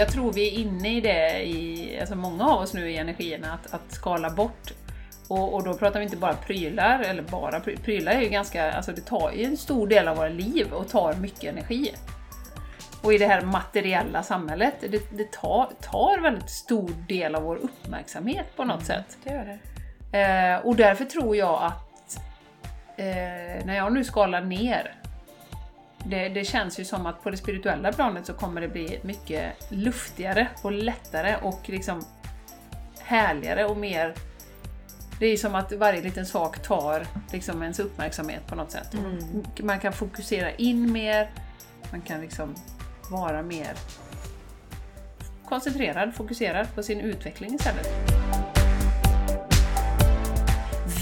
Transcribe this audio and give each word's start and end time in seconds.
jag 0.00 0.08
tror 0.08 0.32
vi 0.32 0.48
är 0.48 0.60
inne 0.60 0.96
i 0.96 1.00
det, 1.00 1.42
i, 1.42 1.96
alltså 2.00 2.16
många 2.16 2.44
av 2.44 2.60
oss 2.60 2.74
nu 2.74 2.90
i 2.90 2.96
energierna, 2.96 3.52
att, 3.52 3.74
att 3.74 3.92
skala 3.92 4.30
bort. 4.30 4.72
Och, 5.28 5.54
och 5.54 5.64
då 5.64 5.74
pratar 5.74 6.00
vi 6.00 6.04
inte 6.04 6.16
bara 6.16 6.34
prylar, 6.34 7.00
eller 7.00 7.22
bara 7.22 7.58
pry- 7.58 7.82
prylar 7.82 8.12
är 8.12 8.20
ju 8.20 8.28
ganska, 8.28 8.72
alltså 8.72 8.92
det 8.92 9.00
tar 9.00 9.32
ju 9.32 9.44
en 9.44 9.56
stor 9.56 9.86
del 9.86 10.08
av 10.08 10.16
våra 10.16 10.28
liv 10.28 10.72
och 10.72 10.88
tar 10.88 11.14
mycket 11.14 11.44
energi. 11.44 11.94
Och 13.02 13.12
i 13.14 13.18
det 13.18 13.26
här 13.26 13.40
materiella 13.40 14.22
samhället, 14.22 14.74
det, 14.80 15.16
det 15.16 15.32
tar, 15.32 15.70
tar 15.80 16.20
väldigt 16.20 16.50
stor 16.50 16.90
del 17.08 17.34
av 17.34 17.42
vår 17.42 17.56
uppmärksamhet 17.56 18.46
på 18.56 18.64
något 18.64 18.84
sätt. 18.84 19.18
Det 19.24 19.30
gör 19.30 19.58
det. 20.12 20.20
Eh, 20.20 20.66
och 20.66 20.76
därför 20.76 21.04
tror 21.04 21.36
jag 21.36 21.62
att 21.62 22.18
eh, 22.96 23.66
när 23.66 23.76
jag 23.76 23.92
nu 23.92 24.04
skalar 24.04 24.40
ner, 24.40 24.99
det, 26.04 26.28
det 26.28 26.44
känns 26.44 26.80
ju 26.80 26.84
som 26.84 27.06
att 27.06 27.22
på 27.22 27.30
det 27.30 27.36
spirituella 27.36 27.92
planet 27.92 28.26
så 28.26 28.32
kommer 28.32 28.60
det 28.60 28.68
bli 28.68 29.00
mycket 29.02 29.52
luftigare 29.68 30.48
och 30.62 30.72
lättare 30.72 31.36
och 31.42 31.68
liksom 31.68 32.02
härligare 32.98 33.64
och 33.64 33.76
mer 33.76 34.14
det 35.18 35.26
är 35.26 35.36
som 35.36 35.54
att 35.54 35.72
varje 35.72 36.02
liten 36.02 36.26
sak 36.26 36.62
tar 36.62 37.06
liksom 37.32 37.62
ens 37.62 37.78
uppmärksamhet 37.78 38.46
på 38.46 38.54
något 38.54 38.70
sätt. 38.70 38.94
Man 39.62 39.80
kan 39.80 39.92
fokusera 39.92 40.50
in 40.54 40.92
mer, 40.92 41.30
man 41.90 42.00
kan 42.00 42.20
liksom 42.20 42.54
vara 43.10 43.42
mer 43.42 43.76
koncentrerad, 45.48 46.14
fokuserad 46.14 46.74
på 46.74 46.82
sin 46.82 47.00
utveckling 47.00 47.54
istället. 47.54 47.88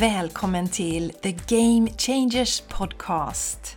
Välkommen 0.00 0.68
till 0.68 1.12
The 1.22 1.32
Game 1.32 1.90
Changers 1.98 2.60
Podcast. 2.60 3.76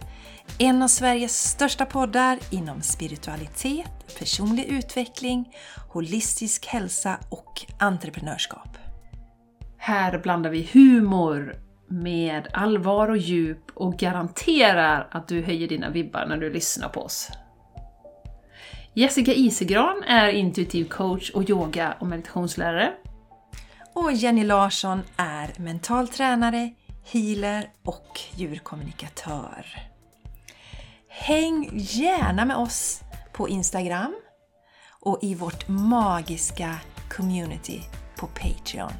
En 0.57 0.81
av 0.81 0.87
Sveriges 0.87 1.49
största 1.49 1.85
poddar 1.85 2.39
inom 2.49 2.81
spiritualitet, 2.81 4.17
personlig 4.19 4.65
utveckling, 4.65 5.55
holistisk 5.87 6.65
hälsa 6.65 7.19
och 7.29 7.61
entreprenörskap. 7.79 8.77
Här 9.77 10.19
blandar 10.19 10.49
vi 10.49 10.69
humor 10.73 11.55
med 11.87 12.47
allvar 12.53 13.09
och 13.09 13.17
djup 13.17 13.71
och 13.73 13.97
garanterar 13.97 15.07
att 15.11 15.27
du 15.27 15.41
höjer 15.41 15.67
dina 15.67 15.89
vibbar 15.89 16.25
när 16.25 16.37
du 16.37 16.53
lyssnar 16.53 16.89
på 16.89 17.01
oss. 17.01 17.29
Jessica 18.93 19.33
Isegran 19.33 20.03
är 20.03 20.29
intuitiv 20.29 20.85
coach 20.85 21.29
och 21.29 21.49
yoga 21.49 21.95
och 21.99 22.07
meditationslärare. 22.07 22.93
Och 23.93 24.13
Jenny 24.13 24.43
Larsson 24.43 25.01
är 25.17 25.61
mental 25.61 26.07
tränare, 26.07 26.73
healer 27.11 27.69
och 27.83 28.19
djurkommunikatör. 28.35 29.90
Häng 31.13 31.69
gärna 31.73 32.45
med 32.45 32.57
oss 32.57 33.01
på 33.33 33.49
Instagram 33.49 34.15
och 35.01 35.19
i 35.21 35.35
vårt 35.35 35.67
magiska 35.67 36.75
community 37.09 37.81
på 38.17 38.27
Patreon. 38.27 38.91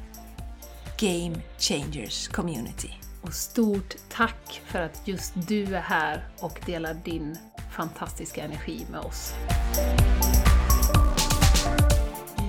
Game 0.98 1.40
Changers 1.58 2.28
Community. 2.28 2.90
Och 3.22 3.34
stort 3.34 3.94
tack 4.08 4.62
för 4.64 4.80
att 4.80 5.08
just 5.08 5.32
du 5.48 5.76
är 5.76 5.80
här 5.80 6.28
och 6.40 6.60
delar 6.66 6.94
din 6.94 7.38
fantastiska 7.76 8.44
energi 8.44 8.86
med 8.90 9.00
oss. 9.00 9.34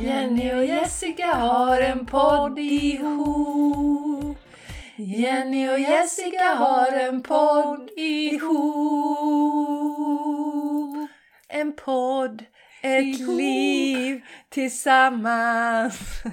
Jenny 0.01 0.53
och 0.53 0.65
Jessica 0.65 1.35
har 1.35 1.81
en 1.81 2.05
podd 2.05 2.59
ihop. 2.59 3.32
Jenny 5.05 5.69
och 5.69 5.79
Jessica 5.79 6.43
har 6.45 6.91
en 6.91 7.23
podd 7.23 7.89
ihop. 9.33 11.09
En 11.47 11.75
podd, 11.75 12.45
ett 12.81 13.03
Ihop. 13.03 13.37
liv 13.37 14.21
tillsammans. 14.49 16.23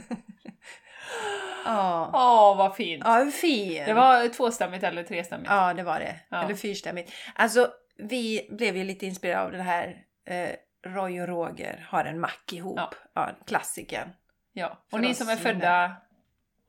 Ja, 1.65 2.11
Åh, 2.15 2.57
vad 2.59 2.77
fint! 2.77 3.03
ja 3.07 3.27
fin. 3.27 3.83
Det 3.87 3.95
var 3.95 4.29
tvåstämmigt 4.29 4.85
eller 4.85 5.03
trestämmigt? 5.03 5.51
Ja, 5.51 5.75
det 5.75 5.83
var 5.83 6.01
det. 6.01 6.17
Ja. 6.29 6.43
Eller 6.45 6.55
fyrstämmigt. 6.55 7.13
Alltså, 7.35 7.69
vi 7.99 8.49
blev 8.51 8.77
ju 8.77 8.85
lite 8.85 9.07
inspirerade 9.07 9.45
av 9.45 9.53
det 9.53 9.63
här 9.63 9.97
eh, 10.27 10.51
Roy 10.87 11.21
och 11.21 11.29
Roger 11.29 11.87
har 11.89 12.05
en 12.05 12.21
mack 12.21 12.53
ihop. 12.53 12.79
Ja. 12.79 12.91
Ja, 13.15 13.31
klassikern. 13.47 14.09
Ja. 14.53 14.79
För 14.91 14.97
Och 14.97 15.03
ni 15.03 15.11
oss 15.11 15.19
som 15.19 15.29
är 15.29 15.37
födda 15.37 15.97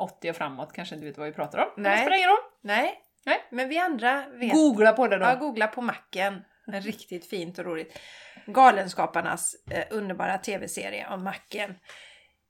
80 0.01 0.29
och 0.29 0.35
framåt 0.35 0.73
kanske 0.73 0.95
inte 0.95 1.05
vet 1.05 1.17
vad 1.17 1.27
vi 1.27 1.33
pratar 1.33 1.59
om. 1.59 1.69
Men 1.75 1.83
Nej. 1.83 1.91
Det 1.91 2.01
spelar 2.01 2.17
ingen 2.17 2.29
roll. 2.29 2.43
Nej, 2.61 2.99
Nej. 3.25 3.43
men 3.49 3.69
vi 3.69 3.77
andra 3.77 4.23
vet. 4.29 4.53
Googla 4.53 4.93
på 4.93 5.07
det 5.07 5.17
då. 5.17 5.25
Ja, 5.25 5.35
googla 5.35 5.67
på 5.67 5.81
macken. 5.81 6.41
En 6.67 6.81
riktigt 6.81 7.29
fint 7.29 7.59
och 7.59 7.65
roligt. 7.65 7.99
Galenskaparnas 8.45 9.55
eh, 9.71 9.85
underbara 9.89 10.37
tv-serie 10.37 11.07
om 11.09 11.23
macken. 11.23 11.75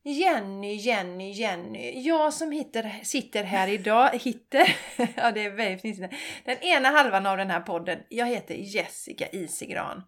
Jenny, 0.04 0.76
Jenny, 0.76 1.32
Jenny. 1.32 2.02
Jag 2.02 2.34
som 2.34 2.52
hittar, 2.52 3.04
sitter 3.04 3.44
här 3.44 3.68
idag, 3.68 4.10
hittar, 4.22 4.76
ja 5.16 5.32
det 5.32 5.46
är 5.46 5.50
väldigt 5.50 5.82
fnissigt. 5.82 6.14
Den 6.46 6.58
ena 6.58 6.90
halvan 6.90 7.26
av 7.26 7.38
den 7.38 7.50
här 7.50 7.60
podden, 7.60 8.00
jag 8.10 8.26
heter 8.26 8.56
Jessica 8.56 9.28
Isigran. 9.28 10.04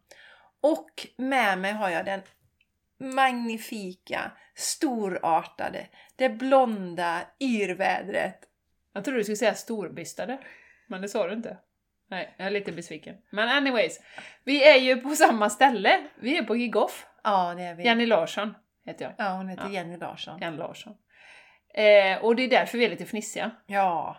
Och 0.61 1.07
med 1.17 1.57
mig 1.57 1.71
har 1.71 1.89
jag 1.89 2.05
den 2.05 2.21
magnifika, 2.99 4.31
storartade, 4.55 5.87
det 6.15 6.29
blonda 6.29 7.21
yrvädret. 7.39 8.39
Jag 8.93 9.03
trodde 9.03 9.19
du 9.19 9.23
skulle 9.23 9.35
säga 9.37 9.53
storbystade, 9.53 10.37
men 10.87 11.01
det 11.01 11.09
sa 11.09 11.27
du 11.27 11.33
inte. 11.33 11.57
Nej, 12.09 12.33
jag 12.37 12.47
är 12.47 12.51
lite 12.51 12.71
besviken. 12.71 13.15
Men 13.29 13.49
anyways, 13.49 13.99
vi 14.43 14.63
är 14.69 14.77
ju 14.77 15.01
på 15.01 15.09
samma 15.15 15.49
ställe. 15.49 16.03
Vi 16.15 16.37
är 16.37 16.43
på 16.43 16.55
Gigoff. 16.55 17.05
Ja, 17.23 17.53
det 17.57 17.63
är 17.63 17.75
vi. 17.75 17.83
Jenny 17.83 18.05
Larsson 18.05 18.53
heter 18.85 19.05
jag. 19.05 19.13
Ja, 19.17 19.29
hon 19.33 19.49
heter 19.49 19.63
Ja. 19.65 19.71
Jenny 19.71 19.97
Larsson. 19.97 20.39
Jenny 20.41 20.57
Larsson. 20.57 20.93
Eh, 21.73 22.23
och 22.23 22.35
det 22.35 22.43
är 22.43 22.49
därför 22.49 22.77
vi 22.77 22.85
är 22.85 22.89
lite 22.89 23.05
fnissiga. 23.05 23.51
Ja, 23.65 24.17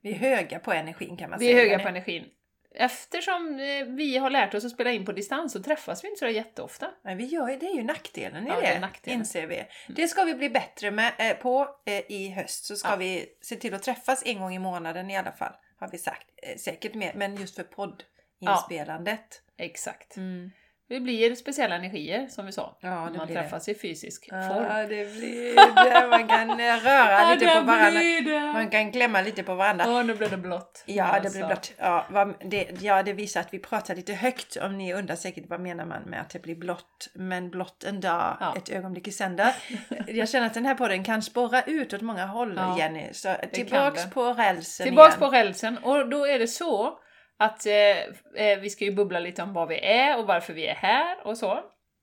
vi 0.00 0.10
är 0.10 0.16
höga 0.18 0.58
på 0.58 0.72
energin 0.72 1.16
kan 1.16 1.30
man 1.30 1.38
Vi 1.38 1.46
säga. 1.46 1.58
är 1.62 1.64
höga 1.68 1.78
på 1.78 1.88
energin. 1.88 2.24
Eftersom 2.74 3.60
eh, 3.60 3.86
vi 3.86 4.16
har 4.18 4.30
lärt 4.30 4.54
oss 4.54 4.64
att 4.64 4.70
spela 4.70 4.90
in 4.92 5.04
på 5.04 5.12
distans 5.12 5.52
så 5.52 5.62
träffas 5.62 6.04
vi 6.04 6.08
inte 6.08 6.18
så 6.18 6.26
jätteofta. 6.28 6.90
Men 7.04 7.16
vi 7.18 7.24
gör 7.24 7.48
ju, 7.48 7.56
det 7.56 7.66
är 7.66 7.74
ju 7.74 7.82
nackdelen 7.84 8.46
i 8.46 8.48
Ja, 8.48 8.56
det, 8.60 8.66
det 8.74 8.80
nackdelen. 8.80 9.20
inser 9.20 9.46
vi. 9.46 9.64
Det 9.88 10.08
ska 10.08 10.24
vi 10.24 10.34
bli 10.34 10.50
bättre 10.50 10.90
med, 10.90 11.12
eh, 11.18 11.36
på 11.36 11.68
eh, 11.86 12.02
i 12.12 12.30
höst. 12.30 12.64
Så 12.64 12.76
ska 12.76 12.88
Ja. 12.88 12.96
vi 12.96 13.26
se 13.42 13.56
till 13.56 13.74
att 13.74 13.82
träffas 13.82 14.22
en 14.26 14.40
gång 14.40 14.54
i 14.54 14.58
månaden 14.58 15.10
i 15.10 15.16
alla 15.16 15.32
fall. 15.32 15.52
Har 15.80 15.88
vi 15.90 15.98
sagt. 15.98 16.26
Säkert 16.60 16.94
mer, 16.94 17.12
men 17.14 17.36
just 17.36 17.56
för 17.56 17.62
poddinspelandet. 17.64 19.42
Exakt. 19.58 20.16
Mm. 20.16 20.50
Det 20.88 21.00
blir 21.00 21.34
speciella 21.34 21.74
energier 21.74 22.26
som 22.26 22.46
vi 22.46 22.52
sa. 22.52 22.76
Ja, 22.80 22.90
man 22.90 23.12
blir 23.12 23.26
det. 23.26 23.34
träffas 23.42 23.68
i 23.68 23.74
fysisk 23.74 24.28
form. 24.30 24.40
Ja, 24.68 24.78
det 24.86 25.16
blir 25.16 25.54
det. 25.56 26.06
Man 26.08 26.28
kan 26.28 26.48
röra 26.80 27.34
lite 27.34 27.46
på 27.46 27.60
varandra. 27.60 28.52
Man 28.52 28.70
kan 28.70 28.92
klämma 28.92 29.20
lite 29.20 29.42
på 29.42 29.54
varandra. 29.54 29.84
Åh, 29.88 30.04
nu 30.04 30.14
blev 30.14 30.30
det 30.30 30.36
blått. 30.36 30.82
Ja, 30.86 31.04
det 31.04 31.10
Alltså. 31.10 31.38
blir 31.38 31.46
blått. 31.46 31.72
Ja, 31.78 32.06
det, 32.44 32.82
ja, 32.82 33.02
det 33.02 33.12
visar 33.12 33.40
att 33.40 33.54
vi 33.54 33.58
pratar 33.58 33.94
lite 33.94 34.12
högt. 34.14 34.56
Om 34.56 34.78
ni 34.78 34.94
undrar 34.94 35.16
säkert 35.16 35.44
vad 35.48 35.60
menar 35.60 35.84
man 35.84 36.02
med 36.02 36.20
att 36.20 36.30
det 36.30 36.42
blir 36.42 36.56
blått. 36.56 37.10
Men 37.14 37.50
blått 37.50 37.84
en 37.84 38.00
dag, 38.00 38.36
Ja. 38.40 38.54
ett 38.56 38.68
ögonblick 38.70 39.08
i 39.08 39.12
sänder. 39.12 39.54
Jag 40.06 40.28
känner 40.28 40.46
att 40.46 40.54
den 40.54 40.66
här 40.66 40.74
podden 40.74 41.04
kan 41.04 41.22
spåra 41.22 41.62
ut 41.62 41.92
åt 41.92 42.00
många 42.00 42.26
håll, 42.26 42.54
Ja, 42.56 42.78
Jenny. 42.78 43.08
Så 43.12 43.34
tillbaks 43.52 44.10
på 44.10 44.32
rälsen 44.32 44.84
Tillbaks 44.84 45.16
igen. 45.16 45.20
på 45.30 45.36
rälsen 45.36 45.78
och 45.78 46.08
då 46.08 46.26
är 46.26 46.38
det 46.38 46.48
så 46.48 46.98
att 47.38 47.66
eh, 47.66 48.44
eh, 48.44 48.58
vi 48.60 48.70
ska 48.70 48.84
ju 48.84 48.94
bubbla 48.94 49.18
lite 49.18 49.42
om 49.42 49.52
vad 49.52 49.68
vi 49.68 49.78
är 49.84 50.18
och 50.18 50.26
varför 50.26 50.52
vi 50.52 50.66
är 50.66 50.74
här 50.74 51.26
och 51.26 51.38
så. 51.38 51.60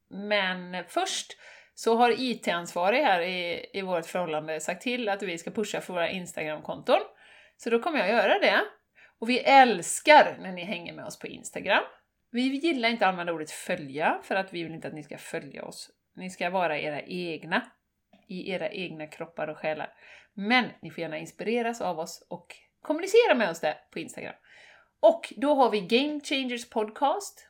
Men 0.09 0.84
först 0.88 1.38
så 1.74 1.96
har 1.96 2.16
IT-ansvarig 2.18 3.03
här 3.03 3.22
i, 3.22 3.66
i 3.74 3.81
vårt 3.81 4.06
förhållande 4.06 4.59
sagt 4.59 4.81
till 4.81 5.09
att 5.09 5.24
vi 5.24 5.38
ska 5.38 5.52
pusha 5.52 5.81
för 5.81 5.94
våra 5.94 6.09
Instagram-konton. 6.09 7.00
Så 7.58 7.69
då 7.69 7.80
kommer 7.80 8.00
jag 8.00 8.09
göra 8.09 8.40
det. 8.40 8.62
Och 9.19 9.30
vi 9.30 9.40
älskar 9.40 10.38
när 10.40 10.52
ni 10.52 10.64
hänger 10.64 10.94
med 10.94 11.06
oss 11.06 11.19
på 11.19 11.28
Instagram. 11.28 11.84
Vi 12.31 12.42
gillar 12.42 12.90
inte 12.90 13.06
att 13.06 13.12
använda 13.12 13.34
ordet 13.34 13.52
följa 13.52 14.19
för 14.24 14.36
att 14.36 14.54
vi 14.54 14.63
vill 14.63 14.74
inte 14.74 14.88
att 14.88 14.94
ni 14.94 15.04
ska 15.04 15.18
följa 15.18 15.66
oss. 15.66 15.89
Ni 16.16 16.30
ska 16.30 16.50
vara 16.50 16.80
era 16.80 17.01
egna, 17.01 17.72
i 18.27 18.51
era 18.51 18.69
egna 18.69 19.07
kroppar 19.07 19.48
och 19.48 19.57
själar. 19.57 19.94
Men 20.34 20.66
ni 20.81 20.92
får 20.92 21.01
gärna 21.01 21.18
inspireras 21.18 21.81
av 21.81 22.00
oss 22.00 22.27
och 22.30 22.56
kommunicera 22.81 23.36
med 23.36 23.50
oss 23.50 23.60
där 23.60 23.75
på 23.92 24.00
Instagram. 24.00 24.36
Och 25.01 25.33
då 25.38 25.56
har 25.56 25.69
vi 25.69 25.81
Game 25.81 26.19
Changers 26.24 26.69
Podcast. 26.69 27.48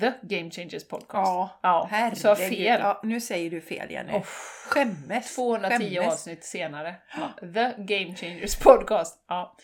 The 0.00 0.12
Game 0.22 0.50
Changers 0.50 0.88
Podcast. 0.88 1.12
Ja, 1.12 1.58
ja 1.62 1.88
herregud. 1.90 2.18
så 2.18 2.36
fel. 2.36 2.80
Ja, 2.80 3.00
nu 3.02 3.20
säger 3.20 3.50
du 3.50 3.60
fel 3.60 3.90
Jenny. 3.90 4.12
Oh, 4.12 4.22
Skämmes. 4.68 5.34
210 5.34 5.78
Skämmes. 5.78 6.12
avsnitt 6.12 6.44
senare. 6.44 6.94
Ja, 7.16 7.32
The 7.40 7.94
Game 7.94 8.16
Changers 8.16 8.56
Podcast. 8.58 9.24
Ja. 9.28 9.56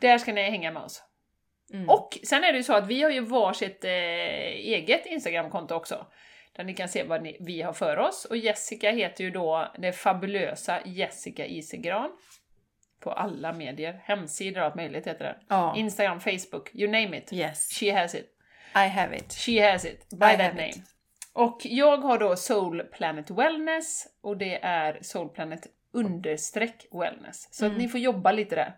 Där 0.00 0.18
ska 0.18 0.32
ni 0.32 0.50
hänga 0.50 0.70
med 0.72 0.82
oss. 0.82 1.02
Mm. 1.72 1.88
Och 1.88 2.18
sen 2.24 2.44
är 2.44 2.52
det 2.52 2.58
ju 2.58 2.64
så 2.64 2.72
att 2.74 2.86
vi 2.86 3.02
har 3.02 3.10
ju 3.10 3.20
varsitt 3.20 3.84
eh, 3.84 3.90
eget 3.90 5.06
Instagramkonto 5.06 5.74
också. 5.74 6.06
Där 6.56 6.64
ni 6.64 6.74
kan 6.74 6.88
se 6.88 7.02
vad 7.02 7.22
ni, 7.22 7.36
vi 7.40 7.62
har 7.62 7.72
för 7.72 7.98
oss. 7.98 8.24
Och 8.24 8.36
Jessica 8.36 8.90
heter 8.90 9.24
ju 9.24 9.30
då 9.30 9.72
det 9.78 9.92
fabulösa 9.92 10.80
Jessica 10.84 11.46
Isegran. 11.46 12.10
På 13.00 13.10
alla 13.12 13.52
medier. 13.52 14.00
Hemsidor 14.04 14.60
och 14.60 14.66
allt 14.66 14.74
möjligt 14.74 15.06
heter 15.06 15.24
det. 15.24 15.36
Ja. 15.48 15.74
Instagram, 15.76 16.20
Facebook, 16.20 16.70
you 16.74 16.90
name 16.90 17.18
it. 17.18 17.32
Yes, 17.32 17.70
She 17.72 17.92
has 18.00 18.14
it. 18.14 18.26
I 18.74 18.88
have 18.88 19.16
it. 19.16 19.32
She 19.32 19.70
has 19.72 19.84
it. 19.84 20.08
By 20.10 20.26
I 20.26 20.36
that 20.36 20.54
name. 20.54 20.68
it. 20.68 20.82
Och 21.32 21.60
jag 21.64 21.96
har 21.98 22.18
då 22.18 22.36
Soul 22.36 22.82
Planet 22.82 23.30
Wellness 23.30 24.06
och 24.20 24.36
det 24.36 24.58
är 24.64 24.98
Soul 25.02 25.28
Planet 25.28 25.66
understreck 25.92 26.86
wellness. 26.92 27.48
Så 27.54 27.64
Mm. 27.64 27.76
att 27.76 27.82
ni 27.82 27.88
får 27.88 28.00
jobba 28.00 28.32
lite 28.32 28.54
där. 28.54 28.76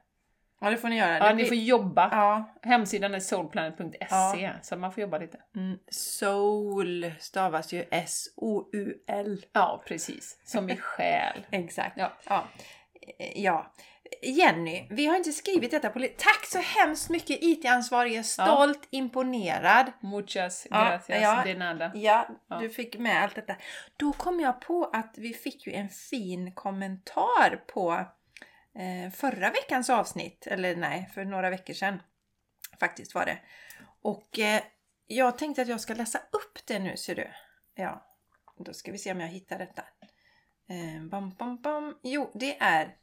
Ja, 0.60 0.70
det 0.70 0.76
får 0.76 0.88
ni 0.88 0.96
göra. 0.98 1.18
Ja, 1.18 1.24
Det 1.24 1.30
ni 1.30 1.34
blir- 1.36 1.46
får 1.48 1.56
jobba. 1.56 2.08
ja. 2.12 2.54
Hemsidan 2.62 3.14
är 3.14 3.20
soulplanet.se, 3.20 4.06
Ja. 4.42 4.52
så 4.62 4.76
man 4.76 4.92
får 4.92 5.00
jobba 5.00 5.18
lite. 5.18 5.38
Mm, 5.56 5.78
soul 5.90 7.12
stavas 7.18 7.72
ju 7.72 7.84
S-O-U-L. 7.90 9.44
Ja, 9.52 9.82
precis. 9.86 10.38
Som 10.44 10.70
i 10.70 10.76
själ. 10.76 11.46
Exakt. 11.50 11.98
Ja. 11.98 12.12
Ja. 12.28 12.44
Ja. 13.34 13.72
Jenny, 14.22 14.86
vi 14.90 15.06
har 15.06 15.16
inte 15.16 15.32
skrivit 15.32 15.70
detta 15.70 15.90
på 15.90 15.98
Tack 16.00 16.46
så 16.46 16.58
hemskt 16.58 17.10
mycket 17.10 17.38
IT-ansvarig, 17.42 18.14
är 18.14 18.22
stolt, 18.22 18.88
imponerad. 18.90 19.92
Muchas 20.00 20.66
Ja, 20.70 20.84
gracias 20.84 21.22
ja. 21.22 21.42
de 21.44 21.54
nada. 21.54 21.92
Ja, 21.94 22.28
Ja. 22.48 22.58
du 22.58 22.70
fick 22.70 22.98
med 22.98 23.22
allt 23.22 23.34
detta. 23.34 23.56
Då 23.96 24.12
kom 24.12 24.40
jag 24.40 24.60
på 24.60 24.90
att 24.92 25.14
vi 25.18 25.32
fick 25.34 25.66
ju 25.66 25.72
en 25.72 25.88
fin 25.88 26.52
kommentar 26.54 27.64
på 27.66 27.92
eh, 28.78 29.12
förra 29.12 29.50
veckans 29.50 29.90
avsnitt. 29.90 30.46
Eller 30.46 30.76
nej, 30.76 31.10
för 31.14 31.24
några 31.24 31.50
veckor 31.50 31.74
sedan. 31.74 32.02
Faktiskt 32.80 33.14
var 33.14 33.24
det. 33.26 33.38
Och 34.02 34.38
eh, 34.38 34.62
jag 35.06 35.38
tänkte 35.38 35.62
att 35.62 35.68
jag 35.68 35.80
ska 35.80 35.94
läsa 35.94 36.18
upp 36.18 36.58
det 36.66 36.78
nu 36.78 36.96
ser 36.96 37.14
du. 37.14 37.28
Ja, 37.74 38.06
då 38.58 38.72
ska 38.72 38.92
vi 38.92 38.98
se 38.98 39.12
om 39.12 39.20
jag 39.20 39.28
hittar 39.28 39.58
detta. 39.58 39.82
Eh, 40.68 41.02
bam, 41.10 41.30
bam, 41.30 41.60
bam. 41.60 41.98
Jo, 42.02 42.30
det 42.34 42.56
är 42.60 42.96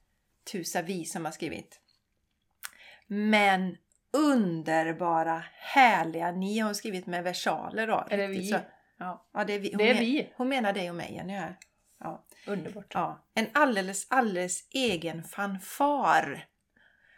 Tusavi 0.52 1.06
som 1.06 1.26
har 1.26 1.32
skrivit. 1.32 1.80
Men 3.08 3.78
underbara, 4.14 5.44
härliga, 5.56 6.32
ni 6.32 6.60
har 6.60 6.74
skrivit 6.74 7.06
med 7.08 7.24
versaler 7.24 7.88
då. 7.88 8.08
Är 8.10 8.18
det 8.18 8.28
vi? 8.28 8.48
så- 8.48 8.60
Ja, 8.98 9.30
Ja, 9.34 9.44
det 9.44 9.54
är 9.54 9.60
vi. 9.60 9.70
Hon, 9.70 9.78
det 9.78 9.90
är 9.90 9.94
men- 9.94 10.04
vi. 10.04 10.34
hon 10.36 10.50
menar 10.50 10.74
dig 10.74 10.90
och 10.90 10.96
mig, 10.96 11.14
Jenny. 11.14 11.34
Här. 11.34 11.58
Ja. 12.00 12.26
Underbart. 12.48 12.86
Ja, 12.94 13.26
en 13.36 13.48
alldeles, 13.54 14.08
alldeles 14.10 14.68
egen 14.72 15.24
fanfar. 15.24 16.46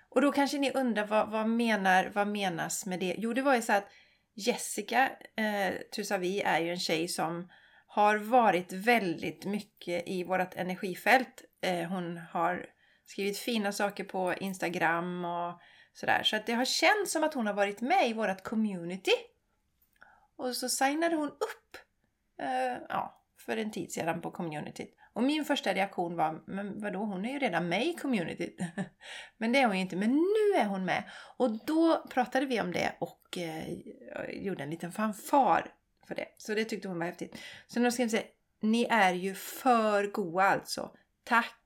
Och 0.09 0.21
då 0.21 0.31
kanske 0.31 0.57
ni 0.57 0.71
undrar 0.71 1.05
vad, 1.05 1.29
vad, 1.31 1.49
menar, 1.49 2.11
vad 2.13 2.27
menas 2.27 2.85
med 2.85 2.99
det? 2.99 3.15
Jo, 3.17 3.33
det 3.33 3.41
var 3.41 3.55
ju 3.55 3.61
så 3.61 3.73
att 3.73 3.87
Jessica 4.33 5.09
eh, 5.35 5.73
Tusavi 5.95 6.41
är 6.41 6.59
ju 6.59 6.71
en 6.71 6.79
tjej 6.79 7.07
som 7.07 7.49
har 7.87 8.17
varit 8.17 8.73
väldigt 8.73 9.45
mycket 9.45 10.03
i 10.07 10.23
vårt 10.23 10.55
energifält. 10.55 11.43
Eh, 11.61 11.87
hon 11.89 12.17
har 12.17 12.65
skrivit 13.11 13.37
fina 13.37 13.71
saker 13.71 14.03
på 14.03 14.33
Instagram 14.33 15.25
och 15.25 15.59
sådär. 15.93 16.23
Så 16.23 16.35
att 16.35 16.45
det 16.45 16.53
har 16.53 16.65
känts 16.65 17.11
som 17.11 17.23
att 17.23 17.33
hon 17.33 17.47
har 17.47 17.53
varit 17.53 17.81
med 17.81 18.09
i 18.09 18.13
vårt 18.13 18.43
community. 18.43 19.11
Och 20.35 20.55
så 20.55 20.69
signade 20.69 21.15
hon 21.15 21.29
upp 21.29 21.77
eh, 22.41 22.77
ja, 22.89 23.23
för 23.45 23.57
en 23.57 23.71
tid 23.71 23.91
sedan 23.91 24.21
på 24.21 24.31
communityt. 24.31 24.95
Och 25.13 25.23
min 25.23 25.45
första 25.45 25.73
reaktion 25.73 26.15
var, 26.15 26.43
men 26.47 26.81
vadå, 26.81 26.99
hon 26.99 27.25
är 27.25 27.33
ju 27.33 27.39
redan 27.39 27.69
med 27.69 27.87
i 27.87 27.93
communityt. 27.93 28.59
men 29.37 29.51
det 29.51 29.59
är 29.59 29.65
hon 29.65 29.75
ju 29.75 29.81
inte, 29.81 29.95
men 29.95 30.11
nu 30.11 30.59
är 30.59 30.65
hon 30.65 30.85
med. 30.85 31.03
Och 31.37 31.65
då 31.65 32.03
pratade 32.09 32.45
vi 32.45 32.61
om 32.61 32.71
det 32.71 32.95
och 32.99 33.37
eh, 33.37 33.73
gjorde 34.29 34.63
en 34.63 34.69
liten 34.69 34.91
fanfar 34.91 35.73
för 36.07 36.15
det. 36.15 36.27
Så 36.37 36.53
det 36.53 36.65
tyckte 36.65 36.87
hon 36.87 36.99
var 36.99 37.05
häftigt. 37.05 37.39
Så 37.67 37.79
nu 37.79 37.91
ska 37.91 38.03
vi 38.03 38.09
säga, 38.09 38.23
ni 38.61 38.87
är 38.89 39.13
ju 39.13 39.35
för 39.35 40.07
goa 40.07 40.43
alltså. 40.43 40.91
Tack! 41.23 41.60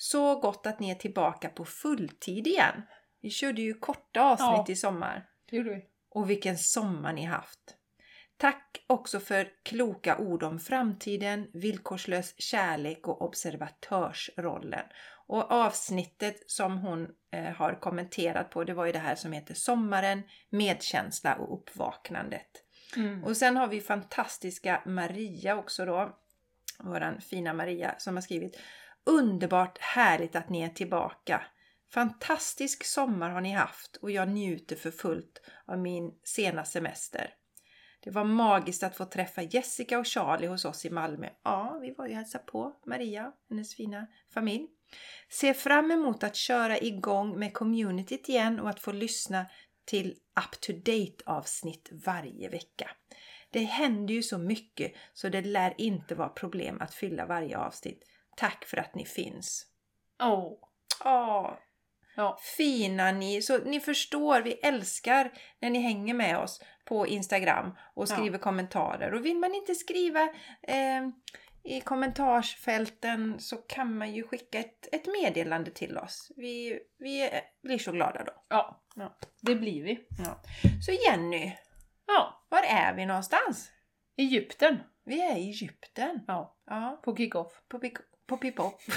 Så 0.00 0.40
gott 0.40 0.66
att 0.66 0.80
ni 0.80 0.90
är 0.90 0.94
tillbaka 0.94 1.48
på 1.48 1.64
fulltid 1.64 2.46
igen. 2.46 2.82
Vi 3.20 3.30
körde 3.30 3.62
ju 3.62 3.74
korta 3.74 4.22
avsnitt 4.22 4.68
Ja. 4.68 4.72
i 4.72 4.76
sommar. 4.76 5.28
Det 5.50 5.56
gjorde 5.56 5.70
vi. 5.70 5.84
Och 6.10 6.30
vilken 6.30 6.58
sommar 6.58 7.12
ni 7.12 7.24
haft! 7.24 7.74
Tack 8.36 8.84
också 8.86 9.20
för 9.20 9.48
kloka 9.62 10.18
ord 10.18 10.42
om 10.42 10.58
framtiden, 10.58 11.50
villkorslös 11.52 12.34
kärlek 12.38 13.08
och 13.08 13.22
observatörsrollen. 13.22 14.84
Och 15.26 15.52
avsnittet 15.52 16.50
som 16.50 16.78
hon 16.78 17.08
eh, 17.32 17.44
har 17.44 17.80
kommenterat 17.80 18.50
på 18.50 18.64
det 18.64 18.74
var 18.74 18.86
ju 18.86 18.92
det 18.92 18.98
här 18.98 19.14
som 19.14 19.32
heter 19.32 19.54
Sommaren, 19.54 20.22
medkänsla 20.50 21.34
och 21.34 21.58
uppvaknandet. 21.58 22.48
Mm. 22.96 23.24
Och 23.24 23.36
sen 23.36 23.56
har 23.56 23.68
vi 23.68 23.80
fantastiska 23.80 24.82
Maria 24.86 25.56
också 25.56 25.84
då. 25.84 26.18
Våran 26.78 27.20
fina 27.20 27.52
Maria 27.52 27.94
som 27.98 28.14
har 28.16 28.22
skrivit 28.22 28.60
Underbart 29.08 29.78
härligt 29.78 30.36
att 30.36 30.48
ni 30.48 30.60
är 30.60 30.68
tillbaka. 30.68 31.42
Fantastisk 31.94 32.84
sommar 32.84 33.30
har 33.30 33.40
ni 33.40 33.52
haft 33.52 33.96
och 33.96 34.10
jag 34.10 34.28
njuter 34.28 34.76
för 34.76 34.90
fullt 34.90 35.42
av 35.66 35.78
min 35.78 36.12
sena 36.24 36.64
semester. 36.64 37.30
Det 38.00 38.10
var 38.10 38.24
magiskt 38.24 38.82
att 38.82 38.96
få 38.96 39.04
träffa 39.04 39.42
Jessica 39.42 39.98
och 39.98 40.06
Charlie 40.06 40.46
hos 40.46 40.64
oss 40.64 40.84
i 40.84 40.90
Malmö. 40.90 41.28
Ja, 41.44 41.78
vi 41.82 41.94
var 41.98 42.06
ju 42.06 42.12
och 42.12 42.16
hälsade 42.16 42.44
på 42.44 42.72
Maria 42.86 43.26
och 43.26 43.34
hennes 43.50 43.74
fina 43.74 44.06
familj. 44.34 44.66
Ser 45.32 45.54
fram 45.54 45.90
emot 45.90 46.24
att 46.24 46.36
köra 46.36 46.78
igång 46.78 47.38
med 47.38 47.54
communityt 47.54 48.28
igen 48.28 48.60
och 48.60 48.70
att 48.70 48.80
få 48.80 48.92
lyssna 48.92 49.46
till 49.84 50.10
up 50.10 50.60
to 50.60 50.72
date 50.72 51.22
avsnitt 51.26 51.90
varje 52.06 52.48
vecka. 52.48 52.90
Det 53.50 53.64
händer 53.64 54.14
ju 54.14 54.22
så 54.22 54.38
mycket 54.38 54.92
så 55.12 55.28
det 55.28 55.42
lär 55.42 55.74
inte 55.78 56.14
vara 56.14 56.28
problem 56.28 56.80
att 56.80 56.94
fylla 56.94 57.26
varje 57.26 57.58
avsnitt. 57.58 58.04
Tack 58.38 58.64
för 58.64 58.76
att 58.76 58.94
ni 58.94 59.04
finns. 59.04 59.66
Åh. 60.22 60.52
Åh, 61.04 61.52
Ja. 62.16 62.38
fina 62.56 63.12
ni! 63.12 63.42
Så 63.42 63.58
ni 63.58 63.80
förstår, 63.80 64.40
vi 64.42 64.52
älskar 64.52 65.32
när 65.60 65.70
ni 65.70 65.78
hänger 65.80 66.14
med 66.14 66.38
oss 66.38 66.62
på 66.84 67.06
Instagram 67.06 67.70
och 67.94 68.08
skriver 68.08 68.38
kommentarer. 68.38 69.14
Och 69.14 69.24
vill 69.24 69.36
man 69.38 69.54
inte 69.54 69.74
skriva 69.74 70.22
eh, 70.62 71.08
i 71.64 71.80
kommentarsfälten 71.80 73.40
så 73.40 73.56
kan 73.56 73.98
man 73.98 74.14
ju 74.14 74.22
skicka 74.28 74.58
ett, 74.58 74.94
ett 74.94 75.06
meddelande 75.06 75.70
till 75.70 75.98
oss. 75.98 76.32
Vi, 76.36 76.80
vi 76.98 77.30
blir 77.62 77.78
så 77.78 77.92
glada 77.92 78.24
då. 78.24 78.32
ja, 78.48 78.84
Ja. 78.96 79.18
det 79.42 79.54
blir 79.54 79.82
vi. 79.84 80.06
Så 80.86 80.92
Jenny, 80.92 81.52
Ja, 82.06 82.46
var 82.48 82.62
är 82.62 82.94
vi 82.94 83.06
någonstans? 83.06 83.70
Egypten. 84.16 84.78
Vi 85.04 85.20
är 85.22 85.36
i 85.36 85.48
Egypten. 85.48 86.20
Ja, 86.26 86.56
Ja, 86.66 87.00
på 87.04 87.16
kick-off. 87.16 87.62
på, 87.68 87.80
Pick- 88.28 88.28
på 88.28 88.36
Pipop. 88.36 88.80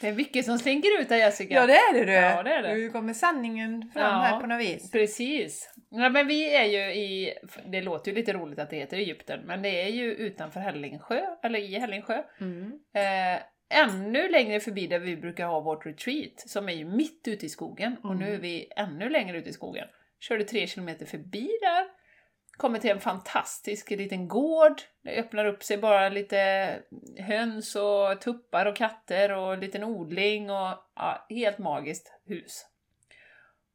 Det 0.00 0.08
är 0.08 0.12
mycket 0.12 0.44
som 0.44 0.58
slinker 0.58 1.00
ut 1.00 1.08
där 1.08 1.16
Jessica. 1.16 1.54
Ja, 1.54 1.66
det 1.66 1.72
är 1.76 1.94
det 1.94 2.04
du! 2.04 2.12
Ja, 2.12 2.42
det 2.42 2.50
är 2.50 2.62
det. 2.62 2.74
Nu 2.74 2.90
kommer 2.90 3.12
sanningen 3.12 3.90
fram 3.94 4.02
Ja. 4.02 4.18
här 4.20 4.40
på 4.40 4.46
något 4.46 4.60
vis. 4.60 4.90
Precis. 4.90 5.70
Ja, 5.90 6.08
men 6.08 6.26
vi 6.26 6.54
är 6.56 6.64
ju 6.64 6.78
i, 6.94 7.34
det 7.66 7.82
låter 7.82 8.10
ju 8.10 8.16
lite 8.16 8.32
roligt 8.32 8.58
att 8.58 8.70
det 8.70 8.76
heter 8.76 8.96
Egypten, 8.96 9.40
men 9.46 9.62
det 9.62 9.82
är 9.82 9.88
ju 9.88 10.12
utanför 10.14 10.60
Hällingsjö, 10.60 11.20
eller 11.42 11.58
i 11.58 11.78
Hällingsjö. 11.78 12.22
Mm. 12.40 12.72
Eh, 12.94 13.42
ännu 13.84 14.28
längre 14.28 14.60
förbi 14.60 14.86
där 14.86 14.98
vi 14.98 15.16
brukar 15.16 15.46
ha 15.46 15.60
vårt 15.60 15.86
retreat, 15.86 16.40
som 16.46 16.68
är 16.68 16.72
ju 16.72 16.84
mitt 16.84 17.28
ute 17.28 17.46
i 17.46 17.48
skogen. 17.48 17.96
Och 18.02 18.12
Mm. 18.12 18.24
nu 18.24 18.34
är 18.34 18.38
vi 18.38 18.72
ännu 18.76 19.08
längre 19.08 19.38
ute 19.38 19.48
i 19.50 19.52
skogen. 19.52 19.86
Körde 20.20 20.44
tre 20.44 20.66
kilometer 20.66 21.06
förbi 21.06 21.50
där. 21.62 21.86
Kommer 22.56 22.78
till 22.78 22.90
en 22.90 23.00
fantastisk 23.00 23.90
liten 23.90 24.28
gård. 24.28 24.82
Det 25.02 25.20
öppnar 25.20 25.44
upp 25.44 25.62
sig 25.62 25.78
bara 25.78 26.08
lite 26.08 26.82
höns 27.18 27.76
och 27.76 28.20
tuppar 28.20 28.66
och 28.66 28.76
katter 28.76 29.32
och 29.32 29.54
en 29.54 29.60
liten 29.60 29.84
odling 29.84 30.50
och 30.50 30.74
ja, 30.94 31.26
helt 31.30 31.58
magiskt 31.58 32.12
hus. 32.24 32.66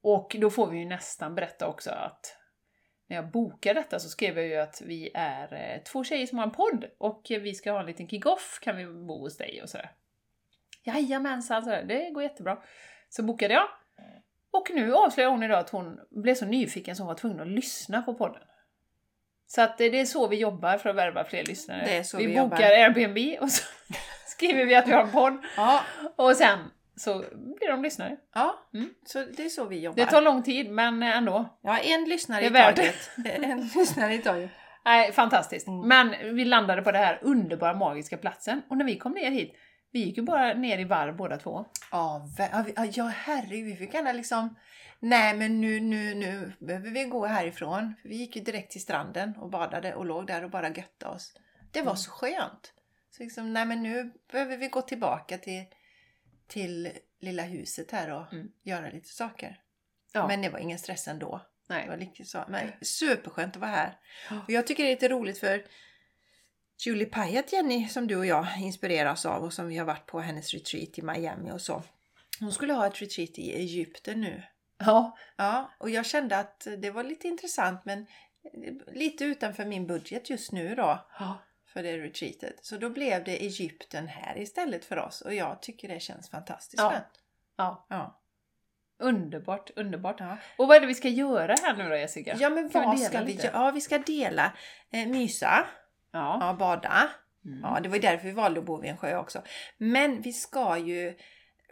Och 0.03 0.35
då 0.39 0.50
får 0.50 0.67
vi 0.67 0.77
ju 0.77 0.85
nästan 0.85 1.35
berätta 1.35 1.67
också 1.67 1.91
att 1.91 2.38
när 3.07 3.15
jag 3.15 3.31
bokade 3.31 3.79
detta 3.79 4.00
så 4.00 4.09
skrev 4.09 4.38
jag 4.38 4.47
ju 4.47 4.55
att 4.55 4.81
vi 4.81 5.11
är 5.13 5.53
eh, 5.53 5.83
två 5.83 6.03
tjejer 6.03 6.27
som 6.27 6.38
har 6.38 6.45
en 6.45 6.51
podd 6.51 6.85
och 6.97 7.25
vi 7.29 7.53
ska 7.53 7.71
ha 7.71 7.79
en 7.79 7.85
liten 7.85 8.07
kick-off, 8.07 8.59
kan 8.61 8.77
vi 8.77 8.85
bo 8.85 9.19
hos 9.19 9.38
dig 9.38 9.61
och 9.63 9.69
sådär. 9.69 9.91
Jajamensan, 10.83 11.63
sådär. 11.63 11.83
det 11.83 12.09
går 12.09 12.23
jättebra. 12.23 12.63
Så 13.09 13.23
bokade 13.23 13.53
jag. 13.53 13.67
Och 14.51 14.71
nu 14.73 14.93
avslöjar 14.93 15.29
hon 15.29 15.43
idag 15.43 15.59
att 15.59 15.69
hon 15.69 16.00
blev 16.09 16.35
så 16.35 16.45
nyfiken 16.45 16.95
så 16.95 17.03
hon 17.03 17.07
var 17.07 17.15
tvungen 17.15 17.39
att 17.39 17.47
lyssna 17.47 18.01
på 18.01 18.13
podden. 18.13 18.41
Så 19.55 19.62
att 19.62 19.77
det 19.77 20.00
är 20.00 20.05
så 20.05 20.27
vi 20.27 20.36
jobbar 20.36 20.77
för 20.77 20.89
att 20.89 20.96
värva 20.96 21.24
fler 21.24 21.43
lyssnare. 21.43 21.84
Det 21.86 21.98
är 21.98 22.03
så 22.03 22.17
vi, 22.17 22.25
vi 22.25 22.36
bokar 22.36 22.58
jobbar. 22.58 23.01
Airbnb 23.01 23.41
och 23.41 23.51
så 23.51 23.63
skriver 24.25 24.65
vi 24.65 24.75
att 24.75 24.88
vi 24.88 24.91
har 24.91 25.01
en 25.01 25.12
podd 25.12 25.38
Ja, 25.58 25.81
och 26.15 26.36
sen 26.36 26.60
så 26.96 27.20
blir 27.34 27.72
de 27.72 27.84
lyssnare. 27.84 28.17
ja. 28.34 28.67
Mm. 28.74 28.89
så 29.05 29.25
det 29.38 29.46
är 29.46 29.50
så 29.50 29.65
vi 29.65 29.79
jobbar. 29.79 30.05
Det 30.05 30.12
tar 30.12 30.22
lång 30.22 30.43
tid 30.43 30.72
men 30.72 31.03
ändå. 31.03 31.58
Ja, 31.62 31.79
en 31.79 32.05
lyssnare 32.10 32.46
i 32.46 32.50
taget. 32.50 33.10
En 33.25 33.70
lyssnare 33.75 34.13
i 34.13 34.17
taget. 34.17 34.50
Nej, 34.86 35.12
fantastiskt. 35.12 35.67
Mm. 35.67 35.88
Men 35.88 36.36
vi 36.36 36.46
landade 36.46 36.81
på 36.81 36.91
den 36.91 37.03
här 37.03 37.20
underbara 37.22 37.74
magiska 37.74 38.17
platsen 38.17 38.62
och 38.70 38.77
när 38.77 38.86
vi 38.86 38.98
kom 38.98 39.12
ner 39.12 39.31
hit, 39.31 39.55
vi 39.91 40.00
gick 40.00 40.17
ju 40.17 40.24
bara 40.24 40.53
ner 40.53 40.79
i 40.79 40.83
varv 40.83 41.15
båda 41.15 41.38
två. 41.38 41.65
Ja, 41.91 42.27
ja, 42.93 43.03
herregud. 43.07 43.65
Vi 43.67 43.75
fick 43.75 43.93
gärna 43.93 44.12
liksom... 44.12 44.55
Nej, 45.00 45.38
men 45.38 45.62
nu, 45.62 45.79
nu, 45.79 46.13
nu 46.13 46.53
behöver 46.60 46.89
vi 46.89 47.03
gå 47.03 47.25
härifrån. 47.25 47.93
Vi 48.03 48.15
gick 48.15 48.36
ju 48.36 48.41
direkt 48.41 48.71
till 48.71 48.81
stranden 48.81 49.38
och 49.38 49.50
badade 49.50 49.95
och 49.95 50.05
låg 50.05 50.27
där 50.27 50.43
och 50.43 50.50
bara 50.50 50.69
götte 50.69 51.05
oss. 51.07 51.33
Det 51.71 51.79
var 51.79 51.91
Mm. 51.91 51.98
så 51.98 52.12
skönt. 52.12 52.74
Så 53.17 53.24
liksom, 53.24 53.53
nej 53.53 53.65
men 53.65 53.83
nu 53.83 54.13
behöver 54.31 54.57
vi 54.57 54.67
gå 54.67 54.81
tillbaka 54.81 55.38
till, 55.38 55.63
till 56.48 56.91
lilla 57.19 57.43
huset 57.43 57.91
här 57.91 58.10
och 58.12 58.33
Mm. 58.33 58.51
göra 58.63 58.89
lite 58.89 59.10
saker. 59.10 59.60
Ja. 60.13 60.27
Men 60.27 60.41
det 60.41 60.50
var 60.50 60.60
ingen 60.60 60.79
stress 60.79 61.07
ändå. 61.07 61.41
Nej. 61.69 61.88
Det 61.89 61.89
var 62.19 62.24
så. 62.25 62.45
Men 62.48 62.71
superskönt 62.81 63.55
att 63.55 63.62
vara 63.62 63.71
här. 63.71 63.98
Och 64.29 64.50
jag 64.51 64.67
tycker 64.67 64.83
det 64.83 64.89
är 64.89 64.95
lite 64.95 65.10
roligt 65.10 65.38
för 65.38 65.63
Julie 66.85 67.05
Pyatt, 67.05 67.53
Jenny, 67.53 67.88
som 67.88 68.07
du 68.07 68.15
och 68.15 68.25
jag 68.25 68.47
inspireras 68.59 69.25
av 69.25 69.43
och 69.43 69.53
som 69.53 69.67
vi 69.67 69.77
har 69.77 69.85
varit 69.85 70.05
på 70.05 70.19
hennes 70.19 70.53
retreat 70.53 70.97
i 70.97 71.01
Miami 71.01 71.51
och 71.51 71.61
så. 71.61 71.83
Hon 72.39 72.51
skulle 72.51 72.73
ha 72.73 72.88
ett 72.88 73.01
retreat 73.01 73.29
i 73.39 73.53
Egypten 73.55 74.21
nu. 74.21 74.43
Ja, 74.77 75.17
Ja, 75.35 75.71
och 75.77 75.89
jag 75.89 76.05
kände 76.05 76.38
att 76.38 76.67
det 76.77 76.91
var 76.91 77.03
lite 77.03 77.27
intressant 77.27 77.85
men 77.85 78.05
lite 78.88 79.23
utanför 79.25 79.65
min 79.65 79.88
budget 79.88 80.29
just 80.29 80.51
nu 80.51 80.75
då 80.75 81.05
ja. 81.19 81.38
för 81.73 81.83
det 81.83 81.97
retreatet. 81.97 82.65
Så 82.65 82.77
då 82.77 82.89
blev 82.89 83.23
det 83.23 83.43
Egypten 83.45 84.07
här 84.07 84.38
istället 84.38 84.85
för 84.85 84.97
oss 84.97 85.21
och 85.21 85.33
jag 85.33 85.61
tycker 85.61 85.88
det 85.88 86.00
känns 86.00 86.29
fantastiskt 86.29 86.81
Ja. 86.81 86.89
skönt. 86.89 87.21
ja. 87.57 87.85
Ja. 87.89 88.17
Underbart, 89.00 89.69
underbart. 89.75 90.19
Ja. 90.19 90.38
Och 90.57 90.67
vad 90.67 90.77
är 90.77 90.81
det 90.81 90.88
vi 90.88 90.95
ska 90.95 91.07
göra 91.09 91.55
här 91.63 91.75
nu 91.75 91.89
då 91.89 91.95
Jessica? 91.95 92.35
ja, 92.39 92.50
men 92.50 92.69
Kan 92.69 92.83
vad 92.85 93.00
ska 93.00 93.23
vi 93.23 93.33
göra? 93.33 93.50
Ja, 93.53 93.71
vi 93.71 93.81
ska 93.81 93.97
dela. 93.97 94.53
Eh, 94.91 95.07
mysa, 95.07 95.67
Ja. 96.12 96.38
ja, 96.41 96.53
bada. 96.60 97.10
Mm. 97.46 97.60
Ja, 97.63 97.80
det 97.84 97.89
var 97.89 97.96
ju 97.96 98.01
därför 98.01 98.27
vi 98.27 98.34
valde 98.34 98.60
att 98.60 98.65
bo 98.65 98.82
vid 98.82 98.91
en 98.91 98.98
sjö 98.98 99.18
också. 99.18 99.41
Men 99.77 100.22
vi 100.22 100.34
ska 100.34 100.77
ju 100.77 101.18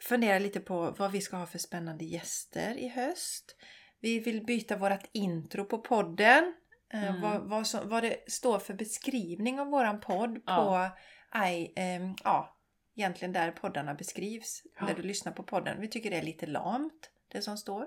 fundera 0.01 0.39
lite 0.39 0.59
på 0.59 0.95
vad 0.97 1.11
vi 1.11 1.21
ska 1.21 1.37
ha 1.37 1.45
för 1.45 1.57
spännande 1.59 2.05
gäster 2.05 2.77
i 2.77 2.87
höst. 2.87 3.55
Vi 3.99 4.19
vill 4.19 4.45
byta 4.45 4.77
vårt 4.77 5.09
intro 5.11 5.65
på 5.65 5.77
podden. 5.77 6.53
Eh, 6.93 7.09
Mm. 7.09 7.21
Vad, 7.21 7.41
vad, 7.49 7.67
som, 7.67 7.89
vad 7.89 8.03
det 8.03 8.31
står 8.31 8.59
för 8.59 8.73
beskrivning 8.73 9.59
av 9.59 9.67
våran 9.67 9.99
podd 9.99 10.39
Ja. 10.45 10.91
på 11.31 11.39
i, 11.47 11.73
ehm, 11.75 12.15
ja, 12.23 12.57
egentligen 12.95 13.33
där 13.33 13.51
poddarna 13.51 13.93
beskrivs. 13.93 14.61
Ja. 14.79 14.85
Där 14.85 14.93
du 14.95 15.01
lyssnar 15.01 15.31
på 15.31 15.43
podden. 15.43 15.81
Vi 15.81 15.87
tycker 15.87 16.09
det 16.09 16.17
är 16.17 16.21
lite 16.23 16.45
lamt, 16.45 17.09
det 17.27 17.41
som 17.41 17.57
står. 17.57 17.85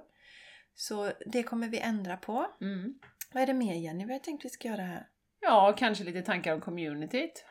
Så 0.75 1.13
det 1.27 1.43
kommer 1.43 1.69
vi 1.69 1.79
ändra 1.79 2.17
på. 2.17 2.47
Mm. 2.61 2.95
Vad 3.33 3.43
är 3.43 3.47
det 3.47 3.55
mer 3.55 3.75
Jenny? 3.75 4.05
Vad 4.05 4.09
har 4.11 4.15
jag 4.15 4.23
tänkt 4.25 4.45
vi 4.45 4.49
ska 4.51 4.69
göra 4.69 4.83
här? 4.83 5.07
Ja, 5.43 5.75
kanske 5.79 6.05
lite 6.05 6.23
tankar 6.23 6.55
om 6.55 6.61
communityt. 6.61 7.45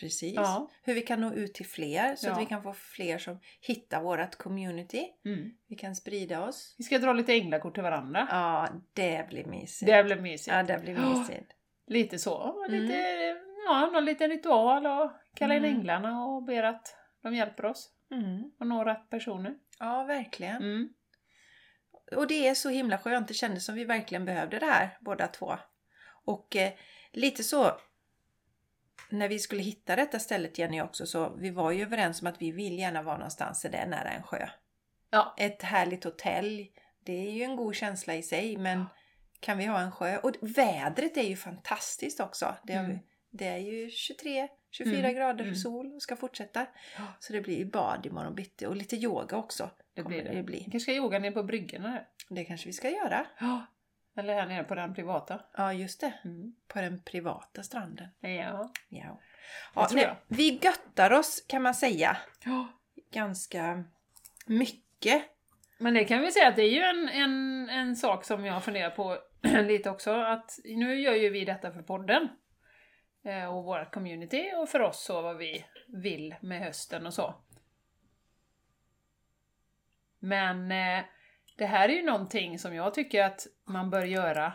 Precis. 0.00 0.34
Ja. 0.34 0.70
Hur 0.82 0.94
vi 0.94 1.00
kan 1.02 1.20
nå 1.20 1.32
ut 1.34 1.54
till 1.54 1.66
fler 1.66 2.16
så 2.16 2.26
Ja. 2.26 2.32
att 2.32 2.40
vi 2.40 2.46
kan 2.46 2.62
få 2.62 2.72
fler 2.72 3.18
som 3.18 3.40
hittar 3.60 4.02
vårt 4.02 4.34
community. 4.34 5.06
Mm. 5.24 5.50
Vi 5.68 5.76
kan 5.76 5.96
sprida 5.96 6.44
oss. 6.44 6.74
Vi 6.78 6.84
ska 6.84 6.98
dra 6.98 7.12
lite 7.12 7.32
änglakort 7.32 7.74
till 7.74 7.82
varandra. 7.82 8.26
Ja, 8.30 8.68
det 8.92 9.28
blir 9.28 9.44
mysigt. 9.44 9.86
Det 9.92 10.04
blir 10.04 10.16
mysigt. 10.16 10.54
Ja, 10.56 10.62
det 10.62 10.78
blir 10.78 10.94
mysigt. 10.96 11.52
Lite 11.86 12.18
så. 12.18 12.64
Mm. 12.68 12.80
Lite, 12.80 12.94
ja, 13.66 13.90
någon 13.92 14.04
liten 14.04 14.30
ritual 14.30 14.86
och 14.86 15.10
kalla 15.34 15.54
in 15.54 15.64
Mm. 15.64 15.76
änglarna 15.76 16.24
och 16.24 16.42
ber 16.42 16.62
att 16.62 16.96
de 17.22 17.34
hjälper 17.34 17.64
oss 17.64 17.90
Mm. 18.10 18.52
och 18.60 18.66
nå 18.66 18.84
rätt 18.84 19.10
personer. 19.10 19.54
Ja, 19.78 20.04
verkligen. 20.04 20.56
Mm. 20.56 20.88
Och 22.16 22.26
det 22.26 22.48
är 22.48 22.54
så 22.54 22.68
himla 22.68 22.98
skönt. 22.98 23.28
Det 23.28 23.34
kändes 23.34 23.64
som 23.64 23.74
vi 23.74 23.84
verkligen 23.84 24.24
behövde 24.24 24.58
det 24.58 24.66
här, 24.66 24.98
båda 25.00 25.26
två. 25.26 25.58
Och 26.24 26.56
eh, 26.56 26.72
lite 27.12 27.44
så 27.44 27.72
när 29.10 29.28
vi 29.28 29.38
skulle 29.38 29.62
hitta 29.62 29.96
detta 29.96 30.18
stället 30.18 30.58
Jenny 30.58 30.80
också 30.80 31.06
så 31.06 31.34
vi 31.36 31.50
var 31.50 31.70
ju 31.70 31.82
överens 31.82 32.20
om 32.22 32.26
att 32.28 32.42
vi 32.42 32.50
vill 32.52 32.78
gärna 32.78 33.02
vara 33.02 33.16
någonstans 33.16 33.62
där 33.62 33.70
det 33.70 33.78
är 33.78 33.86
nära 33.86 34.10
en 34.10 34.22
sjö. 34.22 34.48
Ja. 35.10 35.34
Ett 35.38 35.62
härligt 35.62 36.04
hotell, 36.04 36.66
det 37.04 37.12
är 37.26 37.30
ju 37.32 37.42
en 37.42 37.56
god 37.56 37.74
känsla 37.74 38.14
i 38.14 38.22
sig 38.22 38.56
men 38.56 38.84
kan 39.40 39.58
vi 39.58 39.64
ha 39.64 39.80
en 39.80 39.92
sjö? 39.92 40.18
Och 40.18 40.30
vädret 40.40 41.16
är 41.16 41.22
ju 41.22 41.36
fantastiskt 41.36 42.20
också. 42.20 42.54
Det, 42.64 42.72
vi, 42.72 42.78
Mm. 42.78 42.98
det 43.30 43.46
är 43.46 43.58
ju 43.58 43.90
23, 43.90 44.48
24 44.70 44.98
Mm, 44.98 45.14
grader 45.14 45.44
mm. 45.44 45.54
sol 45.56 45.94
och 45.94 46.02
ska 46.02 46.16
fortsätta. 46.16 46.66
Ja. 46.98 47.02
Så 47.20 47.32
det 47.32 47.40
blir 47.40 47.64
bad 47.64 48.06
imorgon 48.06 48.34
bitti 48.34 48.66
och 48.66 48.76
lite 48.76 48.96
yoga 48.96 49.36
också. 49.36 49.70
Det 49.94 50.02
blir 50.02 50.24
det. 50.24 50.28
det 50.30 50.36
Vi 50.36 50.42
bli. 50.42 50.58
kanske 50.60 50.80
ska 50.80 50.92
yoga 50.92 51.18
ner 51.18 51.30
på 51.30 51.42
bryggorna. 51.42 52.00
Det 52.28 52.44
kanske 52.44 52.66
vi 52.66 52.72
ska 52.72 52.90
göra. 52.90 53.26
Ja. 53.40 53.66
Eller 54.16 54.34
här 54.34 54.46
nere 54.46 54.64
på 54.64 54.74
den 54.74 54.94
privata. 54.94 55.40
Ja, 55.56 55.72
just 55.72 56.00
det. 56.00 56.14
Mm. 56.24 56.54
På 56.68 56.80
den 56.80 57.02
privata 57.02 57.62
stranden. 57.62 58.08
Ja. 58.20 58.72
Ja. 58.88 59.20
Ja, 59.74 59.88
tror 59.88 59.96
nej, 59.96 60.04
jag. 60.04 60.16
vi 60.36 60.58
göttar 60.62 61.12
oss 61.12 61.44
kan 61.48 61.62
man 61.62 61.74
säga 61.74 62.16
ja. 62.44 62.68
ganska 63.10 63.84
mycket. 64.46 65.24
Men 65.78 65.94
det 65.94 66.04
kan 66.04 66.20
vi 66.20 66.32
säga 66.32 66.48
att 66.48 66.56
det 66.56 66.62
är 66.62 66.70
ju 66.70 66.80
en, 66.80 67.08
en, 67.08 67.68
en 67.70 67.96
sak 67.96 68.24
som 68.24 68.44
jag 68.44 68.64
funderar 68.64 68.90
på 68.90 69.18
lite 69.62 69.90
också. 69.90 70.12
Att 70.12 70.58
nu 70.64 71.00
gör 71.00 71.14
ju 71.14 71.30
vi 71.30 71.44
detta 71.44 71.72
för 71.72 71.82
podden. 71.82 72.28
eh, 73.24 73.56
Och 73.56 73.64
vårt 73.64 73.92
community 73.94 74.52
och 74.56 74.68
för 74.68 74.80
oss 74.80 75.04
så 75.04 75.22
vad 75.22 75.36
vi 75.36 75.64
vill 75.88 76.34
med 76.40 76.60
hösten 76.60 77.06
och 77.06 77.14
så. 77.14 77.34
Men 80.18 80.72
eh, 80.72 81.04
det 81.56 81.66
här 81.66 81.88
är 81.88 81.92
ju 81.92 82.02
någonting 82.02 82.58
som 82.58 82.74
jag 82.74 82.94
tycker 82.94 83.24
att 83.24 83.46
man 83.64 83.90
bör 83.90 84.04
göra 84.04 84.52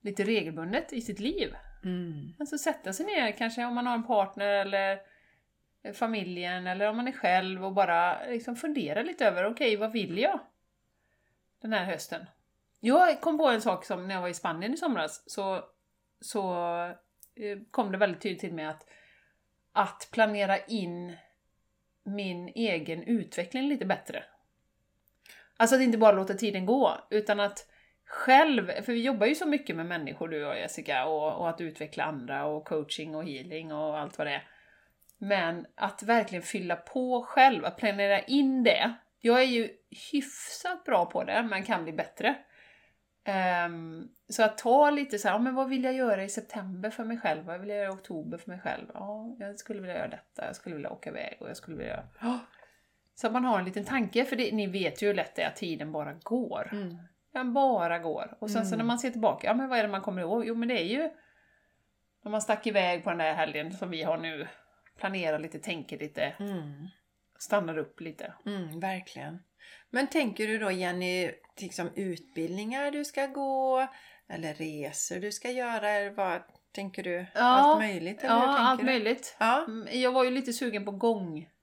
lite 0.00 0.24
regelbundet 0.24 0.92
i 0.92 1.00
sitt 1.00 1.20
liv. 1.20 1.54
Mm. 1.84 2.34
Alltså 2.38 2.58
sätta 2.58 2.92
sig 2.92 3.06
ner, 3.06 3.32
kanske 3.32 3.64
om 3.64 3.74
man 3.74 3.86
har 3.86 3.94
en 3.94 4.06
partner 4.06 4.46
eller 4.46 5.00
familjen 5.94 6.66
eller 6.66 6.88
om 6.88 6.96
man 6.96 7.08
är 7.08 7.12
själv 7.12 7.64
och 7.64 7.72
bara 7.72 8.26
liksom 8.26 8.56
fundera 8.56 9.02
lite 9.02 9.26
över, 9.26 9.46
okej 9.46 9.76
vad 9.76 9.92
vill 9.92 10.18
jag 10.18 10.40
den 11.60 11.72
här 11.72 11.84
hösten? 11.84 12.26
Jag 12.80 13.20
kom 13.20 13.38
på 13.38 13.48
en 13.48 13.60
sak 13.60 13.84
som 13.84 14.08
när 14.08 14.14
jag 14.14 14.22
var 14.22 14.28
i 14.28 14.34
Spanien 14.34 14.74
i 14.74 14.76
somras 14.76 15.22
så, 15.26 15.64
så 16.20 16.54
eh, 17.34 17.58
kom 17.70 17.92
det 17.92 17.98
väldigt 17.98 18.20
tydligt 18.20 18.40
till 18.40 18.54
mig 18.54 18.64
att, 18.64 18.86
att 19.72 20.08
planera 20.12 20.58
in 20.58 21.16
min 22.02 22.48
egen 22.48 23.02
utveckling 23.02 23.68
lite 23.68 23.86
bättre. 23.86 24.24
Alltså 25.60 25.76
att 25.76 25.82
inte 25.82 25.98
bara 25.98 26.12
låta 26.12 26.34
tiden 26.34 26.66
gå, 26.66 26.98
utan 27.10 27.40
att 27.40 27.66
själv, 28.06 28.82
för 28.82 28.92
vi 28.92 29.02
jobbar 29.02 29.26
ju 29.26 29.34
så 29.34 29.46
mycket 29.46 29.76
med 29.76 29.86
människor 29.86 30.28
du 30.28 30.46
och 30.46 30.56
Jessica 30.56 31.04
och, 31.04 31.40
och 31.40 31.48
att 31.48 31.60
utveckla 31.60 32.04
andra 32.04 32.44
och 32.44 32.64
coaching 32.64 33.14
och 33.14 33.24
healing 33.24 33.72
och 33.72 33.98
allt 33.98 34.18
vad 34.18 34.26
det 34.26 34.32
är. 34.34 34.48
Men 35.18 35.66
att 35.74 36.02
verkligen 36.02 36.42
fylla 36.42 36.76
på 36.76 37.22
själv, 37.22 37.64
att 37.64 37.76
planera 37.76 38.20
in 38.20 38.62
det. 38.62 38.94
Jag 39.20 39.40
är 39.40 39.46
ju 39.46 39.70
hyfsat 40.12 40.84
bra 40.84 41.06
på 41.06 41.24
det, 41.24 41.42
men 41.42 41.64
kan 41.64 41.84
bli 41.84 41.92
bättre. 41.92 42.34
Um, 43.66 44.08
så 44.28 44.42
att 44.42 44.58
ta 44.58 44.90
lite 44.90 45.18
så 45.18 45.28
här, 45.28 45.34
ja, 45.34 45.38
men 45.38 45.54
vad 45.54 45.68
vill 45.68 45.84
jag 45.84 45.94
göra 45.94 46.24
i 46.24 46.28
september 46.28 46.90
för 46.90 47.04
mig 47.04 47.18
själv? 47.18 47.44
Vad 47.44 47.60
vill 47.60 47.68
jag 47.68 47.78
göra 47.78 47.88
i 47.88 47.94
oktober 47.94 48.38
för 48.38 48.50
mig 48.50 48.60
själv? 48.60 48.86
Ja, 48.94 49.36
jag 49.38 49.58
skulle 49.58 49.80
vilja 49.80 49.96
göra 49.96 50.08
detta, 50.08 50.46
jag 50.46 50.56
skulle 50.56 50.74
vilja 50.74 50.90
åka 50.90 51.10
iväg 51.10 51.36
och 51.40 51.48
jag 51.48 51.56
skulle 51.56 51.76
vilja 51.76 51.92
göra... 51.92 52.40
Så 53.20 53.26
att 53.26 53.32
man 53.32 53.44
har 53.44 53.58
en 53.58 53.64
liten 53.64 53.84
tanke, 53.84 54.24
för 54.24 54.36
det, 54.36 54.52
ni 54.52 54.66
vet 54.66 55.02
ju 55.02 55.06
hur 55.06 55.14
lätt 55.14 55.34
det 55.36 55.42
är 55.42 55.46
att 55.48 55.56
tiden 55.56 55.92
bara 55.92 56.12
går. 56.12 56.68
Mm. 56.72 56.96
Den 57.32 57.52
bara 57.52 57.98
går. 57.98 58.36
Och 58.40 58.50
sen 58.50 58.62
så 58.66 58.74
Mm. 58.74 58.78
när 58.78 58.84
man 58.84 58.98
ser 58.98 59.10
tillbaka, 59.10 59.46
ja 59.46 59.54
men 59.54 59.68
vad 59.68 59.78
är 59.78 59.82
det 59.82 59.88
man 59.88 60.00
kommer 60.02 60.22
ihåg? 60.22 60.44
Jo 60.46 60.54
men 60.54 60.68
det 60.68 60.80
är 60.80 60.84
ju 60.84 61.10
när 62.24 62.30
man 62.30 62.42
stack 62.42 62.66
iväg 62.66 63.04
på 63.04 63.10
den 63.10 63.18
där 63.18 63.34
helgen 63.34 63.72
som 63.72 63.90
vi 63.90 64.02
har 64.02 64.18
nu. 64.18 64.48
Planerar 64.98 65.38
lite, 65.38 65.58
tänker 65.58 65.98
lite, 65.98 66.22
Mm. 66.40 66.88
stannar 67.38 67.78
upp 67.78 68.00
lite. 68.00 68.32
Mm, 68.46 68.80
verkligen. 68.80 69.38
Men 69.90 70.06
tänker 70.06 70.46
du 70.46 70.58
då 70.58 70.70
Jenny, 70.70 71.30
liksom 71.60 71.90
utbildningar 71.96 72.90
du 72.90 73.04
ska 73.04 73.26
gå 73.26 73.88
eller 74.28 74.54
resor 74.54 75.16
du 75.20 75.32
ska 75.32 75.50
göra? 75.50 75.88
Eller 75.90 76.10
vad 76.10 76.42
tänker 76.74 77.02
du? 77.02 77.26
Ja, 77.34 77.40
allt 77.40 77.78
möjligt? 77.78 78.24
Eller 78.24 78.34
Ja, 78.34 78.58
allt 78.58 78.80
du? 78.80 78.86
möjligt. 78.86 79.36
Ja, 79.40 79.64
Mm, 79.68 80.00
Jag 80.00 80.12
var 80.12 80.24
ju 80.24 80.30
lite 80.30 80.52
sugen 80.52 80.84
på 80.84 80.92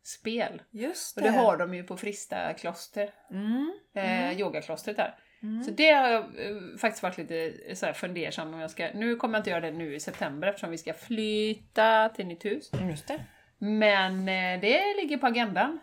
gångspel. 0.08 0.62
just 0.72 1.18
Och 1.18 1.24
det. 1.24 1.30
det 1.30 1.38
har 1.38 1.58
de 1.58 1.74
ju 1.74 1.84
på 1.84 1.98
Frista 1.98 2.54
kloster, 2.54 3.10
Mm. 3.32 3.74
eh, 3.96 4.24
Mm. 4.28 4.40
yogaklostret 4.40 4.98
där. 4.98 5.16
Mm. 5.44 5.64
Så 5.64 5.72
det 5.72 5.92
har 5.92 6.08
jag 6.08 6.24
eh, 6.24 6.78
faktiskt 6.78 7.04
varit 7.04 7.18
lite 7.18 7.54
så 7.76 7.86
här 7.86 7.94
fundersam 7.94 8.54
om 8.54 8.60
jag 8.60 8.72
ska... 8.72 8.90
Nu 8.94 9.16
kommer 9.16 9.38
jag 9.38 9.40
inte 9.40 9.50
göra 9.50 9.62
det 9.62 9.72
nu 9.72 9.96
i 9.96 10.00
september 10.00 10.48
eftersom 10.48 10.72
vi 10.72 10.78
ska 10.78 10.94
flytta 10.94 12.10
till 12.10 12.28
nytt 12.28 12.46
hus. 12.46 12.72
Just 12.90 13.08
det. 13.08 13.24
Men 13.58 14.20
eh, 14.20 14.62
det 14.62 14.96
ligger 15.02 15.18
på 15.18 15.28
agendan 15.28 15.80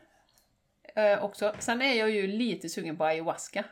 eh, 0.95 1.25
också. 1.25 1.55
Sen 1.59 1.83
är 1.83 1.95
jag 1.95 2.11
ju 2.11 2.27
lite 2.27 2.69
sugen 2.69 2.97
på 2.97 3.05
ayahuasca. 3.05 3.65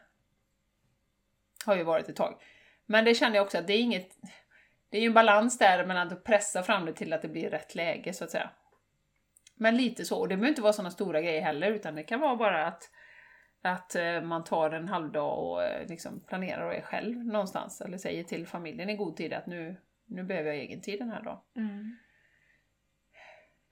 Har 1.67 1.77
ju 1.77 1.83
varit 1.83 2.09
ett 2.09 2.17
tag. 2.17 2.35
Men 2.87 3.05
det 3.05 3.15
känner 3.15 3.37
jag 3.37 3.45
också 3.45 3.59
att 3.59 3.67
det 3.67 3.73
är 3.73 3.81
inget... 3.81 4.09
Det 4.91 4.97
är 4.99 5.01
ju 5.01 5.07
en 5.07 5.15
balans 5.15 5.59
där 5.59 5.85
mellan 5.87 6.09
att 6.13 6.25
pressa 6.25 6.63
fram 6.63 6.87
det 6.87 6.93
till 6.93 7.13
att 7.13 7.23
det 7.23 7.29
blir 7.29 7.51
rätt 7.51 7.75
läge 7.75 8.13
så 8.13 8.25
att 8.25 8.31
säga. 8.31 8.51
Men 9.63 9.77
lite 9.77 10.05
så. 10.05 10.19
Och 10.21 10.29
det 10.29 10.37
behöver 10.37 10.49
inte 10.49 10.63
vara 10.63 10.73
sådana 10.73 10.91
stora 10.91 11.21
grejer 11.21 11.43
heller 11.43 11.71
utan 11.73 11.95
det 11.95 12.03
kan 12.03 12.21
vara 12.21 12.37
bara 12.37 12.67
att, 12.67 12.91
att 13.63 13.95
eh, 13.95 14.21
man 14.21 14.45
tar 14.45 14.71
en 14.71 14.89
halvdag 14.89 15.39
och 15.39 15.63
eh, 15.65 15.87
liksom 15.89 16.21
planerar 16.21 16.67
och 16.67 16.75
är 16.75 16.83
själv 16.83 17.25
någonstans. 17.27 17.81
Eller 17.81 17.99
säger 17.99 18.25
till 18.25 18.47
familjen 18.47 18.91
i 18.91 18.97
god 18.97 19.17
tid 19.17 19.33
att 19.33 19.47
nu, 19.47 19.77
nu 20.07 20.23
behöver 20.23 20.49
jag 20.51 20.59
egen 20.59 20.81
tid 20.81 20.99
den 20.99 21.11
här 21.11 21.23
dagen. 21.23 21.39
Mm. 21.57 21.97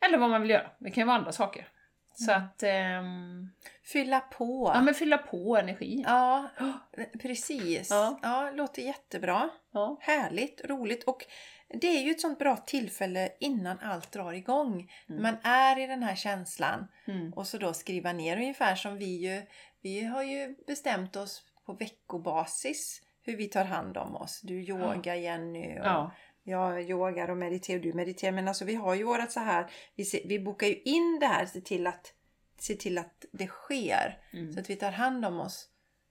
Eller 0.07 0.19
vad 0.19 0.31
man 0.31 0.41
vill 0.41 0.51
göra. 0.51 0.71
Det 0.79 0.91
kan 0.91 1.03
ju 1.03 1.07
vara 1.07 1.17
andra 1.17 1.33
saker. 1.33 1.69
Så 2.13 2.33
att... 2.33 2.63
ehm, 2.63 3.51
Fylla 3.93 4.21
på. 4.21 4.71
ja 4.75 4.83
men 4.83 4.95
fylla 4.95 5.19
på 5.19 5.57
energi. 5.57 6.05
Ja, 6.07 6.49
precis. 7.23 7.91
Ja. 7.91 8.19
Ja. 8.23 8.51
låter 8.55 8.83
jättebra. 8.83 9.51
Ja. 9.73 9.99
Härligt, 10.01 10.65
roligt 10.65 11.05
och 11.05 11.25
det 11.75 11.87
är 11.87 12.03
ju 12.03 12.11
ett 12.11 12.21
sånt 12.21 12.39
bra 12.39 12.57
tillfälle 12.57 13.33
innan 13.41 13.79
allt 13.79 14.13
drar 14.13 14.33
igång. 14.33 14.93
Mm. 15.09 15.23
Man 15.23 15.37
är 15.43 15.79
i 15.79 15.87
den 15.87 16.03
här 16.03 16.15
känslan 16.15 16.89
Mm. 17.07 17.33
och 17.33 17.47
så 17.47 17.59
då 17.59 17.73
skriva 17.73 18.13
ner 18.13 18.37
ungefär 18.37 18.75
som 18.75 18.97
vi 18.99 19.17
ju, 19.17 19.43
vi 19.81 20.05
har 20.05 20.23
ju 20.23 20.57
bestämt 20.67 21.17
oss 21.17 21.43
på 21.67 21.73
veckobasis 21.73 23.03
hur 23.23 23.37
vi 23.37 23.47
tar 23.49 23.65
hand 23.65 23.97
om 23.97 24.17
oss. 24.17 24.41
Du 24.41 24.55
yogar 24.63 25.15
Jenny 25.15 25.79
och 25.79 25.87
Ja. 25.87 26.11
jag 26.43 26.83
yogar 26.91 27.29
och 27.31 27.37
mediterar 27.37 27.79
och 27.79 27.83
du 27.85 27.93
mediterar. 27.93 28.33
Men 28.33 28.49
alltså 28.49 28.65
vi 28.65 28.75
har 28.75 28.95
ju 28.95 29.03
vårat 29.05 29.33
så 29.33 29.41
här, 29.41 29.71
vi, 29.97 30.05
se- 30.05 30.23
vi 30.27 30.39
bokar 30.39 30.67
ju 30.67 30.75
in 30.83 31.19
det 31.21 31.27
här, 31.27 31.47
se 31.47 31.61
till 31.61 31.87
att, 31.87 32.15
se 32.59 32.75
till 32.75 32.99
att 32.99 33.25
det 33.33 33.47
sker. 33.47 34.19
Mm. 34.33 34.53
Så 34.53 34.61
att 34.61 34.71
vi 34.71 34.77
tar 34.77 34.91
hand 34.93 35.25
om 35.25 35.41
oss 35.41 35.67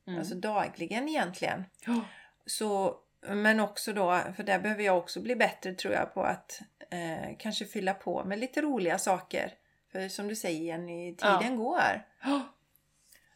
Mm. 0.08 0.20
alltså 0.20 0.36
dagligen 0.36 1.10
egentligen. 1.10 1.64
Ja. 1.86 2.02
Så, 2.46 2.96
men 3.22 3.60
också 3.60 3.94
då, 3.94 4.22
för 4.36 4.44
där 4.44 4.60
behöver 4.60 4.84
jag 4.84 4.98
också 4.98 5.22
bli 5.22 5.36
bättre 5.36 5.74
tror 5.74 5.94
jag 5.94 6.14
på 6.14 6.24
att 6.24 6.62
eh, 6.90 7.38
kanske 7.40 7.66
fylla 7.66 7.94
på 7.94 8.24
med 8.24 8.40
lite 8.40 8.62
roliga 8.62 8.98
saker. 8.98 9.54
För 9.92 10.08
som 10.08 10.28
du 10.28 10.36
säger 10.36 10.64
Jenny, 10.64 11.16
tiden 11.16 11.56
går. 11.58 12.06
Ja. 12.24 12.42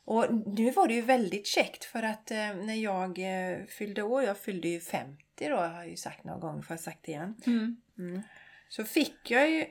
Och 0.06 0.26
nu 0.46 0.72
var 0.72 0.88
det 0.88 0.94
ju 0.94 1.02
väldigt 1.02 1.48
käckt 1.48 1.86
för 1.86 2.04
att 2.04 2.32
eh, 2.32 2.38
när 2.38 2.74
jag 2.74 3.20
eh, 3.20 3.66
fyllde 3.66 4.04
år, 4.04 4.24
jag 4.24 4.38
fyllde 4.38 4.68
ju 4.68 4.80
50 4.80 5.24
då, 5.50 5.56
har 5.56 5.76
jag 5.76 5.90
ju 5.90 5.98
sagt 5.98 6.24
några 6.24 6.40
gånger, 6.40 6.62
får 6.62 6.74
jag 6.74 6.80
sagt 6.80 7.00
det 7.04 7.12
igen. 7.12 7.36
Mm. 7.46 7.82
Mm. 7.98 8.22
Så 8.70 8.84
fick 8.84 9.32
jag 9.32 9.50
ju, 9.50 9.66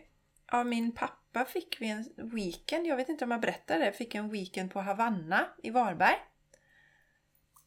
av 0.47 0.67
min 0.67 0.93
pappa 0.93 1.45
fick 1.45 1.81
vi 1.81 1.89
en 1.89 2.05
weekend, 2.17 2.87
jag 2.87 2.97
vet 2.97 3.09
inte 3.09 3.25
om 3.25 3.31
jag 3.31 3.41
berättade 3.41 3.85
det, 3.85 3.93
fick 3.93 4.15
en 4.15 4.29
weekend 4.29 4.73
på 4.73 4.81
Havanna 4.81 5.49
i 5.63 5.71
Varberg. 5.71 6.17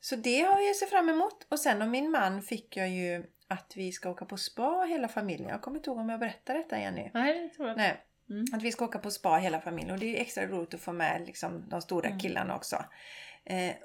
Så 0.06 0.16
det 0.16 0.42
har 0.42 0.62
jag 0.62 0.76
sett 0.76 0.90
fram 0.90 1.10
emot. 1.10 1.48
Och 1.50 1.60
sen 1.60 1.82
av 1.82 1.88
min 1.88 2.12
man 2.12 2.42
fick 2.42 2.78
jag 2.78 2.90
ju 2.90 3.24
att 3.48 3.74
vi 3.76 3.92
ska 3.92 4.10
åka 4.10 4.26
på 4.26 4.38
spa 4.38 4.86
hela 4.90 5.08
familjen. 5.08 5.50
Jag 5.50 5.62
kommer 5.62 5.78
inte 5.78 5.90
ihåg 5.90 6.00
om 6.00 6.10
jag 6.10 6.20
berättade 6.20 6.60
detta 6.60 6.80
Jenny. 6.80 7.12
Nej, 7.14 7.42
det 7.42 7.50
tror 7.50 7.68
jag. 7.68 7.78
Nej. 7.78 7.98
Mm. 8.30 8.46
Att 8.54 8.64
vi 8.64 8.72
ska 8.72 8.86
åka 8.86 9.00
på 9.00 9.12
spa 9.12 9.38
hela 9.38 9.62
familjen 9.62 9.94
och 9.94 10.00
det 10.00 10.18
är 10.18 10.22
extra 10.22 10.48
roligt 10.48 10.74
att 10.74 10.82
få 10.82 10.94
med 10.94 11.24
liksom, 11.26 11.70
de 11.70 11.82
stora 11.82 12.08
Mm. 12.08 12.20
killarna 12.20 12.56
också. 12.56 12.86
Eh, 13.46 13.76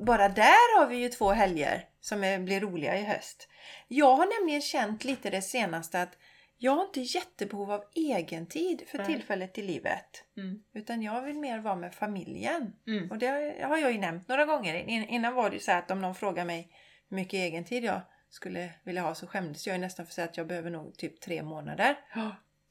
bara 0.00 0.28
där 0.28 0.78
har 0.78 0.86
vi 0.86 0.96
ju 0.96 1.08
två 1.08 1.30
helger 1.30 1.88
som 2.00 2.24
är, 2.24 2.38
blir 2.38 2.60
roliga 2.60 2.98
i 2.98 3.04
höst. 3.04 3.48
Jag 3.88 4.16
har 4.16 4.40
nämligen 4.40 4.62
känt 4.62 5.04
lite 5.04 5.30
det 5.30 5.42
senaste 5.42 6.02
att 6.02 6.18
jag 6.58 6.72
har 6.72 6.84
inte 6.84 7.00
jättebehov 7.00 7.70
av 7.72 7.84
egen 7.94 8.46
tid 8.46 8.82
för 8.88 8.98
Nej. 8.98 9.06
tillfället 9.06 9.58
i 9.58 9.62
livet. 9.62 10.24
Mm. 10.36 10.62
Utan 10.72 11.02
jag 11.02 11.22
vill 11.22 11.38
mer 11.38 11.58
vara 11.58 11.76
med 11.76 11.94
familjen. 11.94 12.72
Mm. 12.86 13.10
Och 13.10 13.18
det 13.18 13.26
har 13.66 13.76
jag 13.78 13.92
ju 13.92 13.98
nämnt 13.98 14.28
några 14.28 14.44
gånger. 14.44 14.74
In- 14.74 15.04
Innan 15.08 15.34
var 15.34 15.50
det 15.50 15.56
ju 15.56 15.60
så 15.60 15.72
att 15.72 15.90
om 15.90 16.00
någon 16.00 16.14
frågar 16.14 16.44
mig 16.44 16.68
hur 17.08 17.14
mycket 17.16 17.34
egen 17.34 17.64
tid 17.64 17.84
jag 17.84 18.00
skulle 18.28 18.70
vilja 18.84 19.02
ha 19.02 19.14
så 19.14 19.26
skämdes 19.26 19.66
jag 19.66 19.80
nästan 19.80 20.06
för 20.06 20.10
att 20.10 20.14
säga 20.14 20.24
att 20.24 20.36
jag 20.36 20.46
behöver 20.46 20.70
nog 20.70 20.96
typ 20.96 21.20
tre 21.20 21.42
månader 21.42 21.96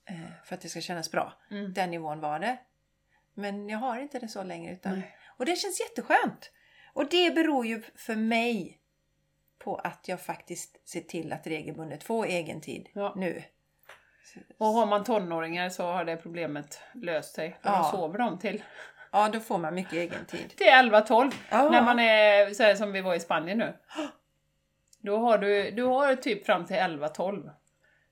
eh, 0.10 0.20
för 0.46 0.56
att 0.56 0.62
det 0.62 0.70
ska 0.70 0.82
kännas 0.82 1.12
bra. 1.12 1.34
Mm. 1.52 1.74
Den 1.74 1.92
nivån 1.92 2.20
var 2.20 2.40
det. 2.40 2.58
Men 3.34 3.70
jag 3.70 3.78
har 3.80 4.00
inte 4.00 4.20
det 4.20 4.28
så 4.28 4.44
längre. 4.44 4.74
Utan, 4.74 5.00
Nej. 5.00 5.16
och 5.38 5.46
det 5.46 5.56
känns 5.56 5.80
jätteskönt. 5.80 6.52
Och 6.94 7.10
det 7.10 7.36
beror 7.36 7.66
ju 7.66 7.82
för 7.96 8.16
mig 8.16 8.80
på 9.60 9.76
att 9.76 10.08
jag 10.08 10.22
faktiskt 10.22 10.90
ser 10.90 11.02
till 11.02 11.34
att 11.34 11.48
regelbundet 11.48 12.04
få 12.04 12.24
egen 12.26 12.62
tid 12.62 12.90
Ja. 12.94 13.14
nu. 13.18 13.44
Och 14.58 14.68
har 14.68 14.86
man 14.86 15.04
tonåringar 15.04 15.70
så 15.70 15.84
har 15.84 16.06
det 16.06 16.18
problemet 16.18 16.80
löst 16.94 17.36
sig. 17.36 17.58
För 17.62 17.70
Ja. 17.70 17.90
då 17.92 17.98
sover 17.98 18.18
de 18.20 18.40
till, 18.40 18.64
Ja, 19.12 19.30
då 19.34 19.40
får 19.40 19.58
man 19.58 19.74
mycket 19.76 19.94
egen 19.94 20.26
tid. 20.26 20.50
till 20.58 20.68
11-12. 20.68 21.32
Ja. 21.52 21.70
När 21.70 21.82
man 21.82 22.00
är 22.00 22.54
så 22.54 22.64
här 22.64 22.76
som 22.76 22.92
vi 22.92 23.02
var 23.02 23.16
i 23.16 23.20
Spanien 23.20 23.58
nu. 23.58 23.74
Då 25.00 25.18
har 25.18 25.38
du, 25.38 25.72
du 25.72 25.84
har 25.84 26.16
typ 26.16 26.46
fram 26.46 26.66
till 26.66 26.76
11-12. 26.76 27.50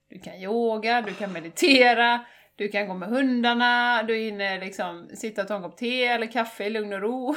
Du 0.10 0.20
kan 0.20 0.34
yoga, 0.36 1.02
du 1.02 1.14
kan 1.14 1.34
meditera, 1.34 2.26
du 2.56 2.68
kan 2.70 2.88
gå 2.88 2.94
med 2.94 3.10
hundarna, 3.10 4.04
du 4.04 4.16
hinner 4.18 4.60
liksom 4.60 5.10
sitta 5.14 5.42
och 5.42 5.48
ta 5.48 5.56
en 5.56 5.62
kopp 5.62 5.78
te 5.78 6.06
eller 6.06 6.28
kaffe 6.28 6.64
i 6.66 6.70
lugn 6.70 6.94
och 6.94 7.02
ro. 7.02 7.36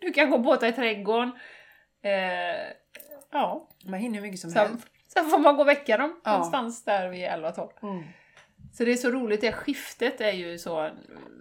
Du 0.00 0.12
kan 0.12 0.30
gå 0.30 0.36
och 0.36 0.42
båta 0.42 0.68
i 0.68 0.72
trädgården. 0.72 1.32
Eh, 2.02 2.72
ja, 3.32 3.68
Man 3.84 4.00
hinner 4.00 4.20
mycket 4.20 4.40
som 4.40 4.52
helst. 4.54 4.86
Sen 5.22 5.30
får 5.30 5.38
man 5.38 5.56
gå 5.56 5.62
och 5.62 5.68
väcka 5.68 5.96
dem 5.96 6.20
Ja. 6.24 6.30
någonstans 6.32 6.84
där 6.84 7.08
vid 7.08 7.24
11-12. 7.24 7.68
Mm. 7.82 8.04
Så 8.72 8.84
det 8.84 8.92
är 8.92 8.96
så 8.96 9.10
roligt, 9.10 9.40
det 9.40 9.52
skiftet 9.52 10.20
är 10.20 10.32
ju 10.32 10.58
så 10.58 10.90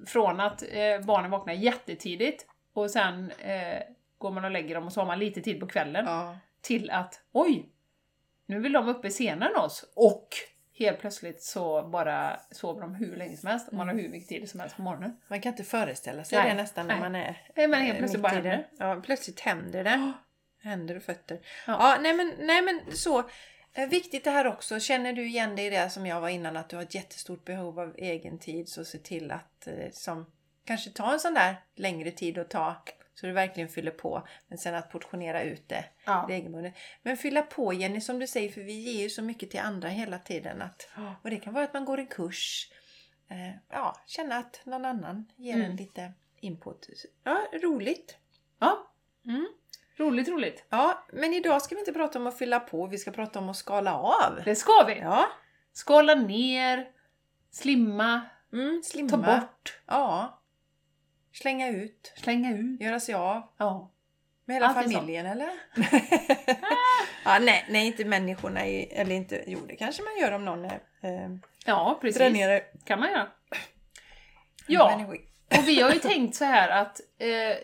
från 0.07 0.39
att 0.39 0.63
eh, 0.71 1.05
barnen 1.05 1.31
vaknar 1.31 1.53
jättetidigt 1.53 2.45
och 2.73 2.91
sen 2.91 3.31
eh, 3.31 3.79
går 4.17 4.31
man 4.31 4.45
och 4.45 4.51
lägger 4.51 4.75
dem 4.75 4.85
och 4.85 4.93
så 4.93 5.01
har 5.01 5.07
man 5.07 5.19
lite 5.19 5.41
tid 5.41 5.59
på 5.59 5.67
kvällen 5.67 6.05
Ja. 6.05 6.37
till 6.61 6.91
att 6.91 7.21
oj, 7.31 7.69
nu 8.45 8.59
vill 8.59 8.71
de 8.71 8.87
uppe 8.89 9.09
senare 9.09 9.49
än 9.49 9.55
oss 9.61 9.91
och 9.95 10.27
helt 10.79 10.99
plötsligt 10.99 11.41
så 11.43 11.81
bara 11.87 12.39
sover 12.51 12.81
de 12.81 12.95
hur 12.95 13.15
länge 13.15 13.37
som 13.37 13.49
helst 13.49 13.71
man 13.71 13.87
har 13.87 13.95
hur 13.95 14.09
mycket 14.09 14.29
tid 14.29 14.49
som 14.49 14.59
helst 14.59 14.75
på 14.75 14.81
morgonen. 14.81 15.17
Man 15.27 15.41
kan 15.41 15.51
inte 15.51 15.63
föreställa 15.63 16.23
sig 16.23 16.39
Nej. 16.39 16.49
det 16.49 16.55
nästan 16.55 16.87
när 16.87 16.93
Nej. 16.93 17.03
man 17.03 17.15
är 17.15 17.41
Nej, 17.55 17.67
men 17.67 17.81
helt 17.81 17.93
eh, 17.93 17.97
plötsligt 17.97 18.21
mitt 18.23 18.31
bara 18.31 18.39
i 18.39 18.41
det. 18.41 18.49
händer 18.49 18.67
Ja, 18.95 19.01
plötsligt 19.05 19.39
händer 19.39 19.83
det. 19.83 20.11
Händer 20.63 20.95
och 20.97 21.03
fötter. 21.03 21.39
Ja, 21.67 21.73
Ja. 21.79 21.97
nej, 22.01 22.13
men, 22.13 22.33
nej 22.39 22.61
men 22.61 22.81
så. 22.95 23.23
Eh, 23.77 23.89
Viktigt 23.89 24.23
det 24.23 24.31
här 24.31 24.47
också. 24.47 24.79
Känner 24.79 25.13
du 25.13 25.27
igen 25.27 25.55
dig 25.55 25.65
i 25.65 25.69
det 25.69 25.89
som 25.89 26.05
jag 26.05 26.21
var 26.21 26.29
innan 26.29 26.57
att 26.57 26.69
du 26.69 26.75
har 26.75 26.83
ett 26.83 26.95
jättestort 26.95 27.45
behov 27.45 27.79
av 27.79 27.95
egen 27.97 28.39
tid 28.39 28.69
så 28.69 28.85
se 28.85 28.97
till 28.97 29.31
att 29.31 29.67
eh, 29.67 29.91
som 29.91 30.25
kanske 30.65 30.89
ta 30.89 31.13
en 31.13 31.19
sån 31.19 31.33
där 31.33 31.55
längre 31.75 32.11
tid 32.11 32.37
att 32.37 32.49
ta 32.49 32.83
så 33.13 33.25
du 33.25 33.31
verkligen 33.33 33.69
fyller 33.69 33.91
på. 33.91 34.27
Men 34.47 34.57
sen 34.57 34.75
att 34.75 34.91
portionera 34.91 35.43
ut 35.43 35.69
det 35.69 35.85
Ja. 36.05 36.25
regelbundet. 36.29 36.73
Men 37.01 37.17
fylla 37.17 37.41
på 37.41 37.73
Jenny 37.73 38.01
som 38.01 38.19
du 38.19 38.27
säger 38.27 38.49
för 38.51 38.61
vi 38.61 38.73
ger 38.73 39.01
ju 39.03 39.09
så 39.09 39.21
mycket 39.21 39.51
till 39.51 39.59
andra 39.59 39.89
hela 39.89 40.19
tiden. 40.19 40.61
Att, 40.61 40.89
och 41.23 41.29
det 41.29 41.37
kan 41.37 41.53
vara 41.53 41.63
att 41.63 41.73
man 41.73 41.85
går 41.85 41.97
en 41.97 42.07
kurs. 42.07 42.71
Eh, 43.29 43.55
ja, 43.69 43.95
känna 44.07 44.35
att 44.37 44.61
någon 44.65 44.85
annan 44.85 45.31
ger 45.35 45.53
Mm. 45.55 45.71
en 45.71 45.75
lite 45.75 46.13
input. 46.39 46.87
Ja, 47.23 47.47
roligt. 47.53 48.17
ja. 48.59 48.91
Mm. 49.25 49.47
Roligt, 49.97 50.29
roligt. 50.29 50.65
Ja, 50.69 51.05
men 51.13 51.33
idag 51.33 51.61
ska 51.61 51.75
vi 51.75 51.79
inte 51.81 51.93
prata 51.93 52.19
om 52.19 52.27
att 52.27 52.37
fylla 52.37 52.59
på, 52.59 52.87
vi 52.87 52.97
ska 52.97 53.11
prata 53.11 53.39
om 53.39 53.49
att 53.49 53.55
skala 53.57 53.93
av. 53.95 54.41
Det 54.45 54.55
ska 54.55 54.83
vi! 54.87 54.99
Ja, 54.99 55.25
Skala 55.73 56.15
ner, 56.15 56.87
slimma, 57.51 58.21
mm, 58.53 58.81
slimma. 58.83 59.09
ta 59.09 59.17
bort, 59.17 59.79
Ja. 59.87 60.41
Slänga 61.33 61.69
ut. 61.69 62.13
slänga 62.15 62.57
ut. 62.57 62.81
Göra 62.81 62.99
sig 62.99 63.15
av. 63.15 63.41
Ja. 63.57 63.91
Med 64.45 64.55
hela 64.55 64.67
Allt 64.67 64.77
är 64.77 64.81
familjen 64.81 65.25
eller? 65.25 65.49
ja, 67.25 67.39
nej, 67.39 67.65
nej, 67.69 67.87
inte 67.87 68.05
människorna. 68.05 68.65
I, 68.67 68.83
eller 68.83 69.15
inte, 69.15 69.43
jo 69.47 69.59
det 69.67 69.75
kanske 69.75 70.03
man 70.03 70.17
gör 70.21 70.31
om 70.31 70.45
någon 70.45 70.65
är 70.65 70.79
eh, 71.01 71.29
Ja, 71.65 71.97
precis. 72.01 72.17
dränare. 72.17 72.59
kan 72.85 72.99
man 72.99 73.09
göra. 73.11 73.27
Ja, 74.67 75.05
och 75.57 75.67
vi 75.67 75.81
har 75.81 75.91
ju 75.91 75.99
tänkt 75.99 76.35
så 76.35 76.45
här 76.45 76.69
att 76.69 77.01
eh, 77.19 77.57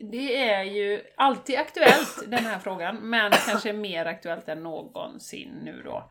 det 0.00 0.48
är 0.48 0.62
ju 0.62 1.02
alltid 1.16 1.58
aktuellt 1.58 2.24
den 2.26 2.44
här 2.44 2.58
frågan, 2.58 2.96
men 2.96 3.32
kanske 3.32 3.72
mer 3.72 4.06
aktuellt 4.06 4.48
än 4.48 4.62
någonsin 4.62 5.60
nu 5.62 5.82
då. 5.84 6.10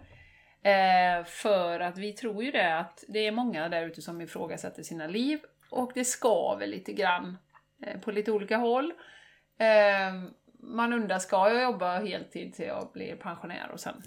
Eh, 0.69 1.25
för 1.25 1.79
att 1.79 1.97
vi 1.97 2.13
tror 2.13 2.43
ju 2.43 2.51
det 2.51 2.77
att 2.77 3.03
det 3.07 3.27
är 3.27 3.31
många 3.31 3.69
där 3.69 3.85
ute 3.85 4.01
som 4.01 4.21
ifrågasätter 4.21 4.83
sina 4.83 5.07
liv 5.07 5.39
och 5.69 5.91
det 5.95 6.05
skaver 6.05 6.67
lite 6.67 6.93
grann 6.93 7.37
eh, 7.85 7.99
på 7.99 8.11
lite 8.11 8.31
olika 8.31 8.57
håll. 8.57 8.93
Eh, 9.59 10.13
man 10.59 10.93
undrar, 10.93 11.19
ska 11.19 11.49
jag 11.49 11.63
jobba 11.63 11.99
heltid 11.99 12.53
till 12.53 12.65
jag 12.65 12.89
blir 12.93 13.15
pensionär 13.15 13.71
och 13.71 13.79
sen 13.79 14.03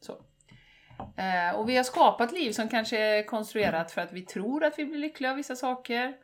så. 0.00 0.12
Eh, 1.16 1.56
och 1.56 1.68
vi 1.68 1.76
har 1.76 1.84
skapat 1.84 2.32
liv 2.32 2.52
som 2.52 2.68
kanske 2.68 2.98
är 2.98 3.22
konstruerat 3.22 3.90
för 3.90 4.00
att 4.00 4.12
vi 4.12 4.22
tror 4.22 4.64
att 4.64 4.78
vi 4.78 4.84
blir 4.84 4.98
lyckliga 4.98 5.30
av 5.30 5.36
vissa 5.36 5.56
saker. 5.56 6.16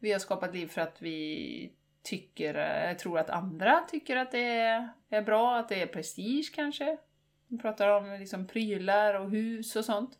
Vi 0.00 0.12
har 0.12 0.18
skapat 0.18 0.54
liv 0.54 0.66
för 0.66 0.80
att 0.80 1.02
vi 1.02 1.72
tycker, 2.02 2.54
eh, 2.88 2.96
tror 2.96 3.18
att 3.18 3.30
andra 3.30 3.80
tycker 3.80 4.16
att 4.16 4.30
det 4.30 4.44
är, 4.44 4.88
är 5.10 5.22
bra, 5.22 5.56
att 5.56 5.68
det 5.68 5.82
är 5.82 5.86
prestige 5.86 6.52
kanske. 6.54 6.96
Vi 7.48 7.58
pratar 7.58 7.88
om 7.88 8.16
liksom 8.20 8.46
prylar 8.46 9.14
och 9.14 9.30
hus 9.30 9.76
och 9.76 9.84
sånt. 9.84 10.18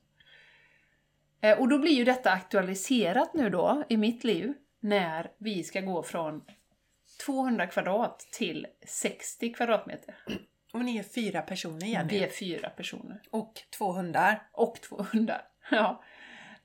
Eh, 1.40 1.58
och 1.58 1.68
då 1.68 1.78
blir 1.78 1.92
ju 1.92 2.04
detta 2.04 2.30
aktualiserat 2.30 3.34
nu 3.34 3.50
då 3.50 3.84
i 3.88 3.96
mitt 3.96 4.24
liv 4.24 4.54
när 4.80 5.30
vi 5.38 5.64
ska 5.64 5.80
gå 5.80 6.02
från 6.02 6.42
200 7.26 7.66
kvadrat 7.66 8.28
till 8.32 8.66
60 8.86 9.52
kvadratmeter. 9.52 10.14
Och 10.72 10.84
ni 10.84 10.98
är 10.98 11.02
fyra 11.02 11.42
personer 11.42 11.86
Jenny. 11.86 12.08
Vi 12.08 12.24
är 12.24 12.28
fyra 12.28 12.70
personer. 12.70 13.22
Och 13.30 13.52
två 13.78 13.92
hundar. 13.92 14.48
Och 14.52 14.80
två 14.80 15.06
hundar. 15.12 15.42
Ja. 15.70 16.04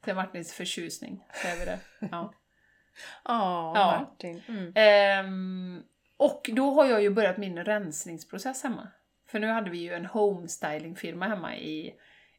Till 0.01 0.15
Martins 0.15 0.53
förtjusning 0.53 1.27
säger 1.41 1.59
vi 1.59 1.65
det. 1.65 1.79
Ja. 2.11 2.33
Åh, 3.29 3.71
Ja. 3.75 3.99
Martin. 4.09 4.41
Mm. 4.47 4.71
Ehm, 4.75 5.83
och 6.17 6.49
då 6.53 6.71
har 6.71 6.85
jag 6.85 7.01
ju 7.01 7.09
börjat 7.09 7.37
min 7.37 7.63
rensningsprocess 7.63 8.63
hemma. 8.63 8.87
För 9.27 9.39
nu 9.39 9.47
hade 9.47 9.69
vi 9.69 9.77
ju 9.77 9.93
en 9.93 10.05
homestylingfirma 10.05 11.27
hemma 11.27 11.55
i, 11.57 11.93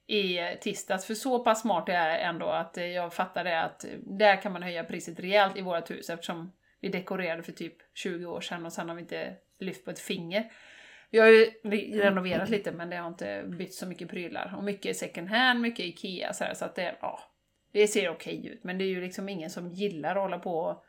i 0.07 0.39
tisdags. 0.61 1.07
För 1.07 1.15
så 1.15 1.45
pass 1.45 1.61
smart 1.61 1.89
är 1.89 2.09
jag 2.09 2.23
ändå 2.23 2.47
att 2.47 2.77
jag 2.77 3.15
fattade 3.15 3.61
att 3.61 3.85
där 4.03 4.43
kan 4.43 4.53
man 4.53 4.63
höja 4.63 4.85
priset 4.85 5.21
rejält 5.21 5.57
i 5.57 5.63
vårt 5.63 5.91
hus 5.91 6.11
eftersom 6.11 6.53
vi 6.81 6.89
dekorerade 6.89 7.43
för 7.43 7.53
typ 7.53 7.77
20 7.95 8.27
år 8.27 8.41
sedan 8.41 8.67
och 8.67 8.73
sen 8.73 8.89
har 8.89 8.97
vi 8.97 9.03
inte 9.03 9.35
lyft 9.59 9.85
på 9.85 9.91
ett 9.91 9.99
finger. 9.99 10.53
Vi 11.11 11.19
har 11.19 11.27
ju 11.27 11.51
re- 11.65 11.99
renoverat 12.01 12.49
lite 12.49 12.73
men 12.73 12.91
det 12.91 12.97
har 12.97 13.09
inte 13.09 13.45
bytt 13.47 13.75
så 13.75 13.87
mycket 13.87 14.11
prylar. 14.11 14.55
Och 14.57 14.65
mycket 14.65 14.97
second 14.97 15.29
hand, 15.29 15.61
mycket 15.61 15.87
IKEA 15.87 16.33
så, 16.33 16.45
här, 16.45 16.55
så 16.55 16.65
att 16.65 16.75
det, 16.75 16.97
ja, 17.01 17.21
det 17.75 17.89
ser 17.89 18.09
okej 18.09 18.47
ut. 18.47 18.65
Men 18.65 18.79
det 18.79 18.85
är 18.85 18.89
ju 18.89 19.01
liksom 19.01 19.29
ingen 19.29 19.51
som 19.51 19.69
gillar 19.69 20.17
att 20.17 20.23
hålla 20.23 20.39
på 20.39 20.59
och 20.59 20.85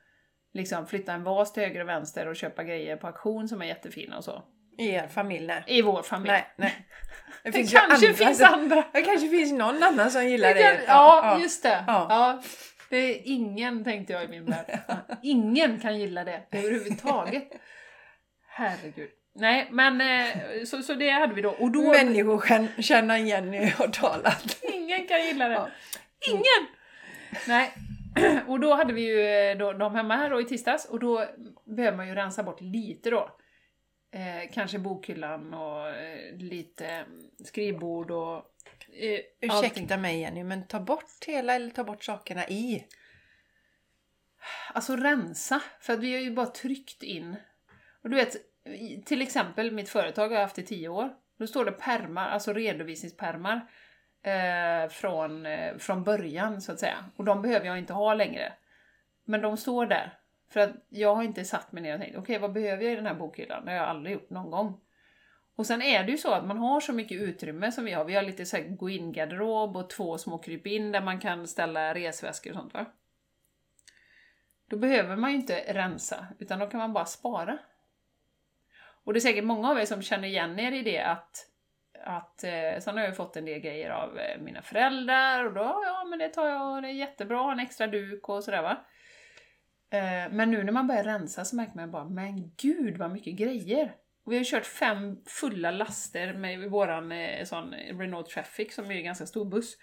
liksom 0.53 0.87
flytta 0.87 1.13
en 1.13 1.23
vas 1.23 1.53
till 1.53 1.63
höger 1.63 1.81
och 1.81 1.87
vänster 1.87 2.27
och 2.27 2.35
köpa 2.35 2.63
grejer 2.63 2.97
på 2.97 3.07
auktion 3.07 3.47
som 3.47 3.61
är 3.61 3.65
jättefina 3.65 4.17
och 4.17 4.23
så. 4.23 4.43
I 4.77 4.89
er 4.89 5.07
familj? 5.07 5.47
Nej. 5.47 5.63
I 5.67 5.81
vår 5.81 6.03
familj. 6.03 6.31
Nej, 6.31 6.47
nej. 6.55 6.87
Det, 7.43 7.51
finns 7.51 7.73
ju 7.73 7.77
kanske 7.77 8.07
andra 8.07 8.17
finns 8.17 8.41
andra. 8.41 8.83
Det 8.93 9.01
kanske 9.01 9.29
finns 9.29 9.51
någon 9.51 9.83
annan 9.83 10.11
som 10.11 10.27
gillar 10.27 10.47
Det 10.47 10.53
det. 10.53 10.61
kan, 10.61 10.85
ja, 10.87 11.39
just 11.41 11.63
det. 11.63 11.83
Ja. 11.87 12.07
Ja. 12.09 12.41
Det 12.89 12.97
är 12.97 13.21
ingen, 13.23 13.83
tänkte 13.83 14.13
jag 14.13 14.23
i 14.23 14.27
min 14.27 14.45
värld. 14.45 14.79
Ingen 15.23 15.79
kan 15.79 15.99
gilla 15.99 16.23
det 16.23 16.41
överhuvudtaget. 16.51 17.51
Herregud. 18.47 19.09
Nej, 19.35 19.67
men 19.71 20.01
eh, 20.01 20.27
så, 20.65 20.81
så 20.81 20.93
det 20.93 21.09
hade 21.09 21.33
vi 21.33 21.41
då. 21.41 21.49
Och 21.49 21.71
då... 21.71 21.91
Människokänna 21.91 23.19
Jenny 23.19 23.65
har 23.69 23.87
talat. 23.87 24.57
Ingen 24.61 25.07
kan 25.07 25.25
gilla 25.25 25.47
det. 25.47 25.53
Ja. 25.53 25.69
Ingen! 26.27 26.74
Nej. 27.47 27.73
Och 28.47 28.59
då 28.59 28.73
hade 28.73 28.93
vi 28.93 29.01
ju 29.01 29.21
eh, 29.21 29.57
då, 29.57 29.73
de 29.73 29.95
hemma 29.95 30.15
här 30.15 30.29
då 30.29 30.41
i 30.41 30.45
tisdags 30.45 30.85
och 30.85 30.99
då 30.99 31.25
behöver 31.65 31.97
man 31.97 32.07
ju 32.07 32.15
rensa 32.15 32.43
bort 32.43 32.61
lite 32.61 33.09
då. 33.09 33.29
Eh, 34.11 34.51
kanske 34.53 34.79
bokhyllan 34.79 35.53
och 35.53 35.89
eh, 35.89 36.37
lite 36.37 37.05
skrivbord 37.45 38.11
och 38.11 38.35
eh, 38.35 39.19
allting. 39.51 39.71
Ursäkta 39.71 39.97
mig 39.97 40.19
Jenny, 40.19 40.43
men 40.43 40.67
ta 40.67 40.79
bort 40.79 41.25
hela 41.27 41.55
eller 41.55 41.69
ta 41.69 41.83
bort 41.83 42.03
sakerna 42.03 42.47
i. 42.47 42.85
Alltså 44.73 44.95
rensa, 44.95 45.61
för 45.79 45.93
att 45.93 45.99
vi 45.99 46.13
har 46.13 46.21
ju 46.21 46.31
bara 46.31 46.45
tryckt 46.45 47.03
in. 47.03 47.35
Och 48.03 48.09
du 48.09 48.15
vet, 48.15 48.35
till 49.05 49.21
exempel 49.21 49.71
mitt 49.71 49.89
företag 49.89 50.27
har 50.27 50.35
jag 50.35 50.41
haft 50.41 50.59
i 50.59 50.63
tio 50.63 50.89
år. 50.89 51.09
Då 51.37 51.47
står 51.47 51.65
det 51.65 51.71
permar, 51.71 52.27
alltså 52.27 52.53
redovisningspermar 52.53 53.69
eh, 54.25 54.89
från, 54.89 55.45
eh, 55.45 55.77
från 55.77 56.03
början 56.03 56.61
så 56.61 56.71
att 56.71 56.79
säga. 56.79 57.05
Och 57.15 57.25
de 57.25 57.41
behöver 57.41 57.65
jag 57.65 57.77
inte 57.77 57.93
ha 57.93 58.13
längre. 58.13 58.53
Men 59.25 59.41
de 59.41 59.57
står 59.57 59.85
där. 59.85 60.19
För 60.49 60.59
att 60.59 60.71
jag 60.89 61.15
har 61.15 61.23
inte 61.23 61.45
satt 61.45 61.71
mig 61.71 61.83
ner 61.83 61.95
och 61.95 62.01
tänkt, 62.01 62.17
okej 62.17 62.39
vad 62.39 62.53
behöver 62.53 62.83
jag 62.83 62.93
i 62.93 62.95
den 62.95 63.05
här 63.05 63.13
bokhyllan? 63.13 63.65
Det 63.65 63.71
har 63.71 63.77
jag 63.77 63.87
aldrig 63.87 64.13
gjort 64.13 64.29
någon 64.29 64.51
gång. 64.51 64.81
Och 65.55 65.65
sen 65.65 65.81
är 65.81 66.03
det 66.03 66.11
ju 66.11 66.17
så 66.17 66.31
att 66.31 66.45
man 66.45 66.57
har 66.57 66.79
så 66.79 66.93
mycket 66.93 67.21
utrymme 67.21 67.71
som 67.71 67.85
vi 67.85 67.91
har. 67.91 68.05
Vi 68.05 68.15
har 68.15 68.23
lite 68.23 68.45
så 68.45 68.57
här 68.57 68.63
gå-in-garderob 68.63 69.77
och 69.77 69.89
två 69.89 70.17
små 70.17 70.37
krypin 70.37 70.91
där 70.91 71.01
man 71.01 71.19
kan 71.19 71.47
ställa 71.47 71.93
resväskor 71.93 72.51
och 72.51 72.57
sånt 72.57 72.73
va. 72.73 72.85
Då 74.69 74.77
behöver 74.77 75.15
man 75.15 75.31
ju 75.31 75.35
inte 75.35 75.73
rensa, 75.73 76.27
utan 76.39 76.59
då 76.59 76.67
kan 76.67 76.79
man 76.79 76.93
bara 76.93 77.05
spara. 77.05 77.57
Och 79.03 79.13
det 79.13 79.17
är 79.17 79.21
säkert 79.21 79.43
många 79.43 79.69
av 79.69 79.79
er 79.79 79.85
som 79.85 80.01
känner 80.01 80.27
igen 80.27 80.59
er 80.59 80.71
i 80.71 80.81
det 80.81 80.99
att, 80.99 81.49
att 82.05 82.43
eh, 82.43 82.79
sen 82.79 82.97
har 82.97 83.03
jag 83.03 83.15
fått 83.15 83.37
en 83.37 83.45
del 83.45 83.59
grejer 83.59 83.89
av 83.89 84.19
eh, 84.19 84.41
mina 84.41 84.61
föräldrar 84.61 85.45
och 85.45 85.53
då, 85.53 85.81
ja 85.85 86.05
men 86.09 86.19
det 86.19 86.29
tar 86.29 86.47
jag, 86.47 86.83
det 86.83 86.89
är 86.89 86.93
jättebra, 86.93 87.51
en 87.51 87.59
extra 87.59 87.87
duk 87.87 88.29
och 88.29 88.43
sådär 88.43 88.61
va. 88.61 88.85
Eh, 89.89 90.31
men 90.31 90.51
nu 90.51 90.63
när 90.63 90.71
man 90.71 90.87
börjar 90.87 91.03
rensa 91.03 91.45
så 91.45 91.55
märker 91.55 91.75
man 91.75 91.91
bara, 91.91 92.05
men 92.05 92.51
gud 92.57 92.97
vad 92.97 93.11
mycket 93.11 93.35
grejer! 93.35 93.95
Och 94.25 94.31
vi 94.31 94.37
har 94.37 94.43
kört 94.43 94.65
fem 94.65 95.17
fulla 95.25 95.71
laster 95.71 96.33
med 96.33 96.71
våran 96.71 97.11
eh, 97.11 97.45
sån 97.45 97.73
Renault 97.73 98.29
Traffic 98.29 98.75
som 98.75 98.85
är 98.85 98.95
en 98.95 99.03
ganska 99.03 99.25
stor 99.25 99.45
buss. 99.45 99.77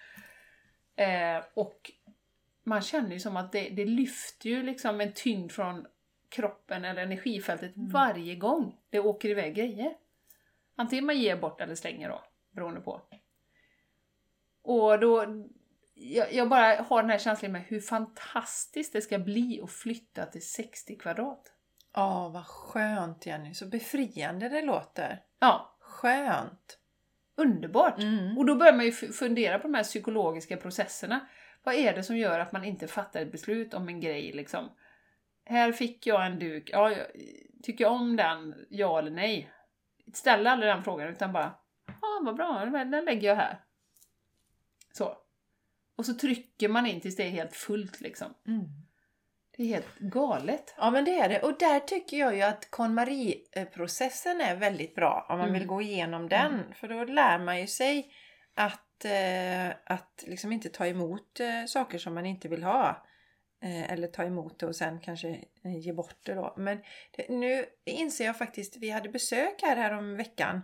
Eh, 0.97 1.45
och 1.55 1.91
man 2.65 2.83
känner 2.83 3.11
ju 3.11 3.21
som 3.21 3.37
att 3.37 3.53
det, 3.53 3.69
det 3.69 3.85
lyfter 3.85 4.49
ju 4.49 4.63
liksom 4.63 5.01
en 5.01 5.13
tyngd 5.13 5.53
från 5.53 5.87
kroppen 6.29 6.85
eller 6.85 7.03
energifältet 7.03 7.73
varje 7.77 8.35
gång 8.35 8.79
det 8.91 9.01
åker 9.01 9.29
iväg 9.29 9.55
grejer. 9.55 9.95
Antingen 10.77 11.07
man 11.07 11.19
ger 11.19 11.37
bort 11.37 11.61
eller 11.61 11.75
slänger 11.75 12.09
då, 12.09 12.25
beroende 12.51 12.81
på. 12.81 13.01
Och 14.63 15.01
då, 15.01 15.27
jag, 15.95 16.33
jag 16.33 16.49
bara 16.49 16.83
har 16.83 17.03
den 17.03 17.11
här 17.11 17.19
känslan 17.19 17.53
med 17.53 17.63
hur 17.63 17.81
fantastiskt 17.81 18.93
det 18.93 19.01
ska 19.01 19.19
bli 19.19 19.61
att 19.65 19.73
flytta 19.73 20.27
till 20.27 20.47
60 20.47 20.97
kvadrat. 20.97 21.53
Ja, 21.95 22.29
vad 22.29 22.47
skönt 22.47 23.27
Jenny. 23.27 23.55
Så 23.55 23.67
befriande 23.67 24.49
det 24.49 24.63
låter. 24.63 25.23
Ja, 25.39 25.77
Skönt. 25.81 26.79
underbart! 27.37 27.99
Mm. 27.99 28.39
Och 28.39 28.47
då 28.47 28.55
börjar 28.55 28.73
man 28.73 28.85
ju 28.85 28.93
fundera 28.93 29.59
på 29.59 29.69
de 29.69 29.75
här 29.75 29.83
psykologiska 29.83 30.57
processerna. 30.57 31.27
Vad 31.63 31.75
är 31.75 31.95
det 31.95 32.03
som 32.03 32.17
gör 32.17 32.39
att 32.41 32.53
man 32.53 32.65
inte 32.65 32.89
fattar 32.89 33.21
ett 33.21 33.33
beslut 33.33 33.75
om 33.75 33.89
en 33.89 34.01
grej 34.01 34.33
liksom? 34.33 34.71
Här 35.45 35.73
fick 35.73 36.07
jag 36.07 36.27
en 36.27 36.39
duk, 36.39 36.71
ja, 36.73 36.95
tycker 37.63 37.85
jag 37.85 37.93
om 37.93 38.17
den? 38.17 38.55
Ja 38.69 38.99
eller 38.99 39.11
nej? 39.11 39.53
Ställ 40.15 40.47
aldrig 40.47 40.73
den 40.73 40.85
frågan 40.85 41.09
utan 41.09 41.33
bara, 41.33 41.55
ja 41.87 42.21
vad 42.25 42.37
bra, 42.37 42.65
den 42.65 43.05
lägger 43.05 43.29
jag 43.29 43.37
här. 43.37 43.61
Så. 44.93 45.17
Och 45.97 46.07
så 46.07 46.15
trycker 46.15 46.69
man 46.69 46.87
in 46.87 47.01
tills 47.01 47.17
det 47.17 47.23
är 47.23 47.31
helt 47.31 47.55
fullt 47.57 48.01
liksom. 48.01 48.35
Mm. 48.47 48.65
Det 49.57 49.63
är 49.63 49.67
helt 49.67 49.99
galet. 49.99 50.75
Ja 50.77 50.91
men 50.91 51.05
det 51.05 51.19
är 51.21 51.29
det. 51.29 51.41
Och 51.43 51.59
där 51.59 51.81
tycker 51.81 52.17
jag 52.17 52.37
ju 52.37 52.43
att 52.43 52.71
KonMari-processen 52.71 54.41
är 54.41 54.57
väldigt 54.57 54.95
bra 54.95 55.27
om 55.29 55.39
man 55.39 55.49
Mm. 55.49 55.59
vill 55.59 55.69
gå 55.69 55.83
igenom 55.83 56.29
den. 56.29 56.75
För 56.75 56.89
då 56.89 57.05
lär 57.05 57.39
man 57.39 57.61
ju 57.61 57.67
sig 57.67 58.13
att, 58.55 59.05
eh, 59.05 59.69
att 59.85 60.25
liksom 60.27 60.53
inte 60.53 60.69
ta 60.69 60.87
emot 60.87 61.41
eh, 61.41 61.65
saker 61.67 61.99
som 61.99 62.15
man 62.15 62.27
inte 62.27 62.49
vill 62.49 62.63
ha. 62.65 63.07
Eh, 63.63 63.93
eller 63.93 64.09
ta 64.09 64.25
emot 64.25 64.59
det 64.59 64.67
och 64.67 64.77
sen 64.77 65.01
kanske 65.01 65.29
eh, 65.65 65.79
ge 65.79 65.93
bort 65.93 66.17
det 66.23 66.35
då. 66.35 66.55
Men 66.57 66.79
det, 67.17 67.29
nu 67.29 67.67
inser 67.85 68.25
jag 68.25 68.39
faktiskt, 68.39 68.77
vi 68.77 68.91
hade 68.91 69.09
besök 69.09 69.63
här, 69.63 69.77
här 69.77 69.93
om 69.93 70.17
veckan. 70.17 70.63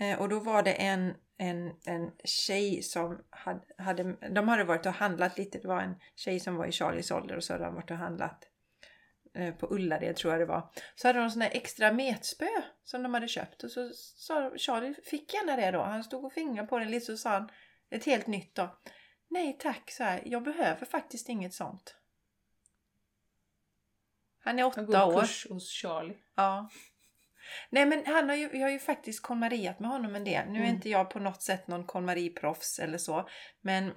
Eh, 0.00 0.20
och 0.20 0.28
då 0.28 0.40
var 0.40 0.62
det 0.62 0.72
en, 0.72 1.14
en, 1.38 1.72
en 1.84 2.10
tjej 2.24 2.82
som 2.82 3.22
hade, 3.30 3.60
hade, 3.78 4.16
de 4.30 4.48
hade 4.48 4.64
varit 4.64 4.86
och 4.86 4.92
handlat 4.92 5.38
lite. 5.38 5.58
Det 5.58 5.68
var 5.68 5.80
en 5.80 5.94
tjej 6.16 6.40
som 6.40 6.56
var 6.56 6.66
i 6.66 6.72
Charlies 6.72 7.10
ålder 7.10 7.36
och 7.36 7.44
så 7.44 7.52
hade 7.52 7.64
de 7.64 7.74
varit 7.74 7.90
och 7.90 7.96
handlat 7.96 8.50
på 9.58 9.74
Ullared 9.74 10.16
tror 10.16 10.32
jag 10.32 10.40
det 10.40 10.46
var. 10.46 10.70
Så 10.94 11.08
hade 11.08 11.18
de 11.18 11.30
sån 11.30 11.42
här 11.42 11.50
extra 11.52 11.92
metspö 11.92 12.48
som 12.84 13.02
de 13.02 13.14
hade 13.14 13.28
köpt. 13.28 13.64
Och 13.64 13.70
så 13.70 13.90
sa 13.94 14.52
Charlie, 14.56 14.94
fick 15.04 15.34
gärna 15.34 15.56
det 15.56 15.70
då. 15.70 15.82
Han 15.82 16.04
stod 16.04 16.24
och 16.24 16.32
fingrade 16.32 16.68
på 16.68 16.78
den 16.78 16.90
lite 16.90 17.06
så 17.06 17.16
sa 17.16 17.30
han 17.30 17.48
ett 17.90 18.04
helt 18.04 18.26
nytt 18.26 18.54
då. 18.54 18.78
Nej 19.28 19.56
tack, 19.60 19.90
så 19.90 20.04
här, 20.04 20.22
jag 20.26 20.42
behöver 20.42 20.86
faktiskt 20.86 21.28
inget 21.28 21.54
sånt. 21.54 21.96
Han 24.44 24.58
är 24.58 24.64
åtta 24.64 24.82
går 24.82 25.04
år. 25.14 25.20
kurs 25.20 25.46
hos 25.50 25.70
Charlie. 25.72 26.16
Ja. 26.36 26.68
Nej 27.70 27.86
men 27.86 28.02
han 28.06 28.28
har 28.28 28.36
ju, 28.36 28.50
jag 28.52 28.60
har 28.60 28.70
ju 28.70 28.78
faktiskt 28.78 29.22
konmariat 29.22 29.80
med 29.80 29.90
honom 29.90 30.14
en 30.14 30.24
del. 30.24 30.46
Nu 30.48 30.58
är 30.58 30.62
Mm. 30.62 30.74
inte 30.74 30.88
jag 30.88 31.10
på 31.10 31.18
något 31.18 31.42
sätt 31.42 31.68
någon 31.68 31.84
konmariproffs 31.86 32.78
eller 32.78 32.98
så. 32.98 33.28
Men 33.60 33.92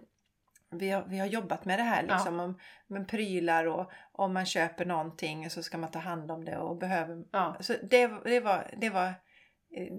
vi 0.72 0.90
har, 0.90 1.06
vi 1.08 1.20
har 1.20 1.28
jobbat 1.28 1.66
med 1.66 1.80
det 1.80 1.84
här 1.84 2.04
liksom. 2.04 2.40
Om, 2.40 2.60
med 2.88 3.08
prylar 3.08 3.66
och 3.66 3.92
om 4.12 4.34
man 4.34 4.46
köper 4.46 4.86
någonting 4.86 5.50
så 5.50 5.64
ska 5.64 5.78
man 5.78 5.92
ta 5.92 6.00
hand 6.00 6.32
om 6.32 6.46
det 6.46 6.58
och 6.58 6.78
behöver. 6.78 7.24
Ja, 7.32 7.58
Så 7.60 7.74
det, 7.84 8.08
det 8.26 8.40
var, 8.40 8.74
det 8.78 8.90
var 8.90 9.14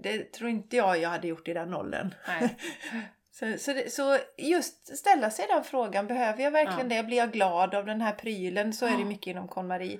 det 0.03 0.33
tror 0.33 0.49
inte 0.49 0.75
jag 0.77 0.97
jag 0.97 1.09
hade 1.09 1.27
gjort 1.27 1.47
i 1.47 1.53
den 1.53 1.73
åldern. 1.73 2.13
Så, 3.31 3.57
så, 3.57 3.73
det, 3.73 3.91
så 3.93 4.17
just 4.37 4.97
ställa 4.97 5.29
sig 5.29 5.45
den 5.49 5.63
frågan, 5.63 6.07
behöver 6.07 6.43
jag 6.43 6.51
verkligen 6.51 6.89
det? 6.89 7.03
Blir 7.03 7.17
jag 7.17 7.31
glad 7.31 7.75
av 7.75 7.85
den 7.85 8.01
här 8.01 8.11
prylen? 8.13 8.73
Så 8.73 8.85
är 8.85 8.91
det 8.91 8.99
Ja. 8.99 9.05
mycket 9.05 9.27
inom 9.27 9.47
KonMari. 9.47 9.99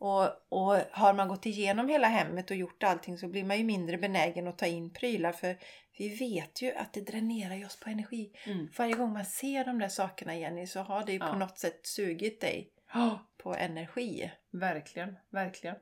Och, 0.00 0.22
och 0.48 0.76
har 0.90 1.12
man 1.14 1.28
gått 1.28 1.46
igenom 1.46 1.88
hela 1.88 2.08
hemmet 2.08 2.50
och 2.50 2.56
gjort 2.56 2.82
allting 2.82 3.18
så 3.18 3.28
blir 3.28 3.44
man 3.44 3.58
ju 3.58 3.64
mindre 3.64 3.98
benägen 3.98 4.48
att 4.48 4.58
ta 4.58 4.66
in 4.66 4.92
prylar 4.92 5.32
för 5.32 5.56
vi 5.98 6.08
vet 6.16 6.62
ju 6.62 6.74
att 6.74 6.92
det 6.92 7.00
dränerar 7.00 7.54
ju 7.54 7.66
oss 7.66 7.80
på 7.80 7.90
energi. 7.90 8.32
Mm. 8.46 8.68
Varje 8.78 8.94
gång 8.94 9.12
man 9.12 9.24
ser 9.24 9.64
de 9.64 9.78
där 9.78 9.88
sakerna 9.88 10.36
Jenny 10.36 10.66
så 10.66 10.80
har 10.80 11.04
det 11.06 11.12
ju 11.12 11.18
på 11.18 11.26
Ja. 11.26 11.38
något 11.38 11.58
sätt 11.58 11.86
sugit 11.86 12.40
dig 12.40 12.72
Ja, 12.94 13.30
på 13.42 13.54
energi. 13.54 14.30
Verkligen, 14.52 15.16
verkligen. 15.30 15.76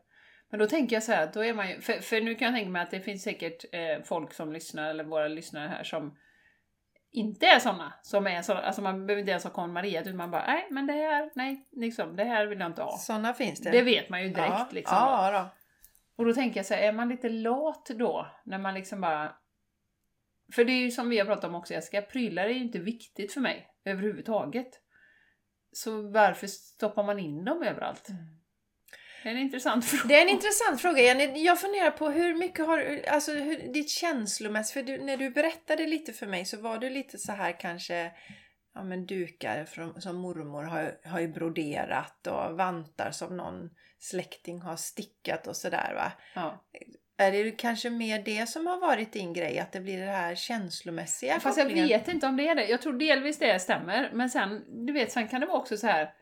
Men 0.51 0.61
då 0.61 0.67
tänker 0.67 0.97
jag 0.97 1.03
så 1.03 1.13
här, 1.13 1.31
då 1.35 1.45
är 1.45 1.55
man 1.55 1.69
ju, 1.71 1.81
för, 1.81 1.93
för 1.93 2.21
nu 2.21 2.35
kan 2.35 2.47
jag 2.47 2.55
tänka 2.55 2.71
mig 2.71 2.83
att 2.83 2.91
det 2.91 3.01
finns 3.01 3.23
säkert 3.23 3.65
eh, 3.73 4.05
folk 4.05 4.35
som 4.35 4.53
lyssnar, 4.53 4.91
eller 4.91 5.05
våra 5.05 5.29
lyssnare 5.29 5.69
här, 5.69 5.85
som 5.85 6.17
inte 7.11 7.47
är 7.47 7.59
sådana. 7.59 7.95
Som 8.03 8.27
är 8.27 8.43
så, 8.43 8.55
alltså 8.55 8.83
man 8.83 9.07
behöver 9.07 9.21
inte 9.21 9.31
ens 9.31 9.45
ha 9.45 9.51
konmariat, 9.51 10.07
utan 10.07 10.17
man 10.17 10.31
bara, 10.31 10.47
nej 10.47 10.67
men 10.71 10.87
det 10.87 10.93
här, 10.93 11.31
nej, 11.35 11.69
liksom, 11.73 12.17
det 12.17 12.25
här 12.25 12.47
vill 12.47 12.61
jag 12.61 12.71
inte 12.71 12.83
ha. 12.83 12.99
Sådana 12.99 13.35
finns 13.35 13.61
det. 13.61 13.71
Det 13.71 13.83
vet 13.83 14.09
man 14.09 14.23
ju 14.23 14.29
direkt 14.29 14.53
ja. 14.53 14.69
liksom. 14.71 14.97
Ja, 14.97 15.31
då. 15.33 15.55
Och 16.17 16.25
då 16.25 16.35
tänker 16.35 16.59
jag 16.59 16.67
så 16.67 16.75
här, 16.75 16.83
är 16.83 16.93
man 16.93 17.09
lite 17.09 17.29
lat 17.29 17.87
då? 17.87 18.27
När 18.45 18.59
man 18.59 18.75
liksom 18.75 19.01
bara... 19.01 19.37
För 20.55 20.65
det 20.65 20.73
är 20.73 20.81
ju 20.81 20.91
som 20.91 21.09
vi 21.09 21.19
har 21.19 21.27
pratat 21.27 21.45
om 21.45 21.55
också 21.55 21.75
Jessica, 21.75 22.03
prylar 22.03 22.45
är 22.45 22.49
ju 22.49 22.63
inte 22.63 22.79
viktigt 22.79 23.33
för 23.33 23.41
mig 23.41 23.67
överhuvudtaget. 23.85 24.69
Så 25.73 26.11
varför 26.11 26.47
stoppar 26.47 27.03
man 27.03 27.19
in 27.19 27.45
dem 27.45 27.63
överallt? 27.63 28.09
Mm. 28.09 28.23
Det 29.23 29.29
är 29.29 29.33
en 29.33 29.39
intressant 29.39 29.85
fråga. 29.85 30.03
Det 30.09 30.19
är 30.19 30.23
en 30.23 30.29
intressant 30.29 30.81
fråga 30.81 31.03
Jenny. 31.03 31.45
Jag 31.45 31.61
funderar 31.61 31.91
på 31.91 32.09
hur 32.09 32.35
mycket 32.35 32.67
har 32.67 33.05
alltså 33.09 33.33
hur, 33.33 33.73
ditt 33.73 33.91
känslomässigt, 33.91 34.75
för 34.75 34.83
du, 34.83 35.05
när 35.05 35.17
du 35.17 35.31
berättade 35.31 35.87
lite 35.87 36.13
för 36.13 36.27
mig 36.27 36.45
så 36.45 36.61
var 36.61 36.79
du 36.79 36.91
lite 36.91 37.19
så 37.19 37.33
här 37.33 37.61
kanske, 37.61 38.11
ja 38.75 38.85
men 38.85 39.07
dukar 39.07 39.65
från, 39.65 40.03
som 40.03 40.17
mormor 40.17 40.63
har, 40.63 40.99
har 41.05 41.21
ju 41.21 41.29
broderat 41.29 42.27
och 42.27 42.57
vantar 42.57 43.11
som 43.11 43.37
någon 43.37 43.71
släkting 43.99 44.61
har 44.61 44.77
stickat 44.77 45.47
och 45.47 45.57
sådär 45.57 45.93
va. 45.95 46.13
Ja. 46.35 46.65
Är 47.21 47.33
det 47.33 47.51
kanske 47.51 47.91
mer 47.91 48.23
det 48.23 48.49
som 48.49 48.67
har 48.67 48.81
varit 48.81 49.13
din 49.13 49.33
grej? 49.33 49.59
Att 49.59 49.73
det 49.73 49.81
blir 49.81 50.01
det 50.01 50.13
här 50.13 50.35
känslomässiga 50.35 51.41
Fast 51.41 51.59
jag 51.59 51.67
vet 51.67 52.09
inte 52.09 52.27
om 52.27 52.37
det 52.37 52.49
är 52.49 52.55
det. 52.55 52.67
Jag 52.67 52.83
tror 52.83 52.93
delvis 52.93 53.39
det 53.39 53.59
stämmer. 53.59 54.11
Men 54.13 54.31
sen, 54.31 54.65
du 54.87 54.93
vet, 54.93 55.13
sen 55.13 55.29
kan 55.29 55.41
det 55.41 55.47
vara 55.47 55.59
också 55.59 55.77
så 55.77 55.87
här. 55.87 56.13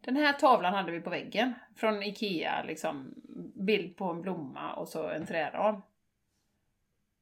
Den 0.00 0.16
här 0.16 0.32
tavlan 0.32 0.74
hade 0.74 0.92
vi 0.92 1.00
på 1.00 1.10
väggen. 1.10 1.54
Från 1.76 2.02
Ikea, 2.02 2.62
liksom. 2.62 3.14
Bild 3.54 3.96
på 3.96 4.04
en 4.04 4.22
blomma 4.22 4.74
och 4.74 4.88
så 4.88 5.08
en 5.08 5.26
träram. 5.26 5.82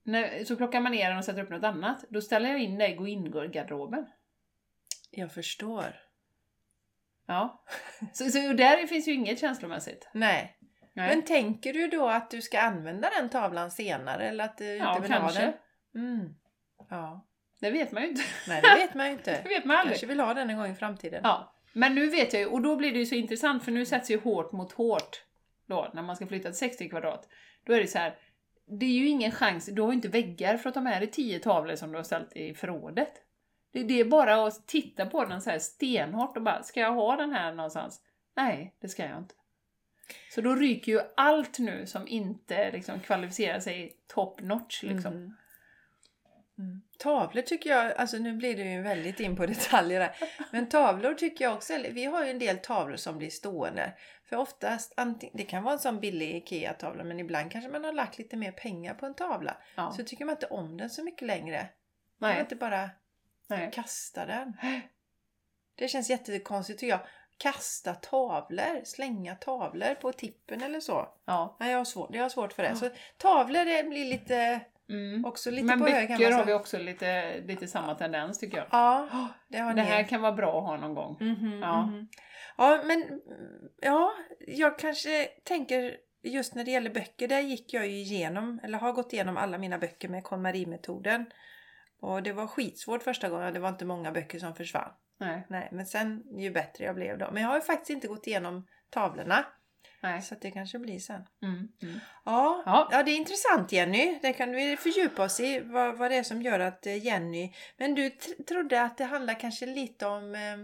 när, 0.03 0.45
så 0.45 0.57
plockar 0.57 0.81
man 0.81 0.93
ner 0.93 1.09
den 1.09 1.19
och 1.19 1.25
sätter 1.25 1.43
upp 1.43 1.51
något 1.51 1.65
annat. 1.65 2.05
Då 2.09 2.21
ställer 2.21 2.51
jag 2.51 2.61
in 2.61 2.79
det 2.79 2.89
i 2.89 2.95
gå 2.95 3.07
in-garderoben. 3.07 4.07
Jag 5.11 5.33
förstår. 5.33 5.97
Ja. 7.27 7.63
Så, 8.13 8.31
så 8.31 8.53
där 8.53 8.87
finns 8.87 9.09
ju 9.09 9.13
inget 9.13 9.41
känslomässigt. 9.41 10.09
Nej. 10.13 10.59
Nej. 10.93 11.09
Men 11.09 11.25
tänker 11.25 11.73
du 11.73 11.89
då 11.89 12.09
att 12.09 12.31
du 12.31 12.43
ska 12.43 12.61
använda 12.61 13.11
den 13.21 13.29
tavlan 13.29 13.71
senare 13.71 14.29
eller 14.29 14.45
att 14.45 14.59
du 14.59 14.65
ja, 14.65 14.91
inte 14.91 15.03
vill 15.03 15.13
ha 15.13 15.21
kanske. 15.21 15.41
den? 15.93 16.05
Mm. 16.05 16.35
Ja. 16.91 17.27
Det 17.61 17.71
vet 17.71 17.93
man 17.93 18.03
ju 18.03 18.09
inte. 18.09 18.23
Nej, 18.49 18.63
det 18.63 18.75
vet 18.75 18.95
man 18.95 19.07
ju 19.07 19.13
inte. 19.13 19.31
Det 19.43 19.49
vet 19.49 19.65
man 19.65 19.77
aldrig. 19.77 19.95
Kanske 19.95 20.07
vill 20.07 20.21
ha 20.21 20.35
den 20.35 20.51
en 20.51 20.57
gång 20.57 20.71
i 20.71 20.75
framtiden. 20.75 21.21
Ja. 21.25 21.55
Men 21.79 21.95
nu 21.95 22.11
vet 22.11 22.33
jag 22.33 22.43
ju, 22.43 22.49
och 22.49 22.63
då 22.63 22.77
blir 22.77 22.93
det 22.93 22.99
ju 22.99 23.07
så 23.07 23.15
intressant 23.15 23.65
för 23.65 23.73
nu 23.73 23.87
sätts 23.87 24.11
ju 24.11 24.21
hårt 24.21 24.53
mot 24.53 24.73
hårt 24.73 25.23
då, 25.67 25.91
när 25.95 26.03
man 26.03 26.17
ska 26.17 26.27
flytta 26.27 26.49
till 26.49 26.59
60 26.59 26.89
kvadrat. 26.89 27.29
Då 27.65 27.73
är 27.73 27.81
det 27.81 27.87
så 27.87 27.99
här, 27.99 28.19
det 28.67 28.87
är 28.87 28.91
ju 28.91 29.09
ingen 29.09 29.33
chans, 29.33 29.67
du 29.67 29.83
har 29.83 29.89
ju 29.89 29.95
inte 29.95 30.09
väggar 30.09 30.57
för 30.57 30.69
att 30.69 30.75
ta 30.75 30.81
med 30.81 31.03
dig 31.03 31.11
10 31.11 31.39
tavlor 31.39 31.77
som 31.77 31.91
du 31.91 31.97
har 31.97 32.03
ställt 32.03 32.37
i 32.37 32.55
förrådet. 32.55 33.13
Det, 33.73 33.83
det 33.83 34.01
är 34.01 34.05
bara 34.05 34.47
att 34.47 34.67
titta 34.67 35.07
på 35.07 35.25
den 35.25 35.43
så 35.43 35.51
här 35.51 35.59
stenhårt 35.59 36.37
och 36.37 36.43
bara, 36.43 36.63
ska 36.63 36.81
jag 36.81 36.93
ha 36.93 37.17
den 37.17 37.33
här 37.33 37.55
någonstans? 37.55 38.01
Nej, 38.37 38.75
det 38.81 38.89
ska 38.89 39.07
jag 39.07 39.19
inte. 39.19 39.35
Så 40.31 40.41
då 40.41 40.55
ryker 40.55 40.93
ju 40.93 41.01
allt 41.17 41.59
nu 41.59 41.87
som 41.87 42.09
inte 42.09 42.73
liksom 42.73 43.01
kvalificerar 43.01 43.61
sig 43.61 43.97
top 44.07 44.41
notch 44.41 44.83
liksom. 44.83 45.13
Mm. 45.13 45.35
Mm. 46.59 46.83
Tavlor 46.99 47.43
tycker 47.43 47.71
jag, 47.71 47.93
alltså 47.93 48.17
nu 48.17 48.33
blir 48.33 48.57
det 48.57 48.63
ju 48.63 48.83
väldigt 48.83 49.21
in 49.21 49.37
på 49.37 49.47
detaljer 49.47 50.01
här. 50.01 50.17
Men 50.53 50.69
tavlor 50.69 51.15
tycker 51.15 51.45
jag 51.45 51.55
också, 51.55 51.73
vi 51.91 52.05
har 52.05 52.25
ju 52.25 52.31
en 52.31 52.39
del 52.39 52.59
tavlor 52.59 52.97
som 52.97 53.19
blir 53.19 53.31
stående. 53.31 53.93
För 54.29 54.37
oftast, 54.37 54.95
det 55.33 55.45
kan 55.45 55.63
vara 55.63 55.73
en 55.73 55.79
sån 55.79 56.01
billig 56.01 56.37
IKEA-tavla 56.37 57.05
men 57.05 57.21
ibland 57.21 57.53
kanske 57.53 57.71
man 57.71 57.85
har 57.85 57.93
lagt 57.93 58.19
lite 58.19 58.37
mer 58.37 58.53
pengar 58.53 58.95
på 58.95 59.07
en 59.07 59.15
tavla. 59.15 59.57
Ja. 59.77 59.93
Så 59.97 60.05
tycker 60.05 60.25
man 60.25 60.33
inte 60.33 60.47
om 60.47 60.77
den 60.77 60.91
så 60.91 61.05
mycket 61.05 61.27
längre. 61.27 61.69
Man 62.19 62.31
Nej, 62.31 62.41
inte 62.41 62.57
bara 62.57 62.91
nej. 63.47 63.71
kasta 63.73 64.27
den. 64.27 64.57
Det 65.75 65.89
känns 65.89 66.11
jättekonstigt 66.11 66.81
tycker 66.81 66.91
jag. 66.91 67.01
Kasta 67.37 67.95
tavlor, 67.95 68.85
slänga 68.85 69.35
tavlor 69.35 69.95
på 69.95 70.13
tippen 70.13 70.63
eller 70.63 70.81
så. 70.81 71.09
Ja. 71.25 71.57
Nej, 71.61 71.71
jag 71.71 71.79
har 71.79 71.85
svårt, 71.85 72.15
jag 72.15 72.23
har 72.23 72.29
svårt 72.29 72.53
för 72.53 72.63
det. 72.63 72.69
Ja. 72.69 72.75
Så 72.77 72.91
tavlor 73.17 73.65
det 73.65 73.89
blir 73.89 74.05
lite, 74.05 74.61
Mm. 74.89 75.25
också 75.25 75.51
lite 75.51 75.65
Men 75.65 75.79
på 75.81 75.87
hög 75.87 76.09
böcker 76.09 76.25
man 76.31 76.39
har 76.39 76.45
vi 76.45 76.53
också 76.53 76.79
lite, 76.79 77.41
lite 77.41 77.67
samma 77.69 77.95
tendens 77.95 78.39
tycker 78.39 78.57
jag. 78.59 78.67
Ja, 78.71 79.09
det 79.49 79.59
har 79.59 79.75
Det 79.75 79.83
ni. 79.83 79.89
här 79.89 80.03
kan 80.03 80.21
vara 80.23 80.33
bra 80.33 80.59
att 80.59 80.65
ha 80.67 80.77
någon 80.77 80.95
gång. 80.95 81.17
Mhm, 81.21 81.59
Ja. 81.63 81.87
mhm. 81.87 82.09
Ja, 82.57 82.81
men 82.85 83.03
mm, 83.03 83.21
ja, 83.83 84.13
jag 84.47 84.79
kanske 84.79 85.25
tänker 85.45 85.97
just 86.23 86.55
när 86.55 86.65
det 86.65 86.71
gäller 86.71 86.91
böcker, 86.91 87.29
där 87.29 87.41
gick 87.41 87.73
jag 87.75 87.87
ju 87.87 87.93
igenom, 87.93 88.61
eller 88.63 88.79
har 88.79 88.93
gått 88.93 89.13
igenom 89.13 89.37
alla 89.37 89.59
mina 89.59 89.79
böcker 89.79 90.09
med 90.09 90.25
KonMari-metoden. 90.25 91.27
Och 92.01 92.23
det 92.23 92.33
var 92.33 92.47
skitsvårt 92.47 93.03
första 93.03 93.29
gången, 93.29 93.55
det 93.55 93.61
var 93.61 93.69
inte 93.69 93.85
många 93.85 94.13
böcker 94.13 94.39
som 94.39 94.55
försvann. 94.55 94.91
Nej, 95.21 95.47
Nej, 95.49 95.69
men 95.73 95.87
sen 95.87 96.23
ju 96.39 96.51
bättre 96.51 96.85
jag 96.85 96.95
blev 96.95 97.19
då. 97.19 97.29
Men 97.33 97.43
jag 97.43 97.49
har 97.51 97.57
ju 97.57 97.63
faktiskt 97.63 97.91
inte 97.91 98.09
gått 98.09 98.27
igenom 98.27 98.67
tavlorna. 98.91 99.45
Nej. 100.03 100.23
Så 100.23 100.35
att 100.35 100.41
det 100.41 100.51
kanske 100.51 100.79
blir 100.79 100.99
sen. 100.99 101.23
Mm. 101.43 101.69
Mm. 101.83 102.01
Ja, 102.25 102.63
Ja. 102.67 102.89
ja. 102.91 103.03
det 103.03 103.11
är 103.11 103.17
intressant 103.17 103.73
Jenny. 103.73 104.19
Det 104.23 104.33
kan 104.33 104.53
vi 104.53 104.77
fördjupa 104.77 105.25
oss 105.25 105.41
i. 105.41 105.61
Vad, 105.61 105.99
vad 105.99 106.11
det 106.11 106.17
är 106.17 106.23
som 106.23 106.43
gör 106.43 106.61
att 106.61 106.87
eh, 106.87 107.05
Jenny... 107.07 107.53
Men 107.77 107.95
du 107.95 108.09
tr- 108.09 108.45
trodde 108.45 108.83
att 108.83 108.99
det 108.99 109.05
handlar 109.05 109.41
kanske 109.41 109.67
lite 109.67 110.07
om 110.07 110.35
eh, 110.35 110.57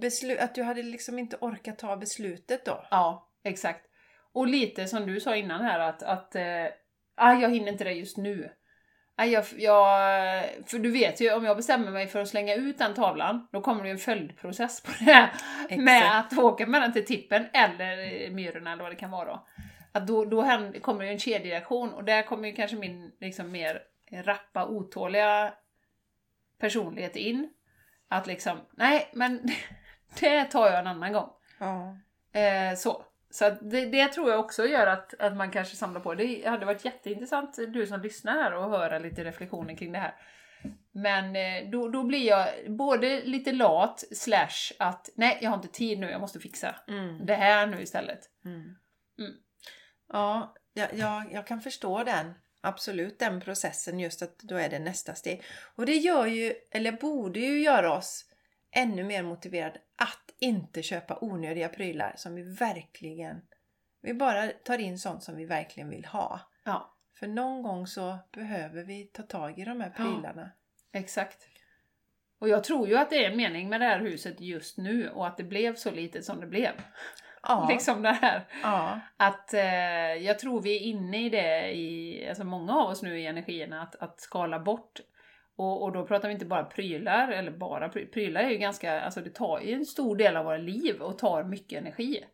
beslut, 0.00 0.38
att 0.38 0.54
du 0.54 0.62
hade 0.62 0.82
liksom 0.82 1.18
inte 1.18 1.36
orkat 1.40 1.78
ta 1.78 1.96
beslutet 1.96 2.64
då? 2.64 2.86
Ja, 2.90 3.28
exakt. 3.44 3.86
Och 4.32 4.46
lite 4.46 4.86
som 4.88 5.06
du 5.06 5.20
sa 5.20 5.36
innan 5.36 5.64
här 5.64 5.78
att, 5.80 6.02
att 6.02 6.34
eh, 6.34 6.66
ah, 7.14 7.32
jag 7.34 7.50
hinner 7.50 7.72
inte 7.72 7.84
det 7.84 7.92
just 7.92 8.16
nu. 8.16 8.52
Jag, 9.24 9.44
jag, 9.56 10.44
för 10.66 10.78
du 10.78 10.90
vet 10.90 11.20
ju, 11.20 11.32
om 11.32 11.44
jag 11.44 11.56
bestämmer 11.56 11.90
mig 11.90 12.06
för 12.06 12.20
att 12.20 12.28
slänga 12.28 12.54
ut 12.54 12.78
den 12.78 12.94
tavlan, 12.94 13.48
då 13.52 13.60
kommer 13.60 13.82
det 13.82 13.88
ju 13.88 13.92
en 13.92 13.98
följdprocess 13.98 14.82
på 14.82 14.90
det 14.98 15.12
här. 15.12 15.30
Med 15.78 16.18
att 16.18 16.38
åka 16.38 16.66
med 16.66 16.82
den 16.82 16.92
till 16.92 17.06
tippen 17.06 17.46
eller 17.52 18.30
Myrorna 18.30 18.72
eller 18.72 18.82
vad 18.82 18.92
det 18.92 18.96
kan 18.96 19.10
vara 19.10 19.24
då. 19.24 19.46
Att 19.92 20.06
då, 20.06 20.24
då 20.24 20.42
händer, 20.42 20.80
kommer 20.80 21.04
ju 21.04 21.10
en 21.10 21.18
kedjereaktion 21.18 21.92
och 21.92 22.04
där 22.04 22.22
kommer 22.22 22.48
ju 22.48 22.54
kanske 22.54 22.76
min 22.76 23.12
liksom 23.20 23.50
mer 23.50 23.82
rappa, 24.12 24.66
otåliga 24.66 25.54
personlighet 26.58 27.16
in. 27.16 27.50
Att 28.08 28.26
liksom, 28.26 28.58
nej 28.72 29.10
men 29.12 29.50
det 30.20 30.44
tar 30.44 30.66
jag 30.66 30.78
en 30.78 30.86
annan 30.86 31.12
gång. 31.12 31.30
Ja. 31.58 31.96
Eh, 32.40 32.76
så. 32.76 33.04
Så 33.32 33.44
att 33.44 33.70
det, 33.70 33.86
det 33.86 34.08
tror 34.08 34.30
jag 34.30 34.40
också 34.40 34.66
gör 34.66 34.86
att, 34.86 35.14
att 35.20 35.36
man 35.36 35.50
kanske 35.50 35.76
samlar 35.76 36.00
på. 36.00 36.14
Det 36.14 36.46
hade 36.46 36.66
varit 36.66 36.84
jätteintressant, 36.84 37.58
du 37.68 37.86
som 37.86 38.00
lyssnar 38.00 38.32
här, 38.32 38.54
och 38.54 38.70
höra 38.70 38.98
lite 38.98 39.24
reflektioner 39.24 39.76
kring 39.76 39.92
det 39.92 39.98
här. 39.98 40.14
Men 40.92 41.36
eh, 41.36 41.70
då, 41.70 41.88
då 41.88 42.02
blir 42.02 42.28
jag 42.28 42.48
både 42.68 43.22
lite 43.24 43.52
lat, 43.52 44.04
slash 44.12 44.72
att 44.78 45.08
nej, 45.14 45.38
jag 45.40 45.50
har 45.50 45.56
inte 45.56 45.68
tid 45.68 45.98
nu, 45.98 46.10
jag 46.10 46.20
måste 46.20 46.40
fixa 46.40 46.74
Mm. 46.88 47.26
det 47.26 47.34
här 47.34 47.66
nu 47.66 47.82
istället. 47.82 48.20
Mm. 48.44 48.60
Mm. 49.18 49.32
Ja, 50.08 50.54
jag, 50.72 50.94
jag, 50.94 51.32
jag 51.32 51.46
kan 51.46 51.60
förstå 51.60 52.04
den. 52.04 52.34
Absolut 52.60 53.18
den 53.18 53.40
processen 53.40 54.00
just 54.00 54.22
att 54.22 54.38
då 54.38 54.56
är 54.56 54.68
det 54.68 54.78
nästa 54.78 55.14
steg. 55.14 55.42
Och 55.76 55.86
det 55.86 55.96
gör 55.96 56.26
ju, 56.26 56.54
eller 56.70 56.92
borde 56.92 57.40
ju 57.40 57.62
göra 57.62 57.96
oss 57.96 58.24
ännu 58.72 59.04
mer 59.04 59.22
motiverade 59.22 59.80
att 59.96 60.30
inte 60.38 60.82
köpa 60.82 61.18
onödiga 61.20 61.68
prylar 61.68 62.12
som 62.16 62.34
vi 62.34 62.42
verkligen... 62.42 63.42
Vi 64.02 64.14
bara 64.14 64.48
tar 64.48 64.78
in 64.78 64.98
sånt 64.98 65.22
som 65.22 65.36
vi 65.36 65.44
verkligen 65.44 65.88
vill 65.88 66.04
ha. 66.04 66.40
Ja, 66.64 66.94
För 67.18 67.26
någon 67.26 67.62
gång 67.62 67.86
så 67.86 68.18
behöver 68.32 68.84
vi 68.84 69.04
ta 69.04 69.22
tag 69.22 69.58
i 69.58 69.64
de 69.64 69.80
här 69.80 69.92
Ja. 69.98 70.04
prylarna. 70.04 70.50
exakt. 70.92 71.48
Och 72.38 72.48
jag 72.48 72.64
tror 72.64 72.88
ju 72.88 72.96
att 72.96 73.10
det 73.10 73.24
är 73.24 73.30
en 73.30 73.36
mening 73.36 73.68
med 73.68 73.80
det 73.80 73.86
här 73.86 74.00
huset 74.00 74.40
just 74.40 74.78
nu 74.78 75.08
och 75.10 75.26
att 75.26 75.36
det 75.36 75.44
blev 75.44 75.74
så 75.74 75.90
litet 75.90 76.24
som 76.24 76.40
det 76.40 76.46
blev. 76.46 76.70
Ja. 77.42 77.66
Liksom 77.72 78.02
det 78.02 78.12
här. 78.12 78.44
ja. 78.62 79.00
Att 79.16 79.54
eh, 79.54 80.14
jag 80.24 80.38
tror 80.38 80.62
vi 80.62 80.76
är 80.76 80.80
inne 80.80 81.24
i 81.26 81.28
det, 81.28 81.72
i, 81.72 82.26
alltså 82.28 82.44
många 82.44 82.72
av 82.76 82.90
oss 82.90 83.02
nu 83.02 83.20
i 83.20 83.26
energierna, 83.26 83.82
att, 83.82 83.94
att 83.96 84.20
skala 84.20 84.58
bort. 84.60 85.00
Och, 85.56 85.82
och 85.82 85.92
då 85.92 86.06
pratar 86.06 86.28
vi 86.28 86.34
inte 86.34 86.46
bara 86.46 86.64
prylar, 86.64 87.28
eller 87.28 87.50
bara 87.50 87.88
pry- 87.88 88.06
prylar 88.12 88.40
är 88.40 88.50
ju 88.50 88.56
ganska, 88.56 89.00
alltså 89.00 89.20
det 89.20 89.30
tar 89.30 89.60
ju 89.60 89.72
en 89.72 89.86
stor 89.86 90.16
del 90.16 90.36
av 90.36 90.44
våra 90.44 90.56
liv 90.56 91.02
och 91.02 91.18
tar 91.18 91.44
mycket 91.44 91.78
energi. 91.78 92.24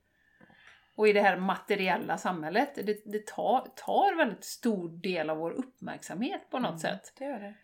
Och 0.94 1.08
i 1.08 1.12
det 1.12 1.20
här 1.20 1.36
materiella 1.36 2.18
samhället, 2.18 2.74
det, 2.74 3.02
det 3.04 3.26
tar, 3.26 3.66
tar 3.76 4.16
väldigt 4.16 4.44
stor 4.44 4.88
del 4.88 5.30
av 5.30 5.38
vår 5.38 5.50
uppmärksamhet 5.50 6.50
på 6.50 6.58
något 6.58 6.68
Mm, 6.68 6.78
sätt. 6.78 7.12
Det 7.18 7.24
gör 7.24 7.40
det. 7.40 7.54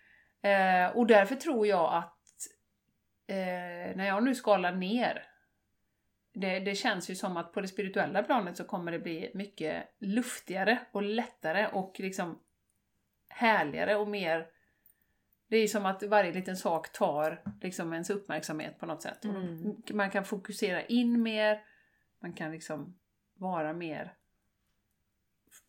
Eh, 0.48 0.96
och 0.96 1.06
därför 1.06 1.34
tror 1.34 1.66
jag 1.66 1.94
att 1.94 2.18
eh, 3.26 3.96
när 3.96 4.06
jag 4.06 4.24
nu 4.24 4.34
skalar 4.34 4.72
ner, 4.72 5.26
det, 6.34 6.60
det 6.60 6.74
känns 6.74 7.10
ju 7.10 7.14
som 7.14 7.36
att 7.36 7.52
på 7.52 7.60
det 7.60 7.68
spirituella 7.68 8.22
planet 8.22 8.56
så 8.56 8.64
kommer 8.64 8.92
det 8.92 8.98
bli 8.98 9.30
mycket 9.34 9.84
luftigare 9.98 10.78
och 10.92 11.02
lättare 11.02 11.66
och 11.66 11.94
liksom 11.98 12.40
härligare 13.28 13.96
och 13.96 14.08
mer 14.08 14.46
det 15.54 15.58
är 15.58 15.68
som 15.68 15.86
att 15.86 16.02
varje 16.02 16.32
liten 16.32 16.56
sak 16.56 16.92
tar 16.92 17.42
liksom 17.62 17.92
ens 17.92 18.10
uppmärksamhet 18.10 18.78
på 18.78 18.86
något 18.86 19.02
sätt. 19.02 19.24
Mm. 19.24 19.76
Man 19.90 20.10
kan 20.10 20.24
fokusera 20.24 20.82
in 20.82 21.22
mer, 21.22 21.62
man 22.22 22.32
kan 22.32 22.52
liksom 22.52 22.98
vara 23.38 23.72
mer 23.72 24.14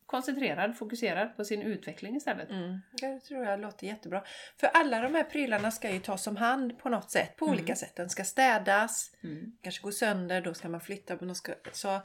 koncentrerad, 0.05 0.77
fokuserad 0.77 1.35
på 1.35 1.45
sin 1.45 1.61
utveckling 1.61 2.15
istället. 2.15 2.49
Mm. 2.49 2.79
Det 3.01 3.19
tror 3.19 3.45
jag 3.45 3.59
låter 3.59 3.87
jättebra. 3.87 4.23
För 4.59 4.67
alla 4.67 5.01
de 5.01 5.15
här 5.15 5.23
prylarna 5.23 5.71
ska 5.71 5.91
ju 5.91 5.99
tas 5.99 6.27
om 6.27 6.37
hand 6.37 6.79
på 6.79 6.89
något 6.89 7.11
sätt, 7.11 7.35
på 7.37 7.45
Mm. 7.45 7.53
olika 7.57 7.75
sätt. 7.75 7.95
Den 7.95 8.09
ska 8.09 8.23
städas, 8.23 9.11
Mm. 9.23 9.57
kanske 9.61 9.81
gå 9.83 9.91
sönder, 9.91 10.41
då 10.41 10.53
ska 10.53 10.69
man 10.69 10.81
flytta 10.81 11.17
på 11.17 11.25
något 11.25 11.37
ska, 11.37 11.53
så 11.71 12.01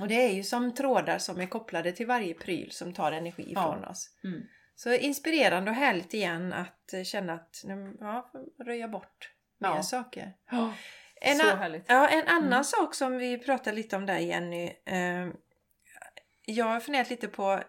Och 0.00 0.08
det 0.08 0.14
är 0.14 0.32
ju 0.32 0.42
som 0.42 0.74
trådar 0.74 1.18
som 1.18 1.40
är 1.40 1.46
kopplade 1.46 1.92
till 1.92 2.06
varje 2.06 2.34
pryl 2.34 2.70
som 2.72 2.92
tar 2.92 3.12
energi 3.12 3.52
Ja. 3.54 3.72
från 3.72 3.84
oss. 3.84 4.10
Mm. 4.24 4.42
Så 4.82 4.94
inspirerande 4.94 5.70
och 5.70 5.76
härligt 5.76 6.14
igen 6.14 6.52
att 6.52 6.92
eh, 6.92 7.02
känna 7.02 7.32
att 7.32 7.64
ja, 8.00 8.30
röja 8.58 8.88
bort 8.88 9.30
Ja. 9.58 9.74
mer 9.74 9.82
saker. 9.82 10.32
Oh, 10.52 10.72
En, 11.20 11.36
så 11.36 11.56
härligt. 11.56 11.84
ja, 11.88 12.08
en 12.08 12.28
annan 12.28 12.46
Mm. 12.52 12.64
sak 12.64 12.94
som 12.94 13.16
vi 13.18 13.38
pratade 13.38 13.76
lite 13.76 13.96
om 13.96 14.06
där 14.06 14.18
Jenny. 14.18 14.72
Eh, 14.86 15.28
jag 16.44 16.64
har 16.64 16.80
funderat 16.80 17.10
lite 17.10 17.28
på 17.28 17.62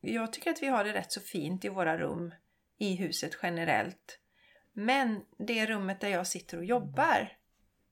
Jag 0.00 0.32
tycker 0.32 0.50
att 0.50 0.62
vi 0.62 0.66
har 0.66 0.84
det 0.84 0.92
rätt 0.92 1.12
så 1.12 1.20
fint 1.20 1.64
i 1.64 1.68
våra 1.68 1.98
rum 1.98 2.34
i 2.78 2.94
huset 2.96 3.38
generellt. 3.42 4.18
Men 4.72 5.20
det 5.38 5.66
rummet 5.66 6.00
där 6.00 6.08
jag 6.08 6.26
sitter 6.26 6.58
och 6.58 6.64
jobbar, 6.64 7.32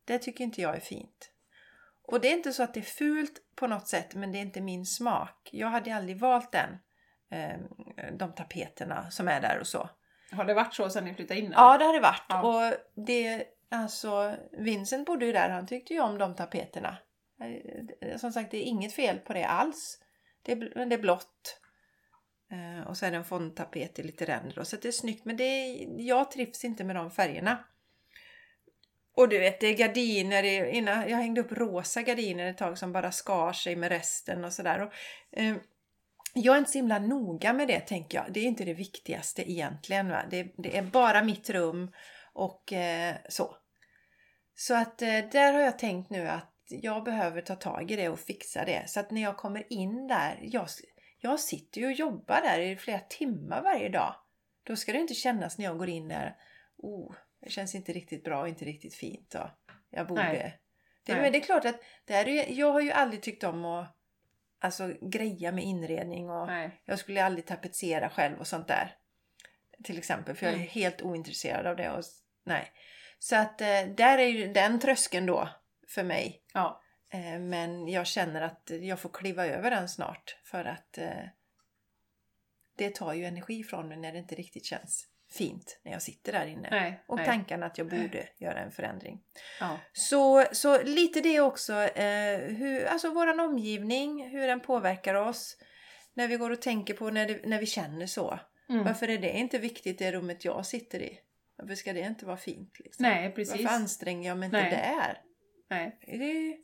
det 0.04 0.18
tycker 0.18 0.44
inte 0.44 0.60
jag 0.60 0.76
är 0.76 0.80
fint. 0.80 1.30
Och 2.02 2.20
det 2.20 2.28
är 2.28 2.32
inte 2.32 2.52
så 2.52 2.62
att 2.62 2.74
det 2.74 2.80
är 2.80 2.84
fult 2.84 3.42
på 3.54 3.66
något 3.66 3.88
sätt, 3.88 4.14
men 4.14 4.32
det 4.32 4.38
är 4.38 4.42
inte 4.42 4.60
min 4.60 4.86
smak. 4.86 5.48
Jag 5.52 5.68
hade 5.68 5.94
aldrig 5.96 6.18
valt 6.18 6.52
den. 6.52 6.78
Eh, 7.34 8.12
De 8.12 8.32
tapeterna 8.32 9.10
som 9.10 9.28
är 9.28 9.40
där 9.40 9.58
och 9.60 9.66
så. 9.66 9.88
Har 10.32 10.44
det 10.44 10.54
varit 10.54 10.74
så 10.74 10.90
sedan 10.90 11.04
ni 11.04 11.14
flyttade 11.14 11.40
in? 11.40 11.46
eller? 11.46 11.56
Ja, 11.56 11.78
det 11.78 11.84
har 11.84 11.92
det 11.92 12.00
varit. 12.00 12.24
Ja. 12.28 12.42
Och 12.42 12.74
det, 13.06 13.44
alltså, 13.68 14.36
Vincent 14.52 15.06
bodde 15.06 15.26
ju 15.26 15.32
där, 15.32 15.48
han 15.48 15.66
tyckte 15.66 15.94
ju 15.94 16.00
om 16.00 16.18
de 16.18 16.34
tapeterna. 16.34 16.96
Eh, 18.00 18.16
Som 18.16 18.32
sagt, 18.32 18.50
det 18.50 18.56
är 18.56 18.62
inget 18.62 18.92
fel 18.92 19.18
på 19.18 19.32
det 19.32 19.44
alls. 19.44 19.98
Det 20.42 20.52
är, 20.52 20.86
det 20.86 20.94
är 20.94 20.98
blått. 20.98 21.60
Eh, 22.52 22.88
och 22.88 22.96
så 22.96 23.06
är 23.06 23.10
det 23.10 23.16
en 23.16 23.24
fondtapet 23.24 23.98
i 23.98 24.02
lite 24.02 24.24
ränder. 24.24 24.58
och 24.58 24.66
Så 24.66 24.76
det 24.76 24.88
är 24.88 24.92
snyggt. 24.92 25.24
Men 25.24 25.36
det 25.36 25.44
är, 25.44 25.86
jag 26.00 26.30
trivs 26.30 26.64
inte 26.64 26.84
med 26.84 26.96
de 26.96 27.10
färgerna. 27.10 27.64
Och 29.16 29.28
du 29.28 29.38
vet, 29.38 29.60
det 29.60 29.66
är 29.66 29.76
gardiner. 29.76 30.42
Innan, 30.64 31.08
jag 31.08 31.16
hängde 31.16 31.40
upp 31.40 31.52
rosa 31.52 32.02
gardiner 32.02 32.46
ett 32.46 32.58
tag 32.58 32.78
som 32.78 32.92
bara 32.92 33.12
skar 33.12 33.52
sig 33.52 33.76
med 33.76 33.88
resten 33.88 34.44
och 34.44 34.52
sådär. 34.52 34.92
Eh, 35.32 35.54
jag 36.34 36.54
är 36.54 36.58
inte 36.58 36.70
så 36.70 36.78
himla 36.78 36.98
noga 36.98 37.52
med 37.52 37.68
det 37.68 37.80
tänker 37.80 38.18
jag. 38.18 38.32
Det 38.32 38.40
är 38.40 38.44
inte 38.44 38.64
det 38.64 38.74
viktigaste 38.74 39.50
egentligen. 39.50 40.08
Va? 40.08 40.24
Det, 40.30 40.52
det 40.56 40.76
är 40.76 40.82
bara 40.82 41.24
mitt 41.24 41.50
rum 41.50 41.92
och 42.32 42.72
eh, 42.72 43.16
så. 43.28 43.56
Så 44.54 44.74
att 44.74 45.02
eh, 45.02 45.18
där 45.32 45.52
har 45.52 45.60
jag 45.60 45.78
tänkt 45.78 46.10
nu 46.10 46.28
att 46.28 46.50
jag 46.68 47.04
behöver 47.04 47.40
ta 47.40 47.54
tag 47.54 47.90
i 47.90 47.96
det 47.96 48.08
och 48.08 48.20
fixa 48.20 48.64
det. 48.64 48.90
Så 48.90 49.00
att 49.00 49.10
när 49.10 49.22
jag 49.22 49.36
kommer 49.36 49.72
in 49.72 50.06
där, 50.06 50.38
jag, 50.42 50.68
jag 51.18 51.40
sitter 51.40 51.80
ju 51.80 51.86
och 51.86 51.92
jobbar 51.92 52.40
där 52.40 52.60
i 52.60 52.76
flera 52.76 53.00
timmar 53.00 53.62
varje 53.62 53.88
dag. 53.88 54.14
Då 54.62 54.76
ska 54.76 54.92
det 54.92 54.98
inte 54.98 55.14
kännas 55.14 55.58
när 55.58 55.64
jag 55.64 55.78
går 55.78 55.88
in 55.88 56.08
där, 56.08 56.36
oh, 56.76 57.14
det 57.40 57.50
känns 57.50 57.74
inte 57.74 57.92
riktigt 57.92 58.24
bra 58.24 58.40
och 58.40 58.48
inte 58.48 58.64
riktigt 58.64 58.94
fint. 58.94 59.34
Och 59.34 59.74
jag 59.90 60.06
borde... 60.06 60.22
Nej. 60.22 60.60
Det, 61.06 61.14
Men 61.14 61.32
det 61.32 61.38
är 61.38 61.42
klart 61.42 61.64
att 61.64 61.80
det 62.04 62.14
är, 62.14 62.52
jag 62.52 62.72
har 62.72 62.80
ju 62.80 62.90
aldrig 62.90 63.22
tyckt 63.22 63.44
om 63.44 63.64
att 63.64 63.96
alltså, 64.64 64.94
greja 65.00 65.52
med 65.52 65.64
inredning 65.64 66.30
och 66.30 66.46
Nej. 66.46 66.82
jag 66.84 66.98
skulle 66.98 67.24
aldrig 67.24 67.46
tapetsera 67.46 68.10
själv 68.10 68.38
och 68.38 68.46
sånt 68.46 68.68
där. 68.68 68.96
Till 69.84 69.98
exempel, 69.98 70.36
för 70.36 70.46
jag 70.46 70.52
är 70.52 70.58
mm. 70.58 70.68
helt 70.68 71.02
ointresserad 71.02 71.66
av 71.66 71.76
det. 71.76 71.90
Och, 71.90 72.04
nej. 72.44 72.72
Så 73.18 73.36
att 73.36 73.60
eh, 73.60 73.86
där 73.96 74.18
är 74.18 74.26
ju 74.26 74.52
den 74.52 74.80
tröskeln 74.80 75.26
då 75.26 75.48
för 75.88 76.02
mig. 76.02 76.42
Ja. 76.52 76.82
Eh, 77.10 77.38
men 77.38 77.88
jag 77.88 78.06
känner 78.06 78.42
att 78.42 78.70
jag 78.80 78.98
får 78.98 79.08
kliva 79.08 79.46
över 79.46 79.70
den 79.70 79.88
snart 79.88 80.36
för 80.44 80.64
att 80.64 80.98
eh, 80.98 81.24
det 82.76 82.94
tar 82.94 83.12
ju 83.14 83.24
energi 83.24 83.64
från 83.64 83.88
mig 83.88 83.96
när 83.96 84.12
det 84.12 84.18
inte 84.18 84.34
riktigt 84.34 84.64
känns 84.64 85.08
fint 85.34 85.80
när 85.84 85.92
jag 85.92 86.02
sitter 86.02 86.32
där 86.32 86.46
inne. 86.46 86.68
Nej, 86.70 87.04
och 87.06 87.16
nej. 87.16 87.26
tanken 87.26 87.62
att 87.62 87.78
jag 87.78 87.88
borde 87.88 88.28
göra 88.38 88.58
en 88.58 88.70
förändring. 88.70 89.20
Ja. 89.60 89.78
Så, 89.92 90.44
så 90.52 90.82
lite 90.82 91.20
det 91.20 91.40
också, 91.40 91.72
eh, 91.72 92.38
hur, 92.38 92.84
alltså 92.84 93.10
våran 93.10 93.40
omgivning, 93.40 94.28
hur 94.28 94.46
den 94.46 94.60
påverkar 94.60 95.14
oss. 95.14 95.56
När 96.14 96.28
vi 96.28 96.36
går 96.36 96.50
och 96.50 96.62
tänker 96.62 96.94
på 96.94 97.10
när, 97.10 97.26
det, 97.26 97.46
när 97.46 97.60
vi 97.60 97.66
känner 97.66 98.06
så. 98.06 98.38
Mm. 98.68 98.84
Varför 98.84 99.10
är 99.10 99.18
det 99.18 99.30
inte 99.30 99.58
viktigt 99.58 99.98
det 99.98 100.12
rummet 100.12 100.44
jag 100.44 100.66
sitter 100.66 101.02
i? 101.02 101.18
Varför 101.56 101.74
ska 101.74 101.92
det 101.92 102.00
inte 102.00 102.26
vara 102.26 102.36
fint? 102.36 102.78
Liksom? 102.78 103.02
Nej, 103.02 103.32
precis. 103.32 103.62
Varför 103.62 103.76
anstränger 103.76 104.28
jag 104.28 104.38
mig 104.38 104.46
inte 104.46 104.60
Nej. 104.60 104.70
där? 104.70 105.20
Nej. 105.70 105.98
Det 106.06 106.24
är 106.24 106.56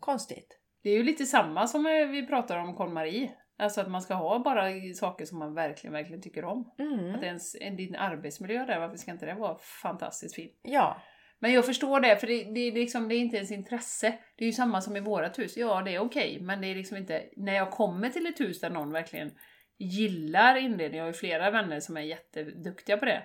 konstigt. 0.00 0.58
Det 0.82 0.90
är 0.90 0.94
ju 0.94 1.02
lite 1.02 1.26
samma 1.26 1.66
som 1.66 1.84
vi 1.84 2.26
pratar 2.26 2.58
om 2.58 2.76
KonMari. 2.76 3.32
Alltså 3.60 3.80
att 3.80 3.90
man 3.90 4.02
ska 4.02 4.14
ha 4.14 4.38
bara 4.38 4.70
saker 4.94 5.24
som 5.24 5.38
man 5.38 5.54
verkligen, 5.54 5.92
verkligen 5.92 6.22
tycker 6.22 6.44
om. 6.44 6.74
Mm. 6.78 7.14
Att 7.14 7.22
ens, 7.22 7.56
en, 7.60 7.76
din 7.76 7.96
arbetsmiljö 7.96 8.66
där, 8.66 8.80
varför 8.80 8.96
ska 8.96 9.10
inte 9.10 9.26
det 9.26 9.34
vara 9.34 9.58
fantastiskt 9.82 10.34
fint? 10.34 10.60
Ja. 10.62 11.02
Men 11.38 11.52
jag 11.52 11.66
förstår 11.66 12.00
det, 12.00 12.16
för 12.16 12.26
det, 12.26 12.44
det, 12.44 12.70
liksom, 12.70 13.08
det 13.08 13.14
är 13.14 13.18
inte 13.18 13.36
ens 13.36 13.50
intresse. 13.50 14.18
Det 14.36 14.44
är 14.44 14.46
ju 14.46 14.52
samma 14.52 14.80
som 14.80 14.96
i 14.96 15.00
vårat 15.00 15.38
hus. 15.38 15.56
Ja, 15.56 15.82
det 15.82 15.94
är 15.94 15.98
okej, 15.98 16.32
okay, 16.32 16.46
men 16.46 16.60
det 16.60 16.66
är 16.66 16.74
liksom 16.74 16.96
inte... 16.96 17.22
När 17.36 17.54
jag 17.54 17.70
kommer 17.70 18.10
till 18.10 18.26
ett 18.26 18.40
hus 18.40 18.60
där 18.60 18.70
någon 18.70 18.92
verkligen 18.92 19.30
gillar 19.78 20.56
inredning, 20.56 20.98
jag 20.98 21.04
har 21.04 21.12
ju 21.12 21.18
flera 21.18 21.50
vänner 21.50 21.80
som 21.80 21.96
är 21.96 22.00
jätteduktiga 22.00 22.96
på 22.96 23.04
det. 23.04 23.22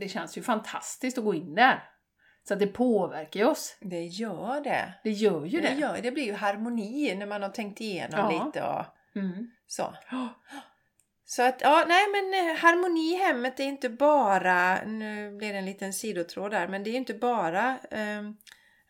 Det 0.00 0.08
känns 0.08 0.38
ju 0.38 0.42
fantastiskt 0.42 1.18
att 1.18 1.24
gå 1.24 1.34
in 1.34 1.54
där. 1.54 1.82
Så 2.48 2.54
att 2.54 2.60
det 2.60 2.66
påverkar 2.66 3.40
ju 3.40 3.46
oss. 3.46 3.78
Det 3.80 4.04
gör 4.04 4.60
det. 4.64 4.94
Det 5.04 5.10
gör 5.10 5.44
ju 5.44 5.60
det. 5.60 5.68
Det, 5.68 5.74
gör, 5.74 5.98
det 6.02 6.10
blir 6.10 6.24
ju 6.24 6.32
harmoni 6.32 7.14
när 7.14 7.26
man 7.26 7.42
har 7.42 7.48
tänkt 7.48 7.80
igenom 7.80 8.20
ja. 8.20 8.44
lite 8.44 8.62
och 8.62 8.84
mm. 9.14 9.50
så. 9.66 9.94
Så 11.24 11.42
att, 11.42 11.60
ja, 11.60 11.84
nej 11.88 12.04
men 12.12 12.48
eh, 12.48 12.56
harmoni 12.56 13.14
i 13.14 13.16
hemmet 13.16 13.60
är 13.60 13.64
inte 13.64 13.90
bara, 13.90 14.84
nu 14.84 15.36
blir 15.36 15.52
det 15.52 15.58
en 15.58 15.66
liten 15.66 15.92
sidotråd 15.92 16.50
där, 16.50 16.68
men 16.68 16.84
det 16.84 16.90
är 16.90 16.94
inte 16.94 17.14
bara 17.14 17.78
eh, 17.90 18.22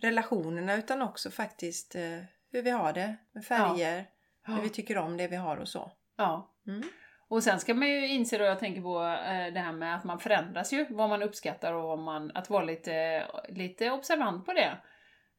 relationerna 0.01 0.75
utan 0.75 1.03
också 1.03 1.31
faktiskt 1.31 1.95
eh, 1.95 2.21
hur 2.53 2.63
vi 2.63 2.71
har 2.71 2.93
det 2.93 3.17
med 3.33 3.45
färger, 3.45 4.07
ja. 4.47 4.53
hur 4.53 4.63
vi 4.63 4.69
tycker 4.69 4.99
om 4.99 5.17
det 5.17 5.29
vi 5.29 5.37
har 5.37 5.57
och 5.57 5.69
så. 5.69 5.93
Ja. 6.17 6.55
Mm. 6.67 6.83
Och 7.29 7.43
sen 7.43 7.61
ska 7.61 7.75
man 7.75 7.89
ju 7.89 8.09
inse 8.09 8.39
då, 8.39 8.45
jag 8.45 8.59
tänker 8.59 8.83
på 8.83 9.03
eh, 9.03 9.53
det 9.55 9.61
här 9.61 9.73
med 9.73 9.97
att 9.97 10.05
man 10.05 10.19
förändras 10.19 10.73
ju, 10.73 10.87
vad 10.91 11.09
man 11.09 11.23
uppskattar 11.23 11.73
och 11.73 11.83
vad 11.83 11.99
man, 11.99 12.31
att 12.35 12.51
vara 12.51 12.65
lite, 12.65 13.27
lite 13.49 13.91
observant 13.91 14.47
på 14.47 14.53
det. 14.53 14.79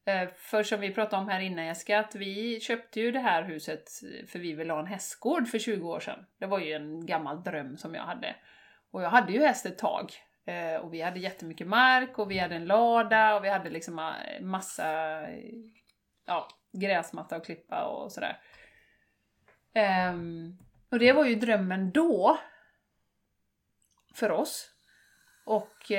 Eh, 0.06 0.28
för 0.36 0.62
som 0.62 0.80
vi 0.80 0.94
pratade 0.94 1.22
om 1.22 1.28
här 1.28 1.40
innan 1.40 1.66
Jessica, 1.66 1.98
att 1.98 2.14
vi 2.14 2.60
köpte 2.60 3.00
ju 3.00 3.12
det 3.12 3.18
här 3.18 3.42
huset 3.42 3.90
för 4.28 4.38
vi 4.38 4.52
ville 4.52 4.72
ha 4.72 4.80
en 4.80 4.86
hästgård 4.86 5.48
för 5.48 5.58
20 5.58 5.88
år 5.88 6.00
sedan. 6.00 6.26
Det 6.38 6.46
var 6.46 6.58
ju 6.58 6.72
en 6.72 7.06
gammal 7.06 7.42
dröm 7.42 7.76
som 7.76 7.94
jag 7.94 8.02
hade. 8.02 8.36
Och 8.90 9.02
jag 9.02 9.10
hade 9.10 9.32
ju 9.32 9.40
häst 9.40 9.66
ett 9.66 9.78
tag. 9.78 10.12
Eh, 10.44 10.80
och 10.80 10.94
vi 10.94 11.02
hade 11.02 11.20
jättemycket 11.20 11.66
mark 11.66 12.18
och 12.18 12.30
vi 12.30 12.38
hade 12.38 12.54
en 12.54 12.66
lada 12.66 13.36
och 13.36 13.44
vi 13.44 13.48
hade 13.48 13.70
liksom 13.70 13.98
eh, 13.98 14.42
massa 14.42 15.20
ja, 16.26 16.48
gräsmatta 16.72 17.36
och 17.36 17.44
klippa 17.44 17.84
och 17.84 18.12
sådär. 18.12 18.40
Ehm, 19.74 20.58
och 20.90 20.98
det 20.98 21.12
var 21.12 21.24
ju 21.24 21.34
drömmen 21.34 21.90
då. 21.90 22.38
För 24.14 24.30
oss. 24.30 24.70
Och 25.44 25.90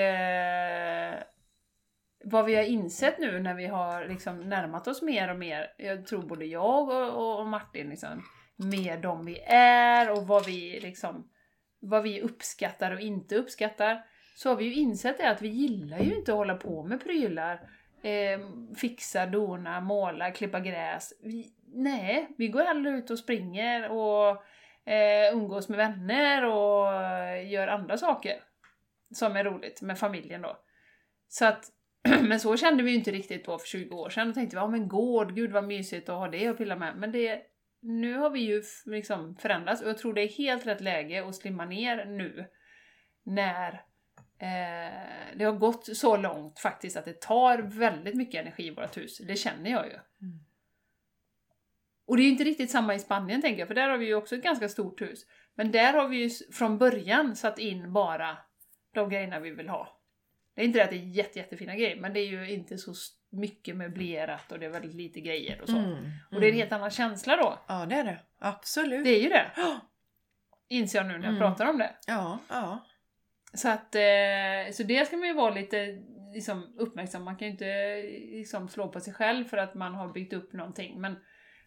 vad 2.29 2.45
vi 2.45 2.55
har 2.55 2.63
insett 2.63 3.19
nu 3.19 3.39
när 3.39 3.53
vi 3.53 3.65
har 3.65 4.05
liksom 4.05 4.49
närmat 4.49 4.87
oss 4.87 5.01
mer 5.01 5.29
och 5.31 5.39
mer, 5.39 5.73
jag 5.77 6.05
tror 6.05 6.21
både 6.21 6.45
jag 6.45 6.89
och, 6.89 7.39
och 7.39 7.47
Martin, 7.47 7.89
liksom, 7.89 8.23
mer 8.55 8.97
de 8.97 9.25
vi 9.25 9.39
är 9.49 10.11
och 10.11 10.27
vad 10.27 10.45
vi, 10.45 10.79
liksom, 10.79 11.29
vad 11.79 12.03
vi 12.03 12.21
uppskattar 12.21 12.91
och 12.91 12.99
inte 12.99 13.35
uppskattar, 13.35 14.05
så 14.35 14.49
har 14.49 14.55
vi 14.55 14.65
ju 14.65 14.73
insett 14.73 15.17
det 15.17 15.29
att 15.29 15.41
vi 15.41 15.47
gillar 15.47 15.99
ju 15.99 16.15
inte 16.15 16.31
att 16.31 16.37
hålla 16.37 16.55
på 16.55 16.83
med 16.83 17.03
prylar, 17.03 17.69
eh, 18.01 18.39
fixa, 18.77 19.25
dona, 19.25 19.81
måla, 19.81 20.31
klippa 20.31 20.59
gräs. 20.59 21.13
Vi, 21.23 21.53
nej, 21.73 22.27
vi 22.37 22.47
går 22.47 22.63
hellre 22.63 22.89
ut 22.89 23.09
och 23.09 23.19
springer 23.19 23.91
och 23.91 24.29
eh, 24.91 25.33
umgås 25.33 25.69
med 25.69 25.77
vänner 25.77 26.45
och 26.45 26.85
gör 27.43 27.67
andra 27.67 27.97
saker 27.97 28.35
som 29.13 29.35
är 29.35 29.43
roligt 29.43 29.81
med 29.81 29.99
familjen 29.99 30.41
då. 30.41 30.57
Så 31.27 31.45
att, 31.45 31.71
men 32.21 32.39
så 32.39 32.57
kände 32.57 32.83
vi 32.83 32.91
ju 32.91 32.97
inte 32.97 33.11
riktigt 33.11 33.45
då 33.45 33.59
för 33.59 33.67
20 33.67 33.95
år 33.95 34.09
sedan. 34.09 34.27
Då 34.27 34.33
tänkte 34.33 34.55
vi, 34.55 34.59
ja 34.59 34.67
men 34.67 34.87
gård, 34.87 35.35
gud 35.35 35.51
vad 35.51 35.63
mysigt 35.63 36.09
att 36.09 36.15
ha 36.15 36.27
det 36.27 36.47
att 36.47 36.57
pilla 36.57 36.75
med. 36.75 36.97
Men 36.97 37.11
det, 37.11 37.41
nu 37.81 38.17
har 38.17 38.29
vi 38.29 38.39
ju 38.39 38.63
liksom 38.85 39.35
förändrats 39.35 39.81
och 39.81 39.89
jag 39.89 39.97
tror 39.97 40.13
det 40.13 40.21
är 40.21 40.37
helt 40.37 40.67
rätt 40.67 40.81
läge 40.81 41.27
att 41.27 41.35
slimma 41.35 41.65
ner 41.65 42.05
nu. 42.05 42.45
När 43.23 43.73
eh, 44.39 45.37
det 45.37 45.43
har 45.43 45.57
gått 45.57 45.97
så 45.97 46.17
långt 46.17 46.59
faktiskt 46.59 46.97
att 46.97 47.05
det 47.05 47.21
tar 47.21 47.57
väldigt 47.57 48.15
mycket 48.15 48.41
energi 48.41 48.67
i 48.67 48.75
vårt 48.75 48.97
hus. 48.97 49.17
Det 49.17 49.35
känner 49.35 49.71
jag 49.71 49.85
ju. 49.85 49.93
Mm. 49.93 50.39
Och 52.07 52.17
det 52.17 52.21
är 52.21 52.25
ju 52.25 52.31
inte 52.31 52.43
riktigt 52.43 52.71
samma 52.71 52.95
i 52.95 52.99
Spanien 52.99 53.41
tänker 53.41 53.59
jag, 53.59 53.67
för 53.67 53.75
där 53.75 53.89
har 53.89 53.97
vi 53.97 54.05
ju 54.05 54.15
också 54.15 54.35
ett 54.35 54.43
ganska 54.43 54.69
stort 54.69 55.01
hus. 55.01 55.25
Men 55.55 55.71
där 55.71 55.93
har 55.93 56.07
vi 56.07 56.17
ju 56.17 56.29
från 56.53 56.77
början 56.77 57.35
satt 57.35 57.59
in 57.59 57.93
bara 57.93 58.37
de 58.93 59.09
grejerna 59.09 59.39
vi 59.39 59.51
vill 59.51 59.69
ha. 59.69 59.96
Det 60.57 60.63
är 60.63 60.65
inte 60.65 60.79
det 60.79 60.83
att 60.83 60.89
det 60.89 60.95
är 60.95 61.15
jätte, 61.15 61.39
jättefina 61.39 61.75
grejer, 61.75 61.95
men 61.95 62.13
det 62.13 62.19
är 62.19 62.25
ju 62.25 62.53
inte 62.53 62.77
så 62.77 62.93
mycket 63.31 63.75
möblerat 63.75 64.51
och 64.51 64.59
det 64.59 64.65
är 64.65 64.69
väldigt 64.69 64.93
lite 64.93 65.21
grejer 65.21 65.61
och 65.61 65.69
så. 65.69 65.77
Mm, 65.77 65.91
mm. 65.91 66.11
Och 66.31 66.41
det 66.41 66.47
är 66.47 66.51
en 66.51 66.57
helt 66.57 66.71
annan 66.71 66.89
känsla 66.89 67.37
då. 67.37 67.59
Ja, 67.67 67.85
det 67.85 67.95
är 67.95 68.03
det. 68.03 68.19
Absolut. 68.39 69.03
Det 69.03 69.09
är 69.09 69.21
ju 69.21 69.29
det. 69.29 69.51
Inser 70.69 70.99
jag 70.99 71.07
nu 71.07 71.13
när 71.13 71.25
jag 71.25 71.35
mm. 71.35 71.39
pratar 71.39 71.65
om 71.65 71.77
det. 71.77 71.95
Ja, 72.07 72.39
ja. 72.49 72.85
Så 73.53 73.69
att, 73.69 73.95
eh, 73.95 74.71
så 74.73 74.83
det 74.83 75.07
ska 75.07 75.17
man 75.17 75.27
ju 75.27 75.33
vara 75.33 75.53
lite 75.53 75.97
liksom, 76.33 76.75
uppmärksam 76.77 77.23
Man 77.23 77.37
kan 77.37 77.47
ju 77.47 77.51
inte 77.51 78.01
liksom, 78.37 78.69
slå 78.69 78.87
på 78.87 78.99
sig 78.99 79.13
själv 79.13 79.45
för 79.45 79.57
att 79.57 79.75
man 79.75 79.93
har 79.93 80.13
byggt 80.13 80.33
upp 80.33 80.53
någonting. 80.53 81.01
Men 81.01 81.15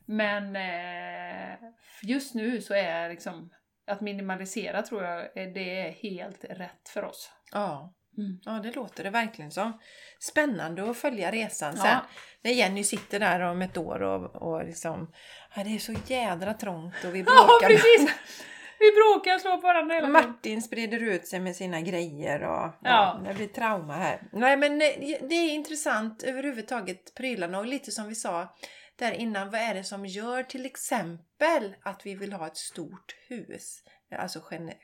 men 0.06 0.56
eh, 0.56 1.58
just 2.02 2.34
nu 2.34 2.60
så 2.60 2.74
är 2.74 3.08
liksom 3.08 3.50
att 3.86 4.00
minimalisera 4.00 4.82
tror 4.82 5.04
jag 5.04 5.30
det 5.34 5.80
är 5.80 5.92
helt 5.92 6.44
rätt 6.44 6.88
för 6.88 7.04
oss. 7.04 7.32
Ja. 7.52 7.94
Mm. 8.18 8.38
Ja, 8.44 8.52
det 8.52 8.76
låter 8.76 9.04
det 9.04 9.10
verkligen 9.10 9.50
som. 9.50 9.78
Spännande 10.18 10.90
att 10.90 10.96
följa 10.96 11.30
resan 11.30 11.76
sen. 11.76 11.86
Ja. 11.86 12.06
När 12.42 12.50
Jenny 12.50 12.84
sitter 12.84 13.20
där 13.20 13.40
om 13.40 13.62
ett 13.62 13.76
år 13.76 14.02
och, 14.02 14.42
och 14.42 14.64
liksom, 14.64 15.12
ja, 15.56 15.64
det 15.64 15.74
är 15.74 15.78
så 15.78 15.94
jädra 16.06 16.54
trångt 16.54 17.04
och 17.04 17.14
vi 17.14 17.22
bråkar. 17.22 17.36
Ja, 17.36 17.68
precis! 17.68 18.10
Vi 18.78 18.92
bråkar 18.92 19.34
och 19.34 19.40
slår 19.40 19.56
på 19.56 19.66
varandra 19.66 19.94
hela 19.94 20.06
tiden. 20.06 20.30
Martin 20.30 20.62
sprider 20.62 21.02
ut 21.02 21.26
sig 21.26 21.40
med 21.40 21.56
sina 21.56 21.80
grejer 21.80 22.42
och 22.42 22.48
ja, 22.48 22.74
ja. 22.82 23.20
det 23.28 23.34
blir 23.34 23.46
trauma 23.46 23.94
här. 23.94 24.22
Nej 24.32 24.56
men 24.56 24.78
det 24.78 25.34
är 25.34 25.54
intressant 25.54 26.22
överhuvudtaget 26.22 27.14
prylarna 27.14 27.58
och 27.58 27.66
lite 27.66 27.90
som 27.90 28.08
vi 28.08 28.14
sa 28.14 28.56
där 29.00 29.12
innan, 29.12 29.50
vad 29.50 29.60
är 29.60 29.74
det 29.74 29.84
som 29.84 30.06
gör 30.06 30.42
till 30.42 30.66
exempel 30.66 31.74
att 31.82 32.06
vi 32.06 32.14
vill 32.14 32.32
ha 32.32 32.46
ett 32.46 32.56
stort 32.56 33.16
hus? 33.28 33.82
Alltså 34.18 34.40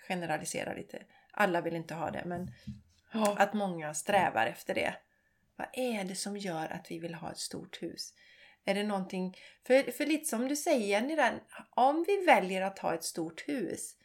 generalisera 0.09 0.75
lite. 0.75 0.99
Alla 1.33 1.61
vill 1.61 1.77
inte 1.77 1.95
ha 1.95 2.11
det, 2.11 2.23
men 2.27 2.51
ja. 3.19 3.35
att 3.39 3.55
många 3.55 3.95
strävar 3.95 4.47
efter 4.47 4.75
det. 4.75 4.95
Vad 5.57 5.69
är 5.73 6.05
det 6.05 6.15
som 6.15 6.37
gör 6.37 6.69
att 6.73 6.91
vi 6.91 6.99
vill 6.99 7.15
ha 7.15 7.31
ett 7.31 7.39
stort 7.39 7.83
hus? 7.83 8.15
Är 8.65 8.75
det 8.75 8.83
någonting, 8.85 9.37
för, 9.67 9.93
för 9.93 10.07
lite 10.07 10.25
som 10.25 10.49
du 10.49 10.57
säger 10.57 10.87
Jenny, 10.87 11.17
där, 11.17 11.43
om 11.71 12.05
vi 12.07 12.25
väljer 12.27 12.63
att 12.63 12.79
ha 12.79 12.95
ett 12.95 13.05
stort 13.05 13.49
hus 13.49 13.97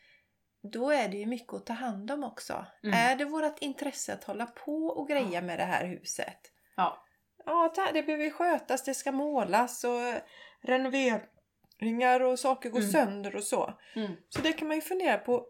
då 0.63 0.89
är 0.91 1.09
det 1.09 1.17
ju 1.17 1.25
mycket 1.25 1.53
att 1.53 1.65
ta 1.65 1.73
hand 1.73 2.11
om 2.11 2.23
också. 2.23 2.65
Mm. 2.83 2.95
Är 2.99 3.15
det 3.15 3.25
vårt 3.25 3.59
intresse 3.59 4.13
att 4.13 4.23
hålla 4.23 4.45
på 4.45 4.85
och 4.87 5.07
greja 5.07 5.41
med 5.41 5.59
det 5.59 5.63
här 5.65 5.85
huset? 5.85 6.51
Ja. 6.75 7.05
Ja, 7.45 7.73
det- 7.75 7.91
det 7.93 8.03
behöver 8.03 8.29
skötas, 8.29 8.83
det 8.83 8.93
ska 8.93 9.11
målas 9.11 9.83
och 9.83 10.13
renoveringar 10.61 12.19
och 12.21 12.39
saker 12.39 12.69
går 12.69 12.79
Mm. 12.79 12.91
sönder 12.91 13.35
och 13.35 13.43
så. 13.43 13.73
Mm. 13.95 14.11
Så 14.29 14.41
det 14.41 14.53
kan 14.53 14.67
man 14.67 14.77
ju 14.77 14.81
fundera 14.81 15.17
på. 15.17 15.47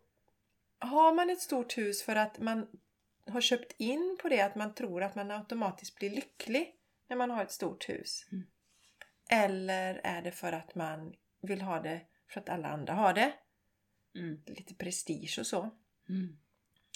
Har 0.80 1.14
man 1.14 1.30
ett 1.30 1.41
stort 1.41 1.78
hus 1.78 2.03
för 2.03 2.16
att 2.16 2.39
man 2.39 2.68
har 3.32 3.41
köpt 3.41 3.75
in 3.77 4.17
på 4.21 4.29
det 4.29 4.41
att 4.41 4.55
man 4.55 4.73
tror 4.73 5.03
att 5.03 5.15
man 5.15 5.32
automatiskt 5.32 5.95
blir 5.95 6.09
lycklig 6.09 6.75
när 7.09 7.15
man 7.15 7.32
har 7.32 7.43
ett 7.43 7.51
stort 7.51 7.89
hus? 7.89 8.25
Mm. 8.32 8.47
Eller 9.29 10.01
är 10.03 10.21
det 10.21 10.32
för 10.32 10.51
att 10.51 10.75
man 10.75 11.13
vill 11.41 11.61
ha 11.61 11.79
det 11.79 12.01
för 12.34 12.39
att 12.39 12.49
alla 12.49 12.67
andra 12.67 12.93
har 12.93 13.13
det? 13.13 13.34
Mm. 14.15 14.41
Lite 14.45 14.75
prestige 14.75 15.38
och 15.39 15.47
så. 15.47 15.69
Mm. 16.09 16.38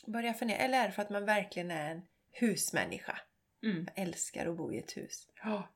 Börja 0.08 0.34
fundera. 0.34 0.58
Eller 0.58 0.84
är 0.84 0.88
det 0.88 0.92
för 0.92 1.02
att 1.02 1.10
man 1.10 1.26
verkligen 1.26 1.72
är 1.72 1.92
en 1.92 2.02
husmänniska? 2.32 3.20
Mm. 3.64 3.88
Älskar 3.96 4.48
att 4.48 4.58
bo 4.58 4.74
i 4.74 4.78
ett 4.78 4.98
hus. 4.98 5.30
Ja. 5.44 5.70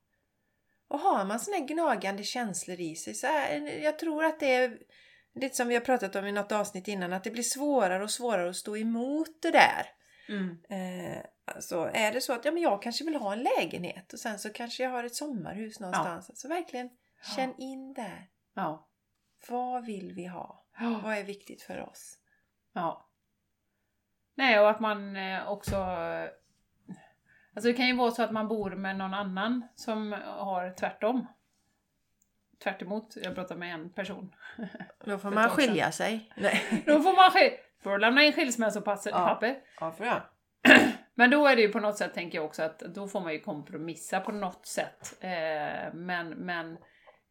Och 0.87 0.99
har 0.99 1.25
man 1.25 1.39
såna 1.39 1.57
här 1.57 1.65
gnagande 1.65 2.23
känslor 2.23 2.79
i 2.79 2.95
sig 2.95 3.13
så 3.13 3.27
är, 3.27 3.83
jag 3.83 3.99
tror 3.99 4.25
att 4.25 4.39
det 4.39 4.53
är 4.55 4.77
lite 5.35 5.55
som 5.55 5.67
vi 5.67 5.73
har 5.73 5.81
pratat 5.81 6.15
om 6.15 6.25
i 6.25 6.31
något 6.31 6.51
avsnitt 6.51 6.87
innan 6.87 7.13
att 7.13 7.23
det 7.23 7.31
blir 7.31 7.43
svårare 7.43 8.03
och 8.03 8.11
svårare 8.11 8.49
att 8.49 8.55
stå 8.55 8.77
emot 8.77 9.41
det 9.41 9.51
där. 9.51 9.85
Mm. 10.29 10.57
Eh, 10.69 11.23
alltså 11.45 11.91
är 11.93 12.11
det 12.11 12.21
så 12.21 12.33
att 12.33 12.45
ja, 12.45 12.51
men 12.51 12.63
jag 12.63 12.81
kanske 12.81 13.03
vill 13.03 13.15
ha 13.15 13.33
en 13.33 13.43
lägenhet 13.43 14.13
och 14.13 14.19
sen 14.19 14.39
så 14.39 14.49
kanske 14.49 14.83
jag 14.83 14.89
har 14.89 15.03
ett 15.03 15.15
sommarhus 15.15 15.79
någonstans. 15.79 16.41
Så 16.41 16.47
verkligen 16.47 16.89
känn 17.35 17.53
in 17.57 17.93
där. 17.93 18.29
Ja. 18.53 18.87
Vad 19.49 19.85
vill 19.85 20.13
vi 20.13 20.25
ha? 20.25 20.65
Ja. 20.79 20.99
Vad 21.03 21.17
är 21.17 21.23
viktigt 21.23 21.61
för 21.61 21.79
oss? 21.89 22.17
Ja. 22.73 23.09
Nej, 24.35 24.59
och 24.59 24.69
att 24.69 24.79
man 24.79 25.15
eh, 25.15 25.51
också... 25.51 25.75
Alltså 27.53 27.71
det 27.71 27.73
kan 27.73 27.87
ju 27.87 27.95
vara 27.95 28.11
så 28.11 28.23
att 28.23 28.31
man 28.31 28.47
bor 28.47 28.71
med 28.71 28.97
någon 28.97 29.13
annan 29.13 29.67
som 29.75 30.11
har 30.25 30.73
tvärtom. 30.73 31.27
Tvärt 32.63 32.81
emot. 32.81 33.17
jag 33.23 33.35
pratar 33.35 33.55
med 33.55 33.73
en 33.73 33.89
person. 33.89 34.35
Då 35.05 35.17
får 35.17 35.31
man 35.31 35.49
skilja 35.49 35.91
sig. 35.91 36.31
Nej. 36.37 36.83
Då 36.85 37.01
får 37.01 37.15
man 37.15 37.31
får 37.83 37.99
lämna 37.99 38.23
in 38.23 38.33
skilsmässopapper. 38.33 39.09
Ja. 39.09 39.39
papper. 39.79 40.05
Ja. 40.05 40.29
Men 41.15 41.29
då 41.29 41.47
är 41.47 41.55
det 41.55 41.61
ju 41.61 41.69
på 41.69 41.79
något 41.79 41.97
sätt, 41.97 42.13
tänker 42.13 42.37
jag 42.37 42.45
också, 42.45 42.63
att 42.63 42.79
då 42.79 43.07
får 43.07 43.21
man 43.21 43.33
ju 43.33 43.39
kompromissa 43.39 44.19
på 44.19 44.31
något 44.31 44.65
sätt. 44.65 45.17
Eh, 45.21 45.93
men 45.93 46.29
men 46.29 46.77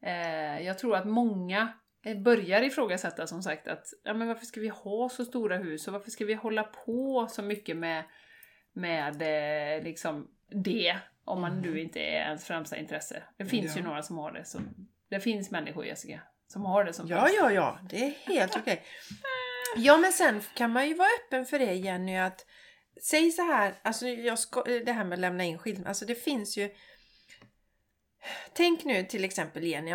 eh, 0.03 0.61
jag 0.66 0.78
tror 0.78 0.96
att 0.96 1.07
många 1.07 1.72
eh, 2.05 2.18
börjar 2.18 2.62
ifrågasätta 2.62 3.26
som 3.26 3.42
sagt 3.42 3.68
att 3.68 3.84
ja, 4.05 4.14
men 4.14 4.28
varför 4.28 4.46
ska 4.46 4.61
vi 4.61 4.68
ha 4.68 5.09
så 5.09 5.24
stora 5.24 5.57
hus 5.57 5.86
och 5.86 5.92
varför 5.92 6.11
ska 6.11 6.24
vi 6.24 6.34
hålla 6.34 6.62
på 6.64 7.26
så 7.30 7.42
mycket 7.42 7.76
med, 7.76 8.05
med 8.72 9.22
eh, 9.78 9.84
liksom 9.84 10.28
det 10.64 10.96
om 11.24 11.40
man 11.40 11.59
nu 11.61 11.80
inte 11.80 12.01
är 12.01 12.20
ens 12.20 12.44
främsta 12.44 12.76
intresse. 12.76 13.22
Det 13.36 13.44
finns 13.44 13.76
ju 13.76 13.80
Ja. 13.80 13.86
några 13.86 14.03
som 14.03 14.18
har 14.18 14.32
det. 14.32 14.44
Som, 14.44 14.68
det 15.11 15.20
finns 15.20 15.51
människor, 15.51 15.84
Jessica, 15.86 16.20
som 16.46 16.64
har 16.64 16.84
det 16.84 16.92
som 16.92 17.07
Ja, 17.09 17.16
främsta. 17.20 17.36
ja, 17.44 17.51
ja. 17.53 17.78
Det 17.90 18.05
är 18.07 18.11
helt 18.11 18.57
okej. 18.57 18.82
Ja, 19.76 19.96
men 19.96 20.12
sen 20.12 20.42
kan 20.54 20.72
man 20.72 20.88
ju 20.88 20.94
vara 20.94 21.08
öppen 21.24 21.46
för 21.46 21.58
det 21.58 21.74
Jenny 21.74 22.16
att 22.16 22.46
Säg 23.02 23.30
så 23.30 23.42
här, 23.42 23.74
alltså 23.82 24.08
jag 24.08 24.38
ska, 24.38 24.62
det 24.62 24.92
här 24.92 25.04
med 25.04 25.12
att 25.12 25.20
lämna 25.20 25.44
in 25.44 25.58
skilsmässa, 25.58 25.88
alltså 25.88 26.04
det 26.04 26.14
finns 26.14 26.56
ju 26.56 26.70
Tänk 28.52 28.84
nu 28.84 29.04
till 29.04 29.24
exempel 29.24 29.64
Jenny, 29.64 29.92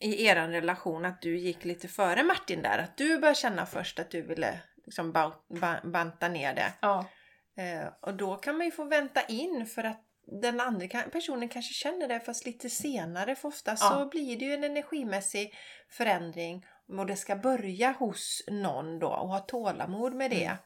i 0.00 0.26
er 0.26 0.48
relation 0.48 1.04
att 1.04 1.22
du 1.22 1.38
gick 1.38 1.64
lite 1.64 1.88
före 1.88 2.22
Martin 2.22 2.62
där, 2.62 2.78
att 2.78 2.96
du 2.96 3.18
började 3.18 3.34
känna 3.38 3.66
först 3.66 3.98
att 3.98 4.10
du 4.10 4.22
ville 4.22 4.60
liksom 4.84 5.12
ba, 5.12 5.32
ba, 5.60 5.76
banta 5.84 6.28
ner 6.28 6.54
det. 6.54 6.72
Ja. 6.80 7.08
Eh, 7.56 7.88
och 8.00 8.14
då 8.14 8.36
kan 8.36 8.56
man 8.56 8.66
ju 8.66 8.70
få 8.70 8.84
vänta 8.84 9.22
in 9.22 9.66
för 9.66 9.84
att 9.84 10.00
den 10.26 10.60
andra 10.60 11.02
personen 11.02 11.48
kanske 11.48 11.74
känner 11.74 12.08
det 12.08 12.20
fast 12.20 12.46
lite 12.46 12.70
senare. 12.70 13.36
För 13.36 13.48
ofta 13.48 13.76
så 13.76 13.84
Ja. 13.84 14.08
blir 14.10 14.38
det 14.38 14.44
ju 14.44 14.54
en 14.54 14.64
energimässig 14.64 15.54
förändring 15.88 16.66
och 16.88 17.06
det 17.06 17.16
ska 17.16 17.36
börja 17.36 17.92
hos 17.92 18.42
någon 18.48 18.98
då 18.98 19.08
och 19.08 19.28
ha 19.28 19.38
tålamod 19.38 20.14
med 20.14 20.30
det. 20.30 20.56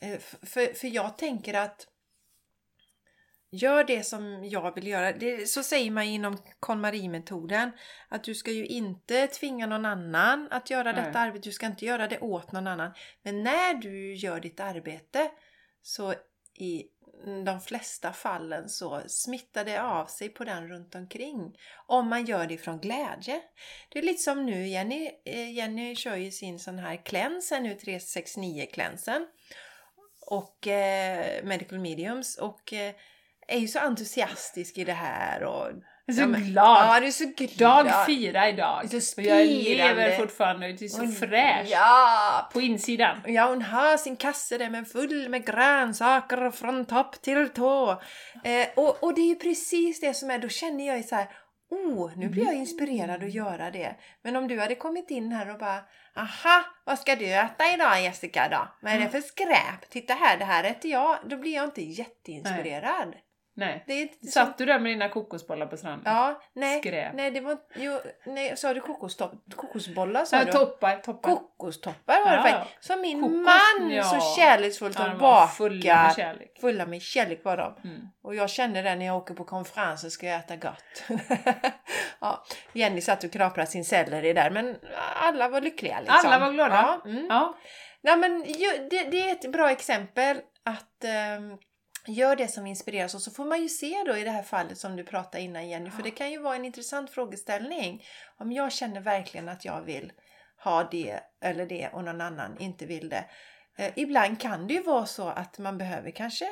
Eh, 0.00 0.12
f- 0.12 0.34
för, 0.42 0.74
för 0.74 0.88
jag 0.88 1.18
tänker 1.18 1.54
att 1.54 1.86
Gör 3.50 3.84
det 3.84 4.02
som 4.04 4.44
jag 4.44 4.74
vill 4.74 4.86
göra. 4.86 5.12
Det, 5.12 5.46
så 5.48 5.62
säger 5.62 5.90
man 5.90 6.04
inom 6.04 6.36
KonMari-metoden. 6.60 7.70
Att 8.08 8.24
du 8.24 8.34
ska 8.34 8.50
ju 8.50 8.66
inte 8.66 9.26
tvinga 9.26 9.66
någon 9.66 9.84
annan 9.84 10.48
att 10.50 10.70
göra 10.70 10.92
Nej. 10.92 11.04
detta 11.04 11.18
arbete. 11.18 11.48
Du 11.48 11.52
ska 11.52 11.66
inte 11.66 11.84
göra 11.84 12.08
det 12.08 12.18
åt 12.20 12.52
någon 12.52 12.66
annan. 12.66 12.92
Men 13.22 13.42
när 13.42 13.74
du 13.74 14.14
gör 14.14 14.40
ditt 14.40 14.60
arbete 14.60 15.30
så 15.82 16.14
i 16.54 16.84
de 17.44 17.60
flesta 17.60 18.12
fallen 18.12 18.68
så 18.68 19.02
smittar 19.06 19.64
det 19.64 19.82
av 19.82 20.06
sig 20.06 20.28
på 20.28 20.44
den 20.44 20.68
runt 20.68 20.94
omkring. 20.94 21.56
Om 21.86 22.08
man 22.08 22.24
gör 22.24 22.46
det 22.46 22.58
från 22.58 22.80
glädje. 22.80 23.40
Det 23.88 23.98
är 23.98 24.02
lite 24.02 24.22
som 24.22 24.46
nu 24.46 24.66
Jenny, 24.66 25.10
eh, 25.24 25.52
Jenny 25.52 25.96
kör 25.96 26.16
ju 26.16 26.30
sin 26.30 26.58
sån 26.58 26.78
här 26.78 26.96
cleanse 27.04 27.60
nu 27.60 27.74
369-cleansen. 27.74 29.26
Och 30.20 30.66
eh, 30.66 31.44
Medical 31.44 31.78
Mediums 31.78 32.38
och 32.38 32.72
eh, 32.72 32.94
är 33.48 33.58
ju 33.58 33.68
så 33.68 33.78
entusiastisk 33.78 34.78
i 34.78 34.84
det 34.84 34.92
här 34.92 35.44
och... 35.44 35.70
Jag 36.10 36.18
är 36.18 36.24
så 36.24 36.30
Ja, 36.32 36.38
glad! 36.38 36.96
Ja, 36.96 37.00
du 37.00 37.06
är 37.06 37.10
så 37.10 37.24
glad! 37.36 37.86
Dag 37.86 38.06
fyra 38.06 38.48
idag. 38.48 38.82
Det 38.90 38.96
är 38.96 39.00
så 39.00 39.20
och 39.20 39.26
jag 39.26 39.46
lever 39.46 40.16
fortfarande, 40.16 40.72
det 40.72 40.84
är 40.84 40.88
så 40.88 41.02
Och- 41.04 41.14
fräsch 41.14 41.68
Ja! 41.70 42.50
på 42.52 42.60
insidan. 42.60 43.20
Ja, 43.26 43.48
hon 43.48 43.62
har 43.62 43.96
sin 43.96 44.16
kasse 44.16 44.58
där 44.58 44.70
med 44.70 44.88
full 44.88 45.28
med 45.28 45.46
grönsaker 45.46 46.50
från 46.50 46.84
topp 46.86 47.22
till 47.22 47.48
tå. 47.48 47.90
Eh, 48.44 48.68
och, 48.76 49.02
och 49.04 49.14
det 49.14 49.20
är 49.20 49.28
ju 49.28 49.34
precis 49.36 50.00
det 50.00 50.14
som 50.14 50.30
är, 50.30 50.38
då 50.38 50.48
känner 50.48 50.86
jag 50.86 50.96
ju 50.96 51.02
så 51.02 51.14
här, 51.14 51.28
oh, 51.70 52.12
nu 52.16 52.28
blir 52.28 52.44
jag 52.44 52.54
inspirerad 52.54 53.22
att 53.24 53.34
göra 53.34 53.70
det. 53.70 53.96
Men 54.24 54.36
om 54.36 54.48
du 54.48 54.60
hade 54.60 54.74
kommit 54.74 55.10
in 55.10 55.32
här 55.32 55.50
och 55.52 55.58
bara, 55.58 55.80
aha, 56.16 56.64
vad 56.84 56.98
ska 56.98 57.16
du 57.16 57.26
äta 57.34 57.74
idag 57.74 58.02
Jessica 58.02 58.48
då? 58.50 58.68
Vad 58.82 58.92
är 58.92 58.98
det 58.98 59.08
för 59.08 59.20
skräp? 59.20 59.90
Titta 59.90 60.14
här, 60.14 60.38
det 60.38 60.44
här 60.44 60.64
äter 60.64 60.90
jag. 60.90 61.18
Då 61.24 61.36
blir 61.36 61.54
jag 61.54 61.64
inte 61.64 61.82
jätteinspirerad. 61.82 63.08
Nej. 63.08 63.24
Det 63.58 63.92
är 63.92 64.02
inte 64.02 64.18
som, 64.18 64.30
Satt 64.30 64.58
du 64.58 64.64
där 64.64 64.78
med 64.78 64.92
dina 64.92 65.08
kokosbollar 65.08 65.66
på 65.66 65.76
stranden? 65.76 66.14
Ja, 66.14 66.40
nej, 66.54 66.80
Skräp. 66.80 67.14
nej, 67.14 67.30
det 67.30 67.40
var 67.40 67.58
jo, 67.74 68.00
nej, 68.26 68.56
sa 68.56 68.74
du 68.74 68.80
kokostopp, 68.80 69.32
kokosbollar 69.56 70.24
sa 70.24 70.36
Ja, 70.36 70.44
du? 70.44 70.52
toppar, 70.52 70.96
toppar. 70.96 71.30
Kokostoppar 71.30 72.24
var 72.24 72.30
det 72.30 72.36
Ja, 72.36 72.42
faktiskt. 72.42 72.84
Som 72.84 73.00
min 73.00 73.20
Kokos, 73.22 73.36
man 73.36 73.90
ja. 73.90 74.04
så 74.04 74.40
kärleksfullt 74.40 74.98
Ja, 74.98 75.14
var 75.18 75.46
fulla 75.46 75.94
med 75.94 76.16
kärlek. 76.16 76.58
Fulla 76.60 76.86
med 76.86 77.02
kärlek 77.02 77.44
var 77.44 77.56
de. 77.56 77.88
Mm. 77.88 78.00
Och 78.22 78.34
jag 78.34 78.50
känner 78.50 78.82
det 78.82 78.94
när 78.94 79.06
jag 79.06 79.16
åker 79.16 79.34
på 79.34 79.44
konferenser 79.44 80.08
ska 80.08 80.26
jag 80.26 80.36
äta 80.38 80.56
gott. 80.56 81.04
ja, 82.20 82.44
Jenny 82.72 83.00
satt 83.00 83.24
och 83.24 83.32
knaprade 83.32 83.66
sin 83.70 83.84
selleri 83.84 84.32
där 84.32 84.50
men 84.50 84.76
alla 85.22 85.48
var 85.48 85.60
lyckliga 85.60 86.00
liksom. 86.00 86.20
Alla 86.24 86.38
var 86.38 86.52
glada. 86.52 87.00
Ja, 87.04 87.10
mm. 87.10 87.26
Ja. 87.28 87.58
ja 88.00 88.16
men 88.16 88.42
det, 88.90 89.04
det 89.10 89.30
är 89.30 89.32
ett 89.32 89.52
bra 89.52 89.70
exempel 89.70 90.36
att 90.64 91.04
ehm, 91.04 91.56
Gör 92.08 92.36
det 92.36 92.48
som 92.48 92.66
inspireras 92.66 93.14
och 93.14 93.22
så 93.22 93.30
får 93.30 93.44
man 93.44 93.62
ju 93.62 93.68
se 93.68 94.04
då 94.06 94.16
i 94.16 94.24
det 94.24 94.30
här 94.30 94.42
fallet 94.42 94.78
som 94.78 94.96
du 94.96 95.04
pratade 95.04 95.40
innan 95.42 95.68
Jenny, 95.68 95.90
för 95.90 95.98
Ja. 95.98 96.04
det 96.04 96.10
kan 96.10 96.30
ju 96.30 96.38
vara 96.38 96.56
en 96.56 96.64
intressant 96.64 97.10
frågeställning. 97.10 98.02
Om 98.38 98.52
jag 98.52 98.72
känner 98.72 99.00
verkligen 99.00 99.48
att 99.48 99.64
jag 99.64 99.82
vill 99.82 100.12
ha 100.64 100.84
det 100.84 101.20
eller 101.40 101.66
det 101.66 101.88
och 101.88 102.04
någon 102.04 102.20
annan 102.20 102.58
inte 102.58 102.86
vill 102.86 103.08
det. 103.08 103.24
Eh, 103.78 103.92
ibland 103.96 104.40
kan 104.40 104.66
det 104.66 104.74
ju 104.74 104.82
vara 104.82 105.06
så 105.06 105.28
att 105.28 105.58
man 105.58 105.78
behöver 105.78 106.10
kanske 106.10 106.48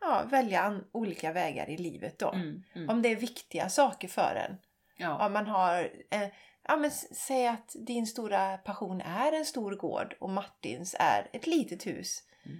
ja, 0.00 0.24
välja 0.30 0.80
olika 0.92 1.32
vägar 1.32 1.70
i 1.70 1.76
livet 1.76 2.18
då. 2.18 2.32
Mm, 2.32 2.62
mm. 2.74 2.88
Om 2.88 3.02
det 3.02 3.08
är 3.08 3.16
viktiga 3.16 3.68
saker 3.68 4.08
för 4.08 4.34
en. 4.48 4.56
ja. 4.96 5.26
Om 5.26 5.32
man 5.32 5.46
har, 5.46 5.90
eh, 6.10 6.28
ja 6.68 6.76
men 6.76 6.90
säg 6.90 7.46
att 7.46 7.72
din 7.86 8.06
stora 8.06 8.56
passion 8.58 9.00
är 9.00 9.32
en 9.32 9.44
stor 9.44 9.72
gård 9.76 10.14
och 10.20 10.30
Martins 10.30 10.96
är 10.98 11.30
ett 11.32 11.46
litet 11.46 11.86
hus. 11.86 12.18
Mm. 12.46 12.58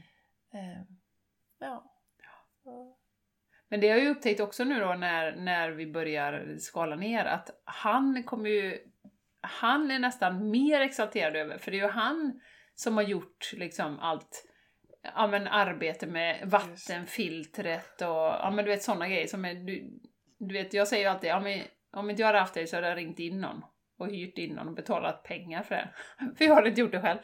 Eh, 0.54 0.82
ja. 1.58 1.88
Men 3.68 3.80
det 3.80 3.88
har 3.88 3.96
jag 3.96 4.04
ju 4.04 4.10
upptäckt 4.10 4.40
också 4.40 4.64
nu 4.64 4.80
då 4.80 4.94
när, 4.94 5.36
när 5.36 5.70
vi 5.70 5.86
börjar 5.86 6.56
skala 6.58 6.96
ner 6.96 7.24
att 7.24 7.62
han 7.64 8.22
kommer 8.24 8.50
ju... 8.50 8.78
Han 9.40 9.90
är 9.90 9.98
nästan 9.98 10.50
mer 10.50 10.80
exalterad 10.80 11.36
över, 11.36 11.58
för 11.58 11.70
det 11.70 11.76
är 11.76 11.82
ju 11.82 11.90
han 11.90 12.40
som 12.74 12.96
har 12.96 13.04
gjort 13.04 13.52
liksom 13.52 13.98
allt 13.98 14.46
ja, 15.02 15.26
men 15.26 15.46
arbete 15.46 16.06
med 16.06 16.50
vattenfiltret 16.50 18.00
och 18.00 18.08
ja, 18.08 18.52
men 18.54 18.64
du 18.64 18.70
vet 18.70 18.82
sådana 18.82 19.08
grejer 19.08 19.26
som 19.26 19.44
är... 19.44 19.54
Du, 19.54 20.00
du 20.38 20.54
vet, 20.54 20.74
jag 20.74 20.88
säger 20.88 21.02
ju 21.02 21.10
alltid, 21.10 21.30
ja, 21.30 21.40
men, 21.40 21.60
om 21.92 22.10
inte 22.10 22.22
jag 22.22 22.26
hade 22.26 22.38
haft 22.38 22.54
dig 22.54 22.66
så 22.66 22.76
hade 22.76 22.88
jag 22.88 22.98
ringt 22.98 23.18
in 23.18 23.40
någon 23.40 23.62
och 23.98 24.08
hyrt 24.08 24.38
in 24.38 24.54
någon 24.54 24.68
och 24.68 24.74
betalat 24.74 25.22
pengar 25.22 25.62
för 25.62 25.74
det. 25.74 25.88
för 26.36 26.44
jag 26.44 26.54
hade 26.54 26.68
inte 26.68 26.80
gjort 26.80 26.92
det 26.92 27.00
själv. 27.00 27.18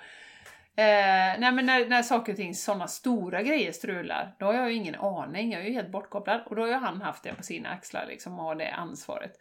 Eh, 0.78 1.38
nej 1.38 1.52
men 1.52 1.66
när, 1.66 1.86
när 1.88 2.02
saker 2.02 2.32
och 2.32 2.36
ting, 2.36 2.54
sådana 2.54 2.88
stora 2.88 3.42
grejer 3.42 3.72
strular, 3.72 4.34
då 4.38 4.46
har 4.46 4.54
jag 4.54 4.70
ju 4.70 4.76
ingen 4.76 4.94
aning, 4.94 5.52
jag 5.52 5.62
är 5.62 5.66
ju 5.66 5.72
helt 5.72 5.90
bortkopplad. 5.90 6.40
Och 6.46 6.56
då 6.56 6.62
har 6.62 6.68
ju 6.68 6.74
han 6.74 7.02
haft 7.02 7.22
det 7.22 7.34
på 7.34 7.42
sina 7.42 7.68
axlar 7.68 8.06
liksom, 8.08 8.38
och 8.38 8.44
har 8.44 8.54
det 8.54 8.70
ansvaret. 8.70 9.32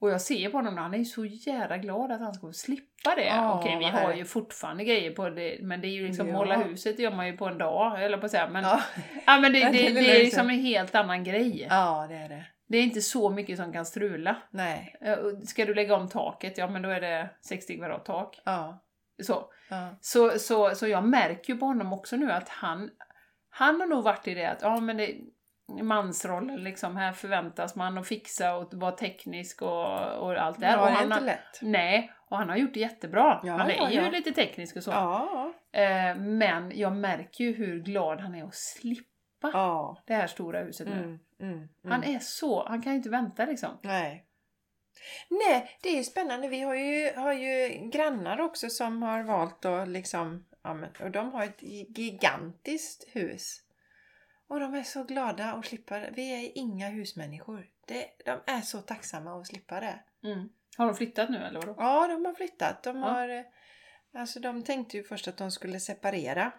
Och 0.00 0.10
jag 0.10 0.20
ser 0.20 0.50
på 0.50 0.56
honom 0.56 0.76
han 0.78 0.94
är 0.94 0.98
ju 0.98 1.04
så 1.04 1.24
jävla 1.24 1.76
glad 1.76 2.12
att 2.12 2.20
han 2.20 2.34
ska 2.34 2.52
slippa 2.52 3.14
det. 3.16 3.24
Ja, 3.24 3.60
Okej, 3.60 3.76
vi 3.78 3.84
har 3.84 4.14
ju 4.14 4.24
fortfarande 4.24 4.84
grejer 4.84 5.10
på 5.10 5.30
det, 5.30 5.58
men 5.62 5.80
det 5.80 5.86
är 5.88 5.92
ju 5.92 6.06
liksom 6.06 6.28
Ja. 6.28 6.32
måla 6.32 6.56
huset 6.56 6.98
gör 6.98 7.10
man 7.12 7.26
ju 7.26 7.36
på 7.36 7.46
en 7.46 7.58
dag, 7.58 8.04
eller 8.04 8.18
på 8.18 8.24
att 8.24 8.30
säga. 8.30 8.48
Men, 8.48 8.64
ja. 8.64 8.80
Ja. 9.26 9.38
men 9.40 9.52
det, 9.52 9.58
det, 9.64 9.70
det 9.72 9.92
det, 9.92 10.20
är 10.20 10.24
liksom 10.24 10.50
en 10.50 10.60
helt 10.60 10.94
annan 10.94 11.24
grej. 11.24 11.66
ja, 11.70 12.06
det 12.08 12.14
är 12.16 12.28
det. 12.28 12.44
Det 12.68 12.78
är 12.78 12.82
inte 12.82 13.00
så 13.00 13.30
mycket 13.30 13.58
som 13.58 13.72
kan 13.72 13.86
strula. 13.86 14.36
Nej. 14.50 14.96
Eh, 15.00 15.16
Ska 15.46 15.64
du 15.64 15.74
lägga 15.74 15.96
om 15.96 16.08
taket, 16.08 16.58
ja 16.58 16.68
men 16.68 16.82
då 16.82 16.88
är 16.88 17.00
det 17.00 17.28
60 17.40 17.76
kvadrat 17.76 18.04
tak. 18.04 18.40
Ja. 18.44 18.84
Så. 19.22 19.52
Ja. 19.70 19.88
Så, 20.00 20.38
så, 20.38 20.74
så 20.74 20.88
jag 20.88 21.04
märker 21.04 21.52
ju 21.52 21.58
på 21.58 21.66
honom 21.66 21.92
också 21.92 22.16
nu 22.16 22.32
att 22.32 22.48
han, 22.48 22.90
han 23.50 23.80
har 23.80 23.86
nog 23.86 24.04
varit 24.04 24.28
i 24.28 24.34
det 24.34 24.46
att, 24.46 24.62
ja 24.62 24.80
men 24.80 24.96
det 24.96 25.18
mansrollen 25.82 26.64
liksom, 26.64 26.96
här 26.96 27.12
förväntas 27.12 27.76
man 27.76 27.98
att 27.98 28.06
fixa 28.06 28.54
och 28.54 28.74
vara 28.74 28.92
teknisk 28.92 29.62
och, 29.62 30.18
och 30.18 30.36
allt 30.36 30.60
det 30.60 30.66
här. 30.66 30.76
Ja, 30.76 30.82
och 30.82 30.86
det 30.86 30.92
är 30.92 30.96
han 30.96 31.04
inte 31.04 31.14
har, 31.14 31.26
lätt. 31.26 31.62
Nej, 31.62 32.12
och 32.28 32.36
han 32.36 32.48
har 32.48 32.56
gjort 32.56 32.74
det 32.74 32.80
jättebra. 32.80 33.40
Ja, 33.44 33.52
han 33.52 33.70
är 33.70 33.74
ja, 33.74 33.90
ju 33.90 34.00
ja. 34.00 34.10
lite 34.10 34.32
teknisk 34.32 34.76
och 34.76 34.82
så. 34.82 34.90
Eh, 35.72 36.16
men 36.16 36.72
jag 36.74 36.96
märker 36.96 37.44
ju 37.44 37.54
hur 37.54 37.80
glad 37.80 38.20
han 38.20 38.34
är 38.34 38.44
att 38.44 38.54
slippa 38.54 39.50
det 40.06 40.14
här 40.14 40.26
stora 40.26 40.60
huset 40.60 40.88
nu. 40.88 40.94
Mm, 40.94 41.18
mm, 41.40 41.54
mm. 41.54 41.68
Han 41.82 42.04
är 42.04 42.18
så, 42.18 42.68
han 42.68 42.82
kan 42.82 42.92
ju 42.92 42.96
inte 42.96 43.10
vänta 43.10 43.44
liksom. 43.44 43.78
Nej. 43.82 44.24
Nej, 45.28 45.78
det 45.82 45.88
är 45.88 45.96
ju 45.96 46.04
spännande. 46.04 46.48
Vi 46.48 46.60
har 46.60 46.74
ju, 46.74 47.12
har 47.16 47.32
ju 47.32 47.68
grannar 47.92 48.40
också 48.40 48.70
som 48.70 49.02
har 49.02 49.22
valt 49.22 49.64
att 49.64 49.88
liksom... 49.88 50.44
Ja, 50.62 50.74
men, 50.74 50.90
och 51.02 51.10
de 51.10 51.32
har 51.32 51.44
ett 51.44 51.62
gigantiskt 51.98 53.04
hus. 53.12 53.62
Och 54.48 54.60
de 54.60 54.74
är 54.74 54.82
så 54.82 55.04
glada 55.04 55.52
att 55.52 55.66
slippa 55.66 55.98
det. 55.98 56.10
Vi 56.14 56.44
är 56.46 56.52
inga 56.58 56.88
husmänniskor. 56.88 57.66
Det, 57.86 58.06
de 58.24 58.40
är 58.46 58.60
så 58.60 58.80
tacksamma 58.80 59.40
att 59.40 59.46
slippa 59.46 59.80
det. 59.80 59.98
Mm. 60.24 60.48
Har 60.76 60.86
de 60.86 60.94
flyttat 60.96 61.30
nu 61.30 61.38
eller 61.38 61.60
vadå? 61.60 61.74
Ja, 61.78 62.06
de 62.08 62.24
har 62.24 62.34
flyttat. 62.34 62.82
De 62.82 62.96
Ja. 62.98 63.04
har... 63.08 63.28
eh, 63.28 63.42
Alltså 64.14 64.40
de 64.40 64.62
tänkte 64.64 64.96
ju 64.96 65.04
först 65.04 65.28
att 65.28 65.36
de 65.36 65.50
skulle 65.50 65.80
separera. 65.80 66.52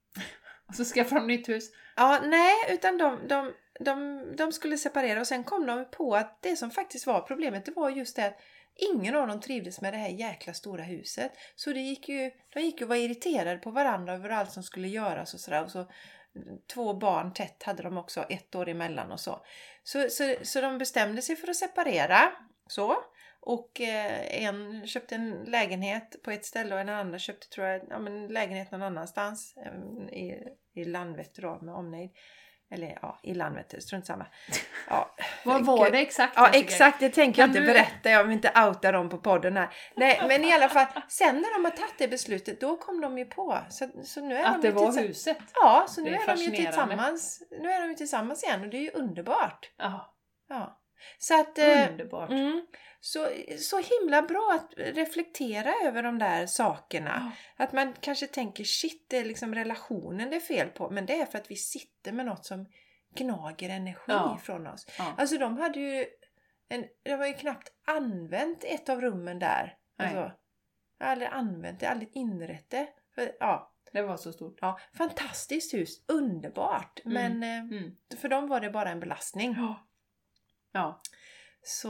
Och 0.66 0.74
så 0.74 0.84
skaffar 0.84 1.16
de 1.16 1.26
nytt 1.26 1.48
hus. 1.48 1.70
Ja, 1.96 2.20
nej, 2.24 2.54
utan 2.70 2.98
de, 2.98 3.28
de, 3.28 3.52
de, 3.80 4.22
de 4.36 4.52
skulle 4.52 4.78
separera 4.78 5.20
och 5.20 5.26
sen 5.26 5.44
kom 5.44 5.66
de 5.66 5.84
på 5.90 6.16
att 6.16 6.42
det 6.42 6.56
som 6.56 6.70
faktiskt 6.70 7.06
var 7.06 7.20
problemet, 7.20 7.64
det 7.64 7.72
var 7.72 7.90
just 7.90 8.16
det 8.16 8.26
att 8.26 8.40
ingen 8.76 9.16
av 9.16 9.28
dem 9.28 9.40
trivdes 9.40 9.80
med 9.80 9.92
det 9.92 9.96
här 9.96 10.08
jäkla 10.08 10.52
stora 10.52 10.82
huset. 10.82 11.32
Så 11.54 11.72
det 11.72 11.80
gick 11.80 12.08
ju, 12.08 12.30
de 12.54 12.60
gick 12.60 12.80
ju 12.80 12.84
och 12.84 12.88
var 12.88 12.96
irriterade 12.96 13.58
på 13.58 13.70
varandra 13.70 14.14
över 14.14 14.30
allt 14.30 14.52
som 14.52 14.62
skulle 14.62 14.88
göras 14.88 15.34
och 15.34 15.40
sådär. 15.40 15.64
Och 15.64 15.70
så, 15.70 15.86
två 16.74 16.94
barn 16.94 17.32
tätt 17.32 17.62
hade 17.62 17.82
de 17.82 17.98
också, 17.98 18.22
ett 18.22 18.54
år 18.54 18.68
emellan 18.68 19.12
och 19.12 19.20
så. 19.20 19.40
Så, 19.82 20.08
så, 20.10 20.34
så 20.42 20.60
de 20.60 20.78
bestämde 20.78 21.22
sig 21.22 21.36
för 21.36 21.50
att 21.50 21.56
separera. 21.56 22.32
Så. 22.66 22.96
Och 23.40 23.80
eh, 23.80 24.44
en 24.44 24.86
köpte 24.86 25.14
en 25.14 25.30
lägenhet 25.30 26.22
på 26.22 26.30
ett 26.30 26.44
ställe 26.44 26.74
och 26.74 26.80
en 26.80 26.88
annan 26.88 27.18
köpte 27.18 27.48
tror 27.48 27.66
jag, 27.66 27.82
ja, 27.90 27.98
men 27.98 28.26
lägenhet 28.26 28.70
någon 28.70 28.82
annanstans. 28.82 29.54
Eh, 29.56 30.18
I, 30.18 30.48
i 30.74 30.84
Landvetter 30.84 31.42
då 31.42 31.58
med 31.62 31.74
omnejd. 31.74 32.10
Eller 32.70 32.98
ja, 33.02 33.18
i 33.22 33.34
Landvetter, 33.34 33.80
strunt 33.80 34.06
samma. 34.06 34.26
Ja, 34.88 35.14
Vad 35.44 35.66
var 35.66 35.90
det 35.90 35.98
exakt? 35.98 36.32
Ja 36.36 36.50
exakt, 36.52 37.00
det 37.00 37.10
tänker 37.10 37.42
jag 37.42 37.48
inte 37.48 37.60
du- 37.60 37.66
berätta. 37.66 38.10
Jag 38.10 38.24
vill 38.24 38.32
inte 38.32 38.52
outa 38.66 38.92
dem 38.92 39.08
på 39.08 39.18
podden 39.18 39.56
här. 39.56 39.68
Nej, 39.96 40.22
men 40.28 40.44
i 40.44 40.52
alla 40.52 40.68
fall, 40.68 40.86
sen 41.08 41.34
när 41.34 41.54
de 41.54 41.64
har 41.64 41.70
tagit 41.72 41.94
det 41.98 42.08
beslutet, 42.08 42.60
då 42.60 42.76
kom 42.76 43.00
de 43.00 43.18
ju 43.18 43.24
på. 43.24 43.58
Så, 43.68 43.88
så 44.04 44.20
nu 44.20 44.36
är 44.36 44.44
Att 44.44 44.62
de 44.62 44.68
det 44.68 44.74
var 44.74 44.98
huset? 44.98 45.38
Ja, 45.54 45.86
så 45.88 46.00
nu 46.00 46.10
är 46.10 46.28
är, 46.28 46.36
de 46.36 46.42
ju 46.42 46.50
tillsammans. 46.50 47.42
Nu 47.50 47.70
är 47.72 47.80
de 47.80 47.88
ju 47.88 47.94
tillsammans 47.94 48.44
igen 48.44 48.60
och 48.60 48.68
det 48.68 48.76
är 48.76 48.82
ju 48.82 48.90
underbart. 48.90 49.70
Ja, 49.78 50.12
Ja. 50.48 50.80
Så 51.18 51.40
att... 51.40 51.58
Eh, 51.58 51.90
underbart. 51.90 52.30
mm, 52.30 52.66
så, 53.06 53.28
så 53.58 53.78
himla 53.80 54.22
bra 54.22 54.52
att 54.60 54.72
reflektera 54.76 55.72
över 55.84 56.02
de 56.02 56.18
där 56.18 56.46
sakerna. 56.46 57.32
Ja. 57.56 57.64
Att 57.64 57.72
man 57.72 57.94
kanske 58.00 58.26
tänker 58.26 58.64
shit, 58.64 59.04
det 59.08 59.16
är 59.18 59.24
liksom 59.24 59.54
relationen 59.54 60.30
det 60.30 60.36
är 60.36 60.40
fel 60.40 60.68
på. 60.68 60.90
Men 60.90 61.06
det 61.06 61.20
är 61.20 61.26
för 61.26 61.38
att 61.38 61.50
vi 61.50 61.56
sitter 61.56 62.12
med 62.12 62.26
något 62.26 62.46
som 62.46 62.66
gnager 63.14 63.68
energi 63.70 64.02
Ja. 64.06 64.38
från 64.42 64.66
oss. 64.66 64.86
Ja. 64.98 65.14
Alltså 65.18 65.38
de 65.38 65.58
hade 65.58 65.80
ju... 65.80 66.06
En, 66.68 66.84
de 67.02 67.10
har 67.12 67.26
ju 67.26 67.34
knappt 67.34 67.72
använt 67.86 68.64
ett 68.64 68.88
av 68.88 69.00
rummen 69.00 69.38
där. 69.38 69.76
Nej. 69.98 70.06
Alltså, 70.08 70.32
jag 70.98 71.06
har 71.06 71.12
aldrig 71.12 71.30
använt 71.32 71.80
det, 71.80 71.86
aldrig 71.88 72.10
inrett 72.14 72.70
det. 72.70 72.88
För, 73.14 73.32
ja, 73.40 73.72
Det 73.92 74.02
var 74.02 74.16
så 74.16 74.32
stort. 74.32 74.58
ja, 74.60 74.78
fantastiskt 74.98 75.74
hus, 75.74 76.04
underbart. 76.08 77.00
Mm. 77.04 77.14
Men 77.14 77.42
eh, 77.72 77.78
Mm. 77.78 77.96
för 78.20 78.28
dem 78.28 78.48
var 78.48 78.60
det 78.60 78.70
bara 78.70 78.90
en 78.90 79.00
belastning. 79.00 79.54
Ja. 79.58 79.86
Ja. 80.72 81.00
Så 81.68 81.88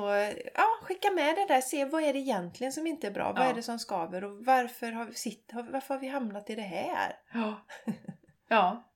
ja, 0.55 0.67
skicka 0.83 1.11
med 1.11 1.37
det 1.37 1.47
där. 1.47 1.61
Se 1.61 1.85
vad 1.85 2.03
är 2.03 2.13
det 2.13 2.19
egentligen 2.19 2.73
som 2.73 2.87
inte 2.87 3.07
är 3.07 3.11
bra? 3.11 3.33
Vad 3.33 3.43
Ja. 3.43 3.51
är 3.51 3.55
det 3.55 3.63
som 3.63 3.79
skaver? 3.79 4.25
Och 4.25 4.45
varför 4.45 4.93
har, 4.93 5.05
vi 5.05 5.15
sitt, 5.15 5.51
varför 5.53 5.95
har 5.95 6.01
vi 6.01 6.09
hamnat 6.09 6.51
i 6.51 6.55
det 6.55 6.63
här? 6.63 7.19
Ja. 7.33 7.67
Ja. 8.49 8.91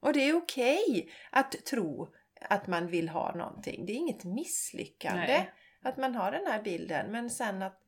Och 0.00 0.12
det 0.12 0.20
är 0.20 0.36
okej 0.36 1.10
att 1.30 1.64
tro 1.64 2.14
att 2.40 2.66
man 2.66 2.86
vill 2.86 3.08
ha 3.08 3.34
någonting. 3.34 3.86
Det 3.86 3.92
är 3.92 3.96
inget 3.96 4.24
misslyckande 4.24 5.26
Nej. 5.26 5.52
att 5.82 5.96
man 5.96 6.14
har 6.14 6.32
den 6.32 6.46
här 6.46 6.62
bilden. 6.62 7.12
Men 7.12 7.30
sen 7.30 7.62
att 7.62 7.80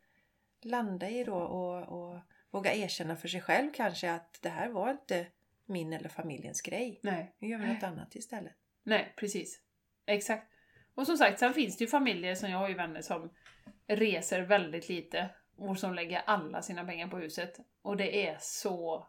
landa 0.63 1.09
i 1.09 1.25
då 1.25 1.35
och, 1.37 1.83
och 1.83 2.21
våga 2.51 2.75
erkänna 2.75 3.17
för 3.17 3.29
sig 3.29 3.41
själv 3.41 3.73
kanske 3.75 4.13
att 4.13 4.39
det 4.43 4.49
här 4.49 4.69
var 4.69 4.91
inte 4.91 5.27
min 5.65 5.93
eller 5.93 6.09
familjens 6.09 6.63
grej. 6.63 7.01
Nej. 7.03 7.35
Nu 7.39 7.49
gör 7.49 7.59
vi 7.59 7.67
något 7.75 7.83
annat 7.83 8.15
istället. 8.17 8.55
Nej, 8.83 9.13
precis. 9.17 9.61
Exakt. 10.07 10.53
Och 10.97 11.07
som 11.07 11.17
sagt, 11.17 11.39
sen 11.39 11.55
finns 11.55 11.77
det 11.79 11.85
ju 11.85 11.89
familjer 11.91 12.35
som 12.35 12.51
jag 12.51 12.59
har 12.59 12.69
ju 12.69 12.75
vänner 12.75 13.01
som 13.03 13.31
reser 13.89 14.41
väldigt 14.43 14.89
lite 14.89 15.29
och 15.59 15.79
som 15.79 15.95
lägger 15.95 16.23
alla 16.27 16.63
sina 16.63 16.85
pengar 16.85 17.09
på 17.09 17.19
huset. 17.19 17.53
Och 17.83 17.97
det 17.97 18.27
är 18.27 18.37
så 18.41 19.07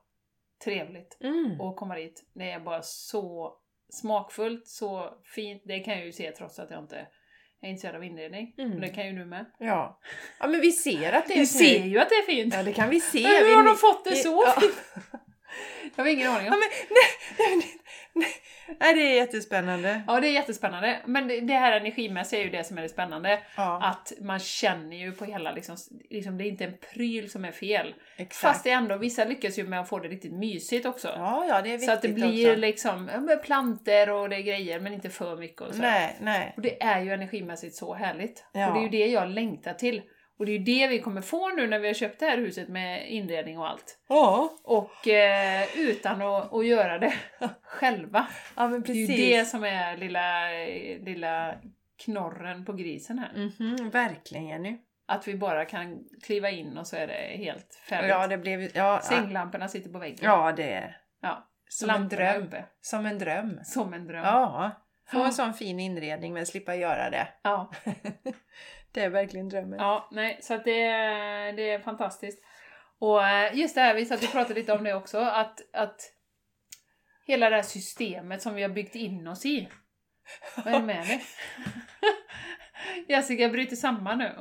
trevligt 0.64 1.18
Mm. 1.22 1.62
att 1.62 1.76
komma 1.76 1.96
dit. 1.96 2.24
Det 2.34 2.52
är 2.52 2.60
bara 2.60 2.82
så 2.82 3.58
smakfullt, 3.90 4.68
så 4.68 5.14
fint. 5.36 5.62
Det 5.66 5.80
kan 5.80 5.94
jag 5.98 6.06
ju 6.06 6.12
se 6.12 6.32
trots 6.32 6.60
att 6.60 6.72
jag 6.72 6.80
inte 6.84 7.08
är 7.62 7.70
intresserad 7.70 7.96
av 7.96 8.04
inredning. 8.04 8.54
Mm. 8.58 8.82
Det 8.82 8.90
kan 8.90 9.06
ju 9.08 9.12
du 9.20 9.26
med. 9.26 9.46
Ja. 9.60 10.00
ja, 10.40 10.48
men 10.48 10.62
vi 10.62 10.72
ser 10.72 11.14
att 11.14 11.28
det 11.28 11.34
är 11.34 11.38
Du 11.40 11.46
ser 11.46 11.60
snyggt. 11.60 11.86
ju 11.86 12.00
att 12.00 12.10
det 12.10 12.16
är 12.16 12.26
fint! 12.26 12.54
Ja, 12.54 12.64
det 12.64 12.74
kan 12.74 12.90
vi 12.90 13.00
se. 13.00 13.24
Men 13.24 13.32
hur 13.32 13.46
Vi- 13.46 13.54
har 13.56 13.64
de 13.64 13.76
fått 13.76 14.04
det 14.04 14.10
vi- 14.10 14.16
så 14.16 14.44
ja. 14.46 14.62
fint? 14.62 14.76
Jag 15.96 16.04
har 16.04 16.12
ingen 16.12 16.30
aning 16.32 16.46
Ja, 16.48 16.54
om. 16.54 16.60
men, 16.60 16.70
nej, 16.90 17.58
nej, 17.58 17.66
nej, 18.14 18.28
nej, 18.80 18.94
det 18.94 19.02
är 19.02 19.16
jättespännande. 19.16 20.02
Ja, 20.08 20.20
det 20.20 20.28
är 20.28 20.32
jättespännande. 20.32 21.02
Men 21.06 21.48
det 21.48 21.54
här 21.54 21.72
energimässiga 21.80 22.40
är 22.40 22.44
ju 22.44 22.50
det 22.50 22.64
som 22.64 22.78
är 22.78 22.82
det 22.82 22.90
spännande. 22.90 23.40
Ja, 23.58 23.80
Att 23.84 24.14
man 24.22 24.40
känner 24.40 24.98
ju 24.98 25.12
på 25.12 25.26
hela 25.26 25.52
liksom, 25.52 25.78
liksom 26.10 26.38
det 26.38 26.44
är 26.44 26.48
inte 26.48 26.64
en 26.66 26.78
pryl 26.94 27.30
som 27.32 27.46
är 27.46 27.52
fel. 27.52 27.96
exakt. 28.18 28.42
Fast 28.42 28.64
det 28.64 28.72
är 28.72 28.76
ändå, 28.78 28.98
vissa 28.98 29.26
lyckas 29.26 29.60
ju 29.60 29.68
med 29.68 29.80
att 29.80 29.90
få 29.90 30.00
det 30.00 30.08
riktigt 30.08 30.34
mysigt 30.34 30.86
också. 30.86 31.08
Ja, 31.08 31.46
ja, 31.50 31.62
det 31.62 31.70
är 31.70 31.72
viktigt 31.72 31.86
så 31.86 31.92
att 31.92 32.02
det 32.02 32.08
blir 32.08 32.50
också. 32.50 32.60
liksom 32.60 33.10
ja, 33.30 33.36
planter 33.36 34.10
och 34.10 34.30
det 34.30 34.36
är 34.36 34.42
grejer, 34.42 34.80
men 34.80 34.94
inte 34.94 35.10
för 35.10 35.38
mycket 35.38 35.62
och 35.62 35.74
så. 35.74 35.82
Nej, 35.82 36.16
nej. 36.22 36.54
Och 36.56 36.62
det 36.62 36.84
är 36.84 37.02
ju 37.02 37.14
energimässigt 37.14 37.76
så 37.76 37.94
härligt. 37.94 38.46
Ja. 38.54 38.68
Och 38.68 38.74
det 38.74 38.80
är 38.80 38.84
ju 38.84 38.90
det 38.90 39.12
jag 39.12 39.30
längtar 39.30 39.74
till. 39.74 40.02
Och 40.40 40.46
det 40.46 40.52
är 40.52 40.58
ju 40.58 40.64
det 40.64 40.88
vi 40.88 41.00
kommer 41.00 41.22
få 41.22 41.50
nu 41.50 41.68
när 41.68 41.80
vi 41.80 41.88
har 41.88 41.94
köpt 41.94 42.20
det 42.20 42.26
här 42.26 42.38
huset 42.38 42.68
med 42.70 43.12
inredning 43.12 43.58
och 43.60 43.70
allt. 43.70 43.98
Ja, 44.10 44.50
Och 44.64 45.08
eh, 45.08 45.78
utan 45.78 46.22
att, 46.22 46.54
att 46.54 46.66
göra 46.66 47.00
det 47.00 47.14
själva. 47.64 48.28
ja 48.56 48.68
men 48.68 48.82
Det 48.82 48.92
är 48.92 48.96
ju 48.96 49.08
precis. 49.08 49.26
det 49.30 49.46
som 49.46 49.64
är 49.64 49.98
lilla, 49.98 50.48
lilla 51.12 51.54
knorren 52.06 52.66
på 52.66 52.74
grisen 52.74 53.20
här. 53.20 53.34
Mhm, 53.60 53.90
verkligen 53.90 54.48
Jenny. 54.48 54.78
Att 55.06 55.28
vi 55.28 55.36
bara 55.36 55.66
kan 55.66 56.04
kliva 56.24 56.50
in 56.50 56.78
och 56.78 56.88
så 56.88 56.96
är 56.96 57.08
det 57.08 57.38
helt 57.38 57.76
färdigt. 57.90 58.10
Ja, 58.10 58.28
det 58.28 58.38
blev... 58.38 58.70
Ja, 58.74 59.00
Sänglamporna 59.04 59.68
sitter 59.68 59.90
på 59.90 60.00
väggen. 60.00 60.20
ja 60.22 60.52
det 60.52 60.72
är 60.74 60.98
Ja. 61.22 61.48
som 61.70 61.90
en 61.90 62.08
dröm. 62.10 62.44
uppe. 62.44 62.66
Som 62.82 63.06
en 63.06 63.20
dröm. 63.20 63.60
Som 63.64 63.94
en 63.94 64.08
dröm. 64.08 64.24
Ja, 64.24 64.72
få 65.12 65.24
en 65.24 65.34
sån 65.34 65.54
fin 65.54 65.80
inredning 65.80 66.34
men 66.34 66.46
slippa 66.46 66.76
göra 66.76 67.10
det. 67.10 67.28
Ja. 67.42 67.72
Det 68.92 69.02
är 69.02 69.10
verkligen 69.10 69.50
drömmen. 69.50 69.80
Ja, 69.80 70.08
nej, 70.12 70.40
så 70.42 70.54
att 70.54 70.64
det, 70.64 70.82
är- 70.82 71.54
det 71.54 71.70
är 71.70 71.80
fantastiskt. 71.80 72.44
Och 73.00 73.28
eh, 73.28 73.56
just 73.56 73.76
det 73.76 73.82
här, 73.82 73.94
vi 73.94 74.06
satt 74.06 74.24
och 74.24 74.32
pratade 74.32 74.54
lite 74.60 74.74
om 74.74 74.84
det 74.84 74.94
också, 74.94 75.18
att, 75.20 75.60
att 75.74 76.14
hela 77.26 77.50
det 77.50 77.56
här 77.56 77.64
systemet 77.64 78.42
som 78.42 78.56
vi 78.56 78.62
har 78.62 78.70
byggt 78.70 78.96
in 78.96 79.28
oss 79.28 79.46
i. 79.46 79.70
Vad 80.56 80.68
är 80.74 80.80
det 80.80 80.86
med 80.86 81.08
dig? 81.08 81.24
Jessica 83.08 83.50
bryter 83.50 83.76
samman 83.76 84.18
nu. 84.18 84.32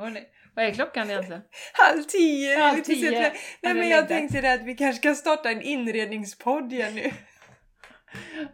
Vad 0.54 0.64
är 0.64 0.70
klockan 0.70 1.10
egentligen? 1.10 1.42
Halv 1.72 2.02
tio! 2.02 2.58
Halv 2.60 2.82
tio. 2.82 3.32
Nej 3.60 3.74
men 3.74 3.88
jag 3.88 4.00
dags. 4.00 4.08
tänkte 4.08 4.40
det 4.40 4.52
att 4.52 4.62
vi 4.62 4.74
kanske 4.74 5.00
ska 5.00 5.14
starta 5.14 5.50
en 5.50 5.62
inredningspodd 5.62 6.72
igen 6.72 6.94
nu. 6.94 7.10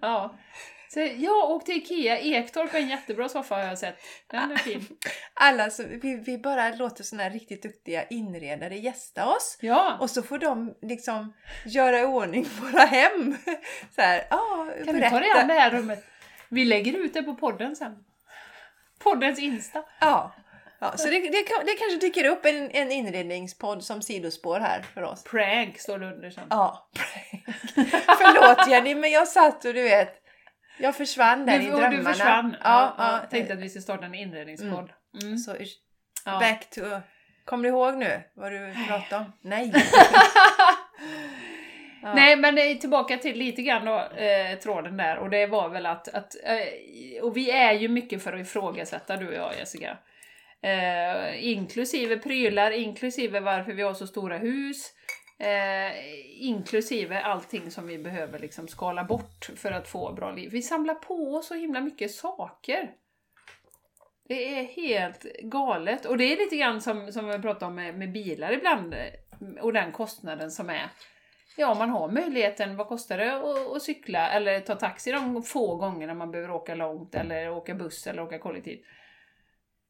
Ja. 0.01 0.39
Så 0.93 1.11
jag 1.17 1.51
åkte 1.51 1.73
till 1.73 1.83
Ikea, 1.83 2.19
Ektorp 2.19 2.75
är 2.75 2.79
en 2.79 2.89
jättebra 2.89 3.29
soffa 3.29 3.55
har 3.55 3.63
jag 3.63 3.79
sett. 3.79 3.97
Den 4.27 4.53
är 4.53 4.57
fin. 4.57 4.87
Alla 5.35 5.71
så, 5.71 5.83
vi, 6.03 6.23
vi 6.27 6.39
bara 6.39 6.69
låter 6.69 7.05
såna 7.05 7.23
här 7.23 7.31
riktigt 7.31 7.63
duktiga 7.63 8.07
inredare 8.07 8.77
gästa 8.77 9.27
oss. 9.27 9.59
Ja, 9.61 9.97
Och 10.01 10.11
så 10.11 10.23
får 10.23 10.39
de 10.39 10.75
liksom 10.83 11.33
göra 11.67 12.01
i 12.01 12.05
ordning 12.05 12.47
våra 12.61 12.85
hem. 12.85 13.37
Så 13.95 14.03
här, 14.03 14.27
ja, 14.31 14.69
kan 14.85 14.95
vi 14.95 15.11
ta 15.11 15.21
dig 15.21 15.31
an 15.31 15.49
det 15.49 15.55
här 15.55 15.71
rummet? 15.71 16.05
Vi 16.49 16.65
lägger 16.65 16.93
ut 16.93 17.15
det 17.15 17.23
på 17.23 17.35
podden 17.35 17.77
sen. 17.77 18.05
Poddens 18.99 19.39
Insta. 19.39 19.85
Ja. 20.01 20.35
ja 20.79 20.97
så 20.97 21.09
det, 21.09 21.21
det, 21.21 21.45
det 21.65 21.75
kanske 21.79 21.99
dyker 22.01 22.25
upp 22.25 22.45
en, 22.45 22.71
en 22.71 22.93
inredningspodd 22.93 23.85
som 23.85 24.03
sidospår 24.03 24.61
här 24.61 24.83
för 24.95 25.03
oss. 25.03 25.25
Prank 25.25 25.79
står 25.79 25.99
det 25.99 26.07
under 26.07 26.31
sen. 26.31 26.47
Ja. 26.51 26.89
Förlåt 28.07 28.71
Jenny, 28.71 28.95
men 28.95 29.11
jag 29.11 29.29
satt 29.29 29.65
och 29.65 29.75
du 29.75 29.83
vet, 29.83 30.22
jag 30.79 30.97
försvann 30.97 31.47
där 31.47 31.61
i 31.61 31.65
Du, 31.65 31.73
och 31.73 31.79
drömmarna. 31.81 31.99
du 31.99 32.05
försvann. 32.05 32.57
Ja, 32.65 32.95
Ja, 32.99 33.19
ja, 33.23 33.29
tänkte 33.31 33.55
att 33.55 33.61
vi 33.61 33.69
ska 33.69 33.81
starta 33.81 34.05
en 34.07 34.15
inredningspodd. 34.15 34.93
Mm. 35.23 35.39
Så, 35.39 35.57
Ja. 36.25 36.39
back 36.39 36.71
to... 36.71 36.81
Kommer 37.45 37.63
du 37.63 37.69
ihåg 37.69 37.97
nu 37.97 38.23
vad 38.35 38.53
du 38.53 38.75
pratade 38.89 39.25
om? 39.25 39.33
Nej. 39.41 39.73
Ja. 42.05 42.15
Nej 42.15 42.37
men 42.37 42.59
eh, 42.59 42.77
tillbaka 42.79 43.17
till 43.17 43.39
lite 43.39 43.63
grann 43.63 43.85
då, 43.85 43.99
eh, 44.23 44.59
tråden 44.59 44.97
där 44.97 45.17
och 45.19 45.31
det 45.31 45.47
var 45.47 45.69
väl 45.69 45.87
att, 45.87 46.09
att 46.09 46.35
eh, 46.45 47.23
och 47.23 47.37
vi 47.37 47.51
är 47.51 47.73
ju 47.73 47.89
mycket 47.89 48.23
för 48.23 48.33
att 48.33 48.41
ifrågasätta 48.41 49.17
du 49.17 49.29
och 49.29 49.35
jag 49.35 49.59
Jessica. 49.59 49.97
Eh, 50.63 51.49
inklusive 51.49 52.17
prylar, 52.17 52.71
inklusive 52.71 53.41
varför 53.41 53.73
vi 53.73 53.83
har 53.83 53.95
så 53.95 54.07
stora 54.07 54.39
hus. 54.39 54.91
Eh, 55.43 55.93
inklusive 56.49 57.21
allting 57.21 57.71
som 57.71 57.87
vi 57.87 57.99
behöver 57.99 58.39
liksom 58.39 58.69
skala 58.69 59.05
bort 59.05 59.51
för 59.57 59.73
att 59.73 59.89
få 59.89 60.13
bra 60.13 60.33
liv. 60.33 60.51
Vi 60.53 60.63
samlar 60.63 60.95
på 60.95 61.35
oss 61.35 61.47
så 61.47 61.55
himla 61.55 61.81
mycket 61.81 62.11
saker. 62.11 62.91
Det 64.29 64.59
är 64.59 64.65
helt 64.65 65.23
galet. 65.43 66.05
Och 66.05 66.19
det 66.19 66.25
är 66.25 66.37
lite 66.37 66.57
grann 66.57 66.81
som, 66.81 67.13
som 67.13 67.29
vi 67.29 67.39
pratar 67.39 67.67
om 67.67 67.75
med, 67.75 67.99
med 67.99 68.13
bilar 68.13 68.53
ibland. 68.53 68.95
Eh, 68.95 69.63
och 69.63 69.73
den 69.73 69.93
kostnaden 69.93 70.51
som 70.51 70.71
är. 70.71 70.91
Ja, 71.57 71.75
man 71.75 71.91
har 71.91 72.09
möjligheten, 72.09 72.77
vad 72.77 72.89
kostar 72.89 73.19
det 73.19 73.37
att, 73.37 73.77
att 73.77 73.83
cykla 73.83 74.31
eller 74.31 74.61
ta 74.61 74.75
taxi 74.75 75.13
de 75.13 75.43
få 75.43 75.77
gångerna 75.77 76.15
man 76.15 76.31
behöver 76.31 76.51
åka 76.51 76.75
långt 76.75 77.15
eller 77.15 77.51
åka 77.51 77.75
buss 77.75 78.07
eller 78.07 78.23
åka 78.23 78.39
kollektivt. 78.39 78.81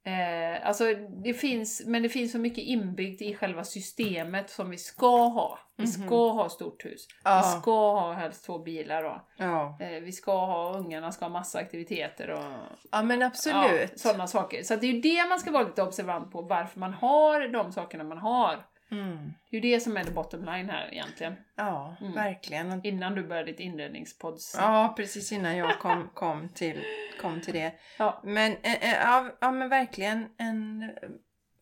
Eh, 0.04 0.66
alltså 0.68 0.84
det 1.24 1.34
finns, 1.34 1.82
men 1.86 2.02
det 2.02 2.08
finns 2.08 2.32
så 2.32 2.38
mycket 2.38 2.64
inbyggt 2.64 3.22
i 3.22 3.34
själva 3.34 3.64
systemet 3.64 4.50
som 4.50 4.70
vi 4.70 4.78
ska 4.78 5.16
ha. 5.26 5.58
Vi 5.76 5.86
ska 5.86 6.00
Mhm. 6.02 6.36
ha 6.36 6.48
stort 6.48 6.84
hus. 6.84 7.06
Ja. 7.24 7.42
Vi 7.54 7.60
ska 7.60 7.70
ha 8.00 8.12
helst 8.12 8.44
två 8.46 8.58
bilar 8.58 9.02
då. 9.02 9.22
Ja. 9.36 9.76
Eh, 9.80 9.88
vi 10.02 10.12
ska 10.12 10.46
ha, 10.46 10.76
ungarna 10.78 11.12
ska 11.12 11.24
ha 11.24 11.30
massa 11.32 11.58
aktiviteter 11.58 12.30
och 12.30 12.44
ja, 12.92 13.02
men 13.02 13.22
absolut. 13.22 13.90
Ja, 13.92 13.96
sådana 13.96 14.26
saker. 14.26 14.62
Så 14.62 14.76
det 14.76 14.86
är 14.86 14.92
ju 14.92 15.00
det 15.00 15.28
man 15.28 15.38
ska 15.40 15.50
vara 15.50 15.62
lite 15.62 15.82
observant 15.82 16.32
på, 16.32 16.42
varför 16.42 16.80
man 16.80 16.92
har 16.94 17.48
de 17.48 17.72
sakerna 17.72 18.04
man 18.04 18.18
har. 18.18 18.64
Mm. 18.92 19.32
Det 19.50 19.56
är 19.56 19.60
ju 19.60 19.70
det 19.70 19.80
som 19.80 19.96
är 19.96 20.04
the 20.04 20.10
bottom 20.10 20.44
line 20.44 20.70
här 20.70 20.88
egentligen. 20.92 21.34
Ja, 21.56 21.96
Mm. 22.00 22.12
verkligen. 22.12 22.86
Innan 22.86 23.14
du 23.14 23.22
började 23.22 23.50
ditt 23.52 23.60
inredningspods... 23.60 24.54
Ja, 24.58 24.94
precis 24.96 25.32
innan 25.32 25.56
jag 25.56 25.78
kom, 25.78 26.08
kom, 26.14 26.48
till, 26.48 26.84
kom 27.20 27.40
till 27.40 27.54
det. 27.54 27.72
Ja. 27.98 28.20
Men, 28.24 28.56
eh, 28.62 28.90
ja, 28.92 29.30
ja, 29.40 29.50
men 29.50 29.68
verkligen 29.68 30.28
en, 30.38 30.90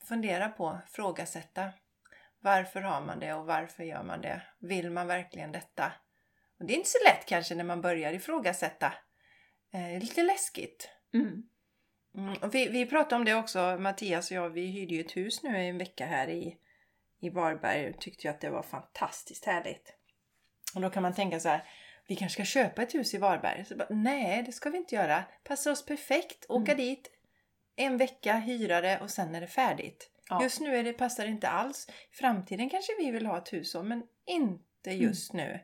fundera 0.09 0.49
på, 0.49 0.79
frågasätta. 0.87 1.71
Varför 2.41 2.81
har 2.81 3.01
man 3.01 3.19
det 3.19 3.35
och 3.35 3.47
varför 3.47 3.85
gör 3.85 4.03
man 4.03 4.21
det? 4.21 4.43
Vill 4.59 4.91
man 4.91 5.07
verkligen 5.07 5.53
detta? 5.53 5.93
Och 6.59 6.67
det 6.67 6.73
är 6.73 6.77
inte 6.77 6.89
så 6.91 7.05
lätt 7.05 7.27
kanske 7.27 7.55
när 7.55 7.65
man 7.65 7.81
börjar 7.81 8.13
ifrågasätta. 8.13 8.93
Eh, 9.73 10.01
lite 10.01 10.23
läskigt. 10.23 10.91
Mm. 11.15 11.43
Mm, 12.17 12.51
vi, 12.53 12.69
vi 12.69 12.87
pratade 12.87 13.17
om 13.17 13.25
det 13.25 13.35
också, 13.35 13.77
Mattias 13.81 14.31
och 14.31 14.37
jag, 14.37 14.51
vi 14.51 14.67
hyrde 14.67 14.95
ju 14.95 15.01
ett 15.01 15.17
hus 15.17 15.43
nu 15.43 15.63
i 15.63 15.69
en 15.69 15.79
vecka 15.79 16.07
här 16.07 16.29
i, 16.29 16.57
i 17.21 17.31
Varberg 17.31 17.95
tyckte 18.01 18.27
ju 18.27 18.31
att 18.31 18.41
det 18.41 18.51
var 18.51 18.63
fantastiskt 18.63 19.45
härligt. 19.45 19.95
Och 20.75 20.81
då 20.81 20.91
kan 20.91 21.03
man 21.03 21.15
tänka 21.15 21.41
så 21.41 21.49
här, 21.49 21.65
vi 22.07 22.17
kanske 22.17 22.35
ska 22.35 22.45
köpa 22.45 22.83
ett 22.83 22.95
hus 22.95 23.15
i 23.15 23.19
Varberg? 23.19 23.65
Bara, 23.77 23.89
Nej, 23.91 24.43
det 24.43 24.53
ska 24.53 24.71
vi 24.71 24.79
inte 24.79 24.95
göra. 24.95 25.25
Passar 25.45 25.71
oss 25.71 25.87
perfekt, 25.87 26.47
åka 26.49 26.75
dit 26.75 27.11
en 27.77 27.97
vecka, 27.97 28.37
hyra 28.37 28.81
det 28.81 29.01
och 29.01 29.11
sen 29.11 29.35
är 29.35 29.41
det 29.41 29.47
färdigt. 29.47 30.11
Ja. 30.29 30.43
Just 30.43 30.61
nu 30.61 30.77
är 30.77 30.85
det, 30.85 30.93
passar 30.93 31.25
det 31.25 31.31
inte 31.31 31.49
alls. 31.49 31.89
I 31.89 32.17
framtiden 32.17 32.71
kanske 32.71 32.93
vi 32.99 33.11
vill 33.11 33.27
ha 33.27 33.39
ett 33.39 33.53
hus 33.53 33.71
så, 33.71 33.83
men 33.83 34.03
inte 34.27 34.91
just 34.91 35.33
nu. 35.33 35.61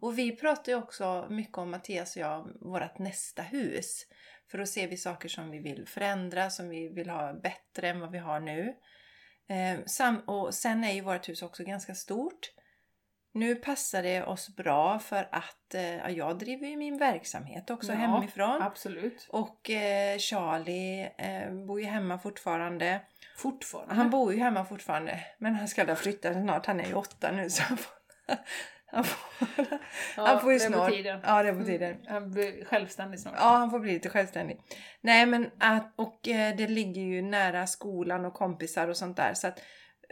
Och 0.00 0.18
vi 0.18 0.36
pratar 0.36 0.72
ju 0.72 0.78
också 0.78 1.26
mycket 1.30 1.58
om, 1.58 1.70
Mattias 1.70 2.16
och 2.16 2.22
jag, 2.22 2.48
vårt 2.60 2.98
nästa 2.98 3.42
hus. 3.42 4.06
För 4.50 4.58
då 4.58 4.66
ser 4.66 4.88
vi 4.88 4.96
saker 4.96 5.28
som 5.28 5.50
vi 5.50 5.58
vill 5.58 5.86
förändra, 5.88 6.50
som 6.50 6.68
vi 6.68 6.88
vill 6.88 7.10
ha 7.10 7.32
bättre 7.32 7.88
än 7.88 8.00
vad 8.00 8.12
vi 8.12 8.18
har 8.18 8.40
nu. 8.40 8.74
Eh, 9.52 10.16
och 10.26 10.54
sen 10.54 10.84
är 10.84 10.92
ju 10.92 11.00
vårt 11.00 11.28
hus 11.28 11.42
också 11.42 11.64
ganska 11.64 11.94
stort. 11.94 12.50
Nu 13.34 13.54
passar 13.54 14.02
det 14.02 14.22
oss 14.22 14.56
bra 14.56 14.98
för 14.98 15.28
att 15.32 15.74
eh, 15.74 15.96
ja, 15.96 16.10
jag 16.10 16.38
driver 16.38 16.66
ju 16.66 16.76
min 16.76 16.98
verksamhet 16.98 17.70
också 17.70 17.92
Ja, 17.92 17.98
hemifrån. 17.98 18.62
Absolut. 18.62 19.26
Och 19.30 19.70
eh, 19.70 20.18
Charlie 20.18 21.10
eh, 21.18 21.52
bor 21.66 21.80
ju 21.80 21.86
hemma 21.86 22.18
fortfarande. 22.18 23.00
Fortfarande. 23.36 23.94
Han 23.94 24.10
bor 24.10 24.32
ju 24.32 24.38
hemma 24.38 24.64
fortfarande. 24.64 25.20
Men 25.38 25.54
han 25.54 25.68
ska 25.68 25.84
väl 25.84 25.96
flytta 25.96 26.32
snart. 26.32 26.66
Han 26.66 26.80
är 26.80 26.86
ju 26.86 26.94
åtta 26.94 27.32
nu 27.32 27.50
så 27.50 27.62
han 27.62 27.76
får, 27.76 27.92
han 28.92 29.04
får, 29.04 29.18
ja, 30.16 30.26
han 30.26 30.40
får 30.40 30.52
ju 30.52 30.58
snart. 30.58 30.90
tiden. 30.92 31.20
Ja, 31.24 31.42
det 31.42 31.48
är 31.48 31.54
på 31.54 31.64
tiden. 31.64 31.90
Mm, 31.92 32.06
Han 32.08 32.30
blir 32.30 32.64
självständig 32.64 33.20
snart. 33.20 33.34
Ja, 33.36 33.42
han 33.48 33.70
får 33.70 33.78
bli 33.80 33.92
lite 33.92 34.08
självständig. 34.08 34.60
Nej, 35.00 35.26
men 35.26 35.50
att, 35.60 35.92
och 35.96 36.28
eh, 36.28 36.56
det 36.56 36.68
ligger 36.68 37.02
ju 37.02 37.22
nära 37.22 37.66
skolan 37.66 38.24
och 38.24 38.34
kompisar 38.34 38.88
och 38.88 38.96
sånt 38.96 39.16
där. 39.16 39.34
Så 39.34 39.46
att 39.46 39.60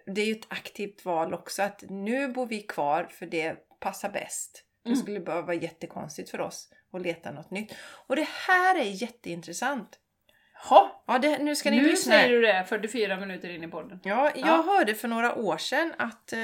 det 0.07 0.21
är 0.21 0.27
ju 0.27 0.33
ett 0.33 0.47
aktivt 0.53 1.05
val 1.05 1.35
också. 1.35 1.63
Att 1.63 1.85
nu 1.89 2.29
bor 2.29 2.47
vi 2.47 2.63
kvar 2.63 3.05
för 3.11 3.27
det 3.27 3.57
passar 3.81 4.09
bäst. 4.11 4.65
Det 4.85 4.89
Mm. 4.91 5.03
skulle 5.03 5.21
bara 5.21 5.43
vara 5.43 5.55
jättekonstigt 5.57 6.31
för 6.31 6.41
oss 6.41 6.69
att 6.93 7.03
leta 7.03 7.31
något 7.31 7.51
nytt. 7.51 7.75
Och 8.07 8.17
det 8.17 8.29
här 8.49 8.79
är 8.79 8.85
jätteintressant. 9.03 9.99
Ha, 10.69 11.05
Ja, 11.07 11.19
det, 11.19 11.39
nu 11.39 11.57
ska 11.57 11.71
ni 11.71 11.77
nu 11.77 11.83
lyssna. 11.89 12.13
säger 12.13 12.29
du 12.31 12.41
det 12.41 12.65
44 12.69 13.21
minuter 13.21 13.51
in 13.51 13.65
i 13.65 13.69
podden. 13.69 14.01
Ja, 14.03 14.31
jag 14.35 14.49
Ja. 14.49 14.63
hörde 14.67 14.95
för 14.95 15.09
några 15.09 15.35
år 15.35 15.57
sedan 15.59 15.93
att 15.99 16.33
eh, 16.33 16.39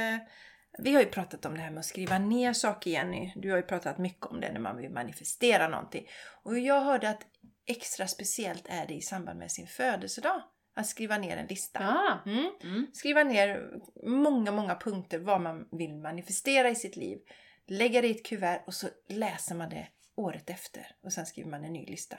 vi 0.78 0.94
har 0.94 1.00
ju 1.00 1.06
pratat 1.06 1.46
om 1.46 1.54
det 1.54 1.60
här 1.60 1.70
med 1.70 1.78
att 1.78 1.86
skriva 1.86 2.18
ner 2.18 2.52
saker 2.52 2.90
Jenny. 2.90 3.32
Du 3.36 3.50
har 3.50 3.56
ju 3.56 3.62
pratat 3.62 3.98
mycket 3.98 4.26
om 4.26 4.40
det 4.40 4.52
när 4.52 4.60
man 4.60 4.76
vill 4.76 4.90
manifestera 4.90 5.68
någonting. 5.68 6.08
Och 6.42 6.58
jag 6.58 6.80
hörde 6.80 7.10
att 7.10 7.26
extra 7.66 8.06
speciellt 8.06 8.66
är 8.68 8.86
det 8.86 8.94
i 8.94 9.00
samband 9.00 9.38
med 9.38 9.50
sin 9.50 9.66
födelsedag. 9.66 10.42
Att 10.74 10.86
skriva 10.86 11.18
ner 11.18 11.36
en 11.36 11.46
lista. 11.46 11.78
Ah. 11.80 12.30
Mm. 12.30 12.50
Mm. 12.62 12.86
Skriva 12.92 13.24
ner 13.24 13.70
många, 14.02 14.52
många 14.52 14.74
punkter 14.74 15.18
vad 15.18 15.40
man 15.40 15.68
vill 15.72 15.94
manifestera 15.94 16.68
i 16.68 16.74
sitt 16.74 16.96
liv. 16.96 17.18
Lägga 17.66 18.00
det 18.00 18.08
i 18.08 18.10
ett 18.10 18.26
kuvert 18.26 18.62
och 18.66 18.74
så 18.74 18.88
läser 19.08 19.54
man 19.54 19.70
det 19.70 19.88
året 20.14 20.50
efter. 20.50 20.86
Och 21.02 21.12
sen 21.12 21.26
skriver 21.26 21.50
man 21.50 21.64
en 21.64 21.72
ny 21.72 21.86
lista. 21.86 22.18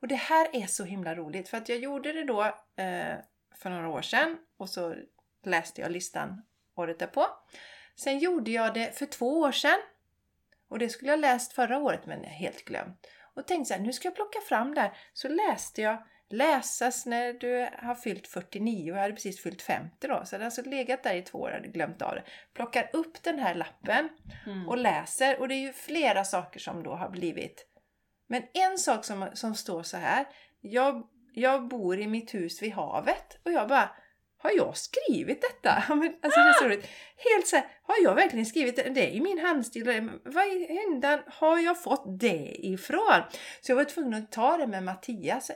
Och 0.00 0.08
det 0.08 0.14
här 0.14 0.48
är 0.52 0.66
så 0.66 0.84
himla 0.84 1.14
roligt 1.14 1.48
för 1.48 1.56
att 1.56 1.68
jag 1.68 1.78
gjorde 1.78 2.12
det 2.12 2.24
då 2.24 2.42
eh, 2.76 3.16
för 3.54 3.70
några 3.70 3.88
år 3.88 4.02
sedan 4.02 4.38
och 4.56 4.70
så 4.70 4.94
läste 5.44 5.80
jag 5.80 5.92
listan 5.92 6.42
året 6.76 6.98
därpå. 6.98 7.26
Sen 7.96 8.18
gjorde 8.18 8.50
jag 8.50 8.74
det 8.74 8.98
för 8.98 9.06
två 9.06 9.40
år 9.40 9.52
sedan 9.52 9.78
och 10.68 10.78
det 10.78 10.88
skulle 10.88 11.10
jag 11.10 11.20
läst 11.20 11.52
förra 11.52 11.78
året 11.78 12.06
men 12.06 12.22
jag 12.22 12.30
helt 12.30 12.64
glömt. 12.64 13.06
Och 13.34 13.46
tänkte 13.46 13.68
så 13.68 13.74
här, 13.74 13.80
nu 13.80 13.92
ska 13.92 14.08
jag 14.08 14.14
plocka 14.14 14.40
fram 14.48 14.74
där. 14.74 14.96
Så 15.12 15.28
läste 15.28 15.82
jag 15.82 16.02
läsas 16.30 17.06
när 17.06 17.32
du 17.32 17.68
har 17.78 17.94
fyllt 17.94 18.26
49 18.26 18.92
och 18.92 18.96
jag 18.98 19.02
hade 19.02 19.14
precis 19.14 19.42
fyllt 19.42 19.62
50 19.62 20.08
då. 20.08 20.22
Så 20.24 20.36
det 20.36 20.42
har 20.42 20.44
alltså 20.44 20.62
legat 20.62 21.02
där 21.02 21.14
i 21.14 21.22
två 21.22 21.38
år 21.38 21.48
och 21.48 21.54
hade 21.54 21.68
glömt 21.68 22.02
av 22.02 22.14
det. 22.14 22.22
Plockar 22.54 22.90
upp 22.92 23.22
den 23.22 23.38
här 23.38 23.54
lappen 23.54 24.08
Mm. 24.46 24.68
och 24.68 24.78
läser 24.78 25.40
och 25.40 25.48
det 25.48 25.54
är 25.54 25.60
ju 25.60 25.72
flera 25.72 26.24
saker 26.24 26.60
som 26.60 26.82
då 26.82 26.94
har 26.94 27.08
blivit. 27.08 27.66
Men 28.26 28.42
en 28.54 28.78
sak 28.78 29.04
som, 29.04 29.28
som 29.34 29.54
står 29.54 29.82
så 29.82 29.96
här. 29.96 30.26
Jag, 30.60 31.06
jag 31.32 31.68
bor 31.68 31.98
i 31.98 32.06
mitt 32.06 32.34
hus 32.34 32.62
vid 32.62 32.72
havet 32.72 33.38
och 33.44 33.52
jag 33.52 33.68
bara 33.68 33.90
har 34.44 34.52
jag 34.56 34.76
skrivit 34.76 35.42
detta? 35.42 35.82
Men, 35.94 36.14
Alltså 36.22 36.40
det 36.40 36.48
är 36.48 36.52
så 36.52 36.64
roligt. 36.64 36.88
Helt 37.16 37.46
så 37.46 37.56
här, 37.56 37.66
har 37.82 37.94
jag 38.02 38.14
verkligen 38.14 38.46
skrivit 38.46 38.76
det? 38.76 38.82
Det 38.82 39.06
är 39.06 39.10
ju 39.10 39.20
min 39.20 39.38
handstil. 39.38 40.10
Vad 40.24 40.46
i 40.46 40.66
händan 40.66 41.20
har 41.26 41.58
jag 41.58 41.82
fått 41.82 42.20
det 42.20 42.56
ifrån? 42.58 43.22
Så 43.60 43.72
jag 43.72 43.76
var 43.76 43.84
tvungen 43.84 44.14
att 44.14 44.32
ta 44.32 44.56
det 44.56 44.66
med 44.66 44.82
Mattias. 44.82 45.50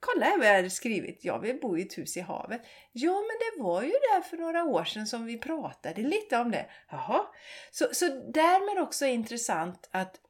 Kolla 0.00 0.26
här 0.26 0.38
vad 0.38 0.46
jag 0.46 0.54
hade 0.54 0.70
skrivit. 0.70 1.24
Jag 1.24 1.38
vill 1.38 1.60
bo 1.60 1.78
i 1.78 1.82
ett 1.82 1.98
hus 1.98 2.16
i 2.16 2.20
havet. 2.20 2.62
Ja, 2.92 3.12
men 3.12 3.36
det 3.38 3.62
var 3.62 3.82
ju 3.82 3.90
där 3.90 4.20
för 4.20 4.36
några 4.36 4.64
år 4.64 4.84
sedan 4.84 5.06
som 5.06 5.26
vi 5.26 5.38
pratade 5.38 6.02
lite 6.02 6.38
om 6.38 6.50
det. 6.50 6.66
Jaha. 6.90 7.26
Så, 7.70 7.88
så 7.92 8.06
därmed 8.08 8.82
också 8.82 9.06
intressant 9.06 9.88
att 9.90 10.14
eh, 10.14 10.20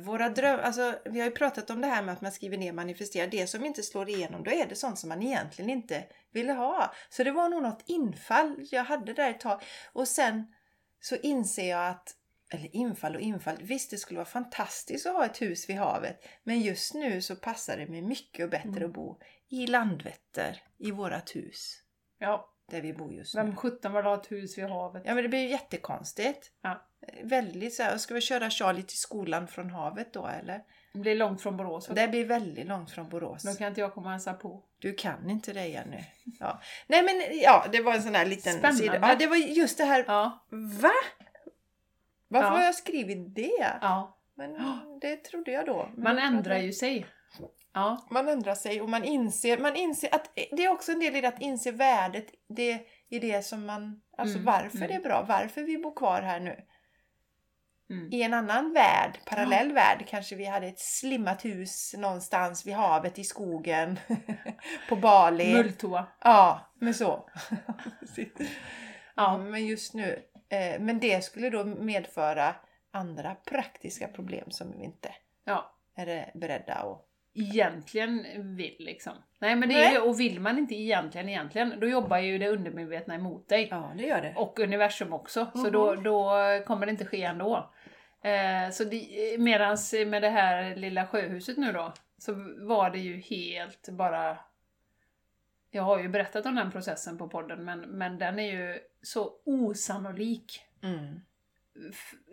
våra 0.00 0.28
drömmar, 0.28 0.62
alltså 0.62 0.98
vi 1.04 1.20
har 1.20 1.26
ju 1.26 1.32
pratat 1.32 1.70
om 1.70 1.80
det 1.80 1.86
här 1.86 2.02
med 2.02 2.14
att 2.14 2.20
man 2.20 2.32
skriver 2.32 2.58
ner 2.58 2.72
manifesterar. 2.72 3.26
Det 3.26 3.46
som 3.46 3.64
inte 3.64 3.82
slår 3.82 4.08
igenom, 4.08 4.44
då 4.44 4.50
är 4.50 4.66
det 4.66 4.74
sånt 4.74 4.98
som 4.98 5.08
man 5.08 5.22
egentligen 5.22 5.70
inte 5.70 6.04
ville 6.32 6.52
ha. 6.52 6.94
Så 7.10 7.24
det 7.24 7.30
var 7.30 7.48
nog 7.48 7.62
något 7.62 7.82
infall 7.86 8.56
jag 8.70 8.84
hade 8.84 9.12
där 9.12 9.30
ett 9.30 9.40
tag. 9.40 9.62
Och 9.92 10.08
sen 10.08 10.54
så 11.00 11.16
inser 11.16 11.70
jag 11.70 11.88
att 11.88 12.14
eller 12.50 12.76
infall 12.76 13.14
och 13.14 13.20
infall. 13.20 13.56
Visst, 13.60 13.90
det 13.90 13.96
skulle 13.96 14.18
vara 14.18 14.28
fantastiskt 14.28 15.06
att 15.06 15.14
ha 15.14 15.24
ett 15.24 15.42
hus 15.42 15.68
vid 15.68 15.76
havet. 15.76 16.28
Men 16.42 16.60
just 16.60 16.94
nu 16.94 17.22
så 17.22 17.36
passar 17.36 17.76
det 17.76 17.86
mig 17.86 18.02
mycket 18.02 18.44
och 18.44 18.50
bättre 18.50 18.68
Mm. 18.68 18.84
att 18.84 18.92
bo 18.92 19.18
i 19.48 19.66
Landvetter, 19.66 20.62
i 20.78 20.90
vårat 20.90 21.36
hus. 21.36 21.82
Ja, 22.18 22.54
Där 22.70 22.80
vi 22.80 22.92
bor 22.92 23.12
just 23.12 23.34
nu. 23.34 23.42
vem 23.42 23.56
sjutton 23.56 23.92
vill 23.94 24.04
ha 24.04 24.14
ett 24.14 24.32
hus 24.32 24.58
vid 24.58 24.64
havet? 24.64 25.02
Ja 25.06 25.14
men 25.14 25.22
det 25.22 25.28
blir 25.28 25.40
ju 25.40 25.48
jättekonstigt. 25.48 26.50
Ja. 26.62 26.82
Väldigt 27.22 27.74
så 27.74 27.82
här, 27.82 27.98
ska 27.98 28.14
vi 28.14 28.20
köra 28.20 28.50
Charlie 28.50 28.82
till 28.82 28.98
skolan 28.98 29.48
från 29.48 29.70
havet 29.70 30.12
då 30.12 30.26
eller? 30.26 30.62
Det 30.92 30.98
blir 30.98 31.14
långt 31.14 31.42
från 31.42 31.56
Borås. 31.56 31.86
Det 31.94 32.08
blir 32.08 32.24
väldigt 32.24 32.66
långt 32.66 32.90
från 32.90 33.08
Borås. 33.08 33.42
Då 33.42 33.52
kan 33.54 33.66
inte 33.68 33.80
jag 33.80 33.94
komma 33.94 34.06
och 34.06 34.12
hälsa 34.12 34.34
på. 34.34 34.62
Du 34.78 34.94
kan 34.94 35.30
inte 35.30 35.52
det 35.52 35.66
Jenny. 35.66 36.04
Ja. 36.40 36.60
Nej 36.86 37.02
men 37.02 37.38
ja, 37.42 37.66
det 37.72 37.80
var 37.80 37.94
en 37.94 38.02
sån 38.02 38.14
här 38.14 38.26
liten 38.26 38.52
Spännande. 38.52 38.78
sida. 38.78 38.98
Ja, 39.02 39.14
det 39.18 39.26
var 39.26 39.36
just 39.36 39.78
det 39.78 39.84
här. 39.84 40.04
Ja, 40.06 40.44
Va? 40.50 40.90
Varför 42.28 42.48
Ja. 42.48 42.54
har 42.56 42.62
jag 42.64 42.74
skrivit 42.74 43.34
det? 43.34 43.68
ja. 43.80 44.14
Men 44.34 44.56
det 45.00 45.16
trodde 45.16 45.50
jag 45.50 45.66
då. 45.66 45.88
Men 45.94 46.02
Man 46.16 46.18
ändrar 46.18 46.58
ju 46.58 46.72
sig. 46.72 47.06
Ja, 47.74 48.06
Man 48.10 48.28
ändrar 48.28 48.54
sig 48.54 48.80
och 48.80 48.88
man 48.88 49.04
inser, 49.04 49.58
man 49.58 49.76
inser 49.76 50.14
att 50.14 50.30
det 50.34 50.64
är 50.64 50.68
också 50.72 50.92
en 50.92 50.98
del 51.00 51.16
i 51.16 51.20
det 51.20 51.28
att 51.28 51.40
inse 51.42 51.70
värdet 51.72 52.26
det, 52.48 52.80
i 53.08 53.18
det 53.18 53.42
som 53.42 53.66
man, 53.66 54.00
alltså 54.18 54.36
Mm, 54.38 54.44
varför 54.46 54.76
mm. 54.76 54.88
det 54.88 54.94
är 54.94 55.00
bra, 55.00 55.24
varför 55.28 55.62
vi 55.62 55.78
bor 55.78 55.94
kvar 55.96 56.22
här 56.22 56.40
nu. 56.40 56.64
mm. 57.90 58.08
I 58.12 58.22
en 58.22 58.34
annan 58.34 58.72
värld, 58.72 59.18
parallell 59.26 59.72
värld, 59.72 60.04
kanske 60.08 60.36
vi 60.36 60.44
hade 60.44 60.66
ett 60.66 60.78
slimmat 60.80 61.44
hus 61.44 61.94
någonstans 61.98 62.66
vid 62.66 62.74
havet 62.74 63.18
i 63.18 63.24
skogen, 63.24 63.98
på 64.88 64.96
Bali. 64.96 65.52
mulltoa. 65.54 66.06
Ja, 66.20 66.72
men 66.74 66.94
så. 66.94 67.30
Ja. 69.16 69.38
Men 69.38 69.66
just 69.66 69.94
nu, 69.94 70.22
eh, 70.48 70.80
men 70.80 70.98
det 71.00 71.24
skulle 71.24 71.50
då 71.50 71.64
medföra 71.64 72.54
andra 72.90 73.34
praktiska 73.34 74.08
problem 74.08 74.50
som 74.50 74.70
vi 74.70 74.84
inte 74.84 75.14
Ja, 75.44 75.74
är 75.94 76.30
beredda 76.34 76.74
att... 76.74 77.04
egentligen 77.38 78.24
vill 78.56 78.76
liksom. 78.78 79.12
Nej 79.38 79.56
men 79.56 79.68
det 79.68 79.74
är 79.74 79.84
Nej. 79.84 79.92
ju, 79.94 80.00
och 80.00 80.20
vill 80.20 80.40
man 80.40 80.58
inte 80.58 80.74
egentligen 80.74 81.28
egentligen, 81.28 81.80
då 81.80 81.86
jobbar 81.88 82.18
ju 82.18 82.38
det 82.38 82.48
undermedvetna 82.48 83.14
emot 83.14 83.48
dig. 83.48 83.68
Ja, 83.70 83.92
det 83.96 84.06
gör 84.06 84.22
det. 84.22 84.34
Och 84.36 84.58
universum 84.58 85.12
också. 85.12 85.46
Så 85.52 85.58
Mhm. 85.58 85.72
då, 85.72 85.94
då 85.94 86.30
kommer 86.66 86.86
det 86.86 86.90
inte 86.92 87.04
ske 87.04 87.22
ändå. 87.22 87.70
Eh, 88.22 88.70
så 88.72 88.84
det, 88.84 89.36
medans 89.38 89.94
med 90.06 90.22
det 90.22 90.28
här 90.28 90.76
lilla 90.76 91.06
sjöhuset 91.06 91.56
nu 91.56 91.72
då, 91.72 91.92
så 92.18 92.32
var 92.58 92.90
det 92.90 92.98
ju 92.98 93.16
helt 93.20 93.88
bara... 93.88 94.38
Jag 95.70 95.82
har 95.82 95.98
ju 95.98 96.08
berättat 96.08 96.46
om 96.46 96.54
den 96.54 96.70
processen 96.72 97.18
på 97.18 97.28
podden, 97.28 97.64
men, 97.64 97.80
men 97.80 98.18
den 98.18 98.38
är 98.38 98.52
ju 98.52 98.78
så 99.02 99.32
osannolik. 99.44 100.60
Mm. 100.82 101.20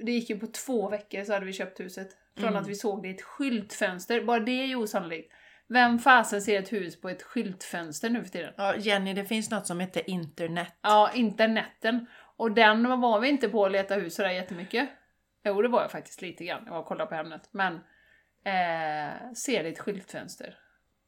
Det 0.06 0.12
gick 0.12 0.30
ju 0.30 0.39
på 0.39 0.48
två 0.48 0.89
veckor 0.89 1.24
så 1.24 1.34
hade 1.34 1.46
vi 1.46 1.54
köpt 1.54 1.80
huset. 1.80 2.10
Från 2.38 2.50
Mm. 2.50 2.62
att 2.62 2.68
vi 2.68 2.76
såg 2.76 3.02
det 3.04 3.08
i 3.08 3.12
ett 3.12 3.22
skyltfönster. 3.22 4.22
Bara 4.24 4.39
det 4.39 4.52
är 4.62 4.66
ju 4.66 4.76
osannolikt. 4.76 5.34
Vem 5.68 6.00
fasen 6.00 6.41
ser 6.41 6.60
ett 6.60 6.74
hus 6.74 7.02
på 7.02 7.10
ett 7.10 7.24
skyltfönster 7.24 8.10
nu 8.10 8.24
för 8.24 8.30
tiden? 8.32 8.54
Ja, 8.58 8.76
Jenny, 8.76 9.14
det 9.14 9.26
finns 9.26 9.52
något 9.52 9.68
som 9.68 9.80
heter 9.80 10.10
internet. 10.10 10.74
Ja, 10.82 11.12
interneten. 11.14 12.06
Och 12.38 12.52
den 12.52 13.02
var 13.02 13.20
vi 13.20 13.30
inte 13.30 13.50
på 13.50 13.66
att 13.66 13.72
leta 13.72 13.96
hus 13.96 14.16
sådär 14.16 14.30
jättemycket. 14.30 14.89
Jo, 15.43 15.62
det 15.62 15.68
var 15.68 15.82
jag 15.82 15.91
faktiskt 15.91 16.22
lite 16.22 16.46
grann. 16.46 16.64
Jag 16.66 16.72
var 16.72 16.80
och 16.80 16.86
kollade 16.86 17.10
på 17.10 17.16
Hemnet. 17.16 17.50
Men 17.52 17.74
eh, 18.43 19.32
ser 19.34 19.64
det 19.64 19.70
i 19.70 19.72
ett 19.72 19.80
skyltfönster. 19.80 20.58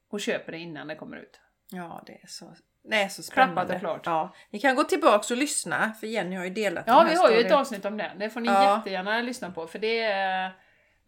Och 0.09 0.21
köper 0.21 0.51
det 0.51 0.57
innan 0.57 0.87
det 0.87 0.95
kommer 0.95 1.17
ut. 1.17 1.39
Ja, 1.71 2.03
det 2.05 2.13
är 2.13 2.27
så, 2.27 2.53
är 2.93 3.07
så 3.07 3.23
spännande. 3.23 3.79
Klart. 3.79 4.01
Ja, 4.05 4.33
ni 4.49 4.59
kan 4.59 4.75
gå 4.75 4.83
tillbaks 4.83 5.31
och 5.31 5.37
lyssna, 5.37 5.93
för 5.99 6.07
Jenny 6.07 6.35
har 6.35 6.43
ju 6.43 6.49
delat 6.49 6.83
Ja, 6.87 6.93
den 6.93 7.05
här 7.07 7.13
vi 7.13 7.17
har 7.19 7.31
ju 7.31 7.39
ett 7.45 7.51
avsnitt 7.51 7.85
om 7.85 7.97
det. 7.97 8.11
Det 8.19 8.29
får 8.29 8.39
ni 8.41 8.47
Ja. 8.47 8.77
jättegärna 8.77 9.21
lyssna 9.21 9.51
på. 9.51 9.67
För 9.67 9.79
det 9.79 9.99
är... 10.01 10.51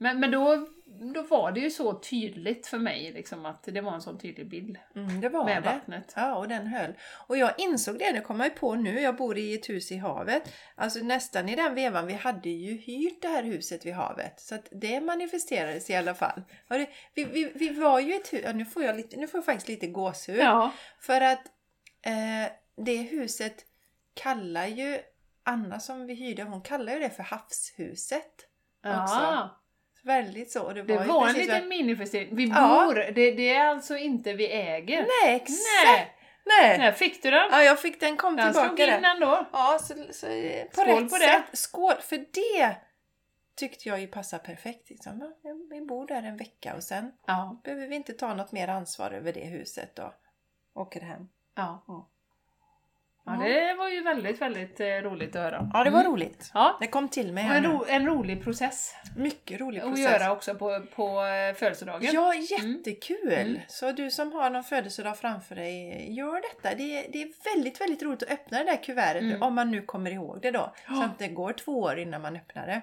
Men, 0.01 0.19
men 0.19 0.31
då, 0.31 0.67
då 1.13 1.21
var 1.21 1.51
det 1.51 1.59
ju 1.59 1.69
så 1.69 1.93
tydligt 1.99 2.67
för 2.67 2.77
mig 2.77 3.11
liksom, 3.13 3.45
att 3.45 3.63
det 3.63 3.81
var 3.81 3.93
en 3.93 4.01
sån 4.01 4.17
tydlig 4.19 4.49
bild 4.49 4.77
Mm, 4.95 5.21
det 5.21 5.29
var 5.29 5.45
med 5.45 5.63
det. 5.63 5.69
vattnet. 5.69 6.13
Ja, 6.15 6.35
och 6.35 6.47
den 6.47 6.67
höll. 6.67 6.93
Och 7.27 7.37
jag 7.37 7.51
insåg 7.57 7.99
det, 7.99 8.11
det 8.11 8.21
kommer 8.21 8.45
jag 8.45 8.55
på 8.55 8.75
nu, 8.75 8.99
jag 9.01 9.15
bor 9.15 9.37
i 9.37 9.53
ett 9.55 9.69
hus 9.69 9.91
i 9.91 9.97
havet. 9.97 10.43
Alltså 10.75 10.99
nästan 10.99 11.49
i 11.49 11.55
den 11.55 11.75
vevan, 11.75 12.07
vi 12.07 12.13
hade 12.13 12.49
ju 12.49 12.77
hyrt 12.77 13.21
det 13.21 13.27
här 13.27 13.43
huset 13.43 13.85
vid 13.85 13.93
havet. 13.93 14.39
Så 14.39 14.55
att 14.55 14.67
det 14.71 15.01
manifesterades 15.01 15.89
i 15.89 15.95
alla 15.95 16.13
fall. 16.13 16.41
Det, 16.67 16.89
vi, 17.13 17.23
vi, 17.23 17.51
vi 17.55 17.69
var 17.69 17.99
ju 17.99 18.13
ett 18.13 18.33
hus, 18.33 18.41
ja, 18.45 18.51
nu 18.53 18.65
får 18.65 18.83
jag, 18.83 18.95
lite, 18.95 19.17
nu 19.17 19.27
får 19.27 19.37
jag 19.37 19.45
faktiskt 19.45 19.67
lite 19.67 19.87
gåshud. 19.87 20.39
Ja. 20.39 20.71
För 20.99 21.21
att 21.21 21.41
eh, 22.05 22.51
det 22.85 22.95
huset 22.97 23.65
kallar 24.13 24.65
ju 24.67 24.99
Anna 25.43 25.79
som 25.79 26.05
vi 26.05 26.13
hyrde, 26.13 26.43
hon 26.43 26.61
kallar 26.61 26.93
ju 26.93 26.99
det 26.99 27.09
för 27.09 27.23
havshuset. 27.23 28.47
ja. 28.83 29.55
Väldigt 30.03 30.51
så. 30.51 30.63
Och 30.63 30.73
det 30.73 30.81
var, 30.83 30.99
Det 31.03 31.07
var 31.07 31.27
en 31.29 31.35
liten 31.35 31.67
minifestering. 31.67 32.35
Vi 32.35 32.45
Ja. 32.49 32.85
bor, 32.87 32.95
det, 32.95 33.31
det 33.31 33.53
är 33.55 33.65
alltså 33.65 33.97
inte 33.97 34.33
vi 34.33 34.47
äger. 34.51 35.01
Nej, 35.23 35.35
exakt! 35.35 36.11
Nej. 36.45 36.77
Nej. 36.77 36.93
Fick 36.93 37.23
du 37.23 37.31
den? 37.31 37.47
Ja, 37.51 37.63
jag 37.63 37.79
fick 37.81 37.99
den, 37.99 38.17
kom 38.17 38.35
Den 38.35 38.53
slog 38.53 38.63
tillbaka 38.65 38.95
in 38.97 39.01
där. 39.01 39.11
ändå. 39.15 39.45
Ja, 39.53 39.79
så, 39.81 39.93
så 40.11 40.25
på 40.75 40.81
Skål 40.81 40.85
rätt 40.85 41.09
på 41.09 41.17
det. 41.17 41.23
sätt. 41.25 41.43
Skål! 41.59 41.93
För 42.01 42.17
det 42.17 42.75
tyckte 43.55 43.89
jag 43.89 43.99
ju 43.99 44.07
passar 44.07 44.37
perfekt. 44.37 44.89
Liksom. 44.89 45.33
Vi 45.69 45.81
bor 45.81 46.07
där 46.07 46.23
en 46.23 46.37
vecka 46.37 46.75
och 46.75 46.83
sen 46.83 47.11
Ja. 47.27 47.61
behöver 47.63 47.87
vi 47.87 47.95
inte 47.95 48.13
ta 48.13 48.33
något 48.33 48.51
mer 48.51 48.67
ansvar 48.67 49.11
över 49.11 49.33
det 49.33 49.45
huset 49.45 49.95
då. 49.95 50.13
Åker 50.73 51.01
hem. 51.01 51.27
Ja. 51.59 51.83
Ja. 51.87 52.09
ja, 53.25 53.31
det 53.31 53.73
var 53.73 53.89
ju 53.89 54.01
väldigt, 54.03 54.41
väldigt 54.41 54.79
eh, 54.79 54.85
roligt 54.85 55.35
att 55.35 55.41
höra. 55.41 55.69
Ja, 55.73 55.83
det 55.83 55.89
var 55.89 55.99
Mm. 55.99 56.11
roligt. 56.11 56.51
Ja, 56.53 56.77
Det 56.79 56.87
kom 56.87 57.09
till 57.09 57.33
mig 57.33 57.43
och 57.43 57.49
här 57.49 57.57
en, 57.57 57.63
nu. 57.63 57.69
ro, 57.69 57.85
en 57.87 58.05
rolig 58.05 58.43
process 58.43 58.95
Mycket 59.17 59.61
rolig 59.61 59.79
att 59.79 59.85
process. 59.87 60.03
göra 60.11 60.31
också 60.31 60.55
på, 60.55 60.81
på 60.95 61.21
eh, 61.25 61.53
födelsedagen. 61.55 62.09
Ja, 62.13 62.33
jättekul! 62.35 63.31
Mm. 63.33 63.59
Så 63.67 63.91
du 63.91 64.11
som 64.11 64.31
har 64.33 64.49
någon 64.49 64.63
födelsedag 64.63 65.17
framför 65.17 65.55
dig, 65.55 66.05
gör 66.13 66.41
detta. 66.41 66.75
Det 66.77 66.83
är, 67.05 67.11
det 67.11 67.21
är 67.21 67.55
väldigt, 67.55 67.81
väldigt 67.81 68.03
roligt 68.03 68.23
att 68.23 68.31
öppna 68.31 68.57
det 68.57 68.63
där 68.63 68.83
kuvertet 68.83 69.21
Mm. 69.23 69.41
om 69.43 69.55
man 69.55 69.71
nu 69.71 69.81
kommer 69.81 70.11
ihåg 70.11 70.41
det 70.41 70.51
då. 70.51 70.73
Så 70.87 70.93
Ja. 70.93 71.05
att 71.05 71.19
det 71.19 71.27
går 71.27 71.53
två 71.53 71.79
år 71.79 71.99
innan 71.99 72.21
man 72.21 72.35
öppnar 72.35 72.67
det. 72.67 72.81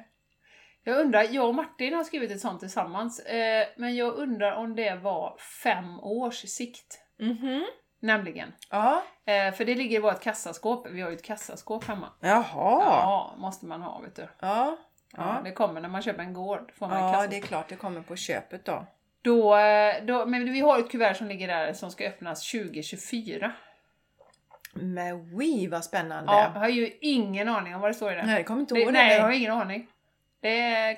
Jag 0.82 0.96
undrar, 1.00 1.26
jag 1.30 1.48
och 1.48 1.54
Martin 1.54 1.94
har 1.94 2.04
skrivit 2.04 2.30
ett 2.30 2.40
sånt 2.40 2.60
tillsammans, 2.60 3.20
eh, 3.20 3.66
men 3.76 3.96
jag 3.96 4.14
undrar 4.14 4.52
om 4.52 4.76
det 4.76 4.94
var 4.94 5.36
fem 5.62 6.00
års 6.00 6.34
sikt. 6.48 7.00
Mhm. 7.18 7.64
Nämligen. 8.06 8.52
Ja. 8.70 9.02
Eh, 9.24 9.54
för 9.54 9.64
det 9.64 9.74
ligger 9.74 9.98
i 9.98 10.00
vårt 10.00 10.20
kassaskåp. 10.22 10.86
Vi 10.90 11.00
har 11.00 11.10
ju 11.10 11.16
ett 11.16 11.24
kassaskåp 11.24 11.84
hemma. 11.84 12.08
Jaha. 12.20 12.44
Ja, 12.54 13.34
måste 13.38 13.66
man 13.66 13.82
ha 13.82 14.00
vet 14.00 14.16
du. 14.16 14.28
Ja. 14.40 14.76
Ja, 15.16 15.40
det 15.44 15.52
kommer 15.52 15.80
när 15.80 15.88
man 15.88 16.02
köper 16.02 16.22
en 16.22 16.32
gård. 16.32 16.72
Får 16.78 16.88
man 16.88 17.12
Ja, 17.12 17.26
det 17.26 17.36
är 17.36 17.40
klart 17.40 17.68
det 17.68 17.76
kommer 17.76 18.00
på 18.00 18.16
köpet 18.16 18.64
då. 18.64 18.86
Då, 19.22 19.56
eh, 19.56 19.94
då, 20.04 20.26
men 20.26 20.52
vi 20.52 20.60
har 20.60 20.78
ett 20.78 20.90
kuvert 20.90 21.14
som 21.14 21.26
ligger 21.26 21.48
där 21.48 21.72
som 21.72 21.90
ska 21.90 22.06
öppnas 22.06 22.50
2024. 22.50 23.52
Men 24.74 25.34
oui, 25.34 25.66
vad 25.66 25.84
spännande! 25.84 26.32
Ja, 26.32 26.50
jag 26.54 26.60
har 26.60 26.68
ju 26.68 26.90
ingen 27.00 27.48
aning 27.48 27.74
om 27.74 27.80
vad 27.80 27.90
det 27.90 27.94
står 27.94 28.12
i 28.12 28.14
det. 28.14 28.22
Nej, 28.26 28.36
jag 28.36 28.46
kommer 28.46 28.60
inte 28.60 28.74
det 28.74 28.80
ihåg 28.80 28.92
det. 28.92 28.98
nej, 28.98 29.16
jag 29.16 29.22
har 29.22 29.30
ingen 29.30 29.52
aning. 29.52 29.86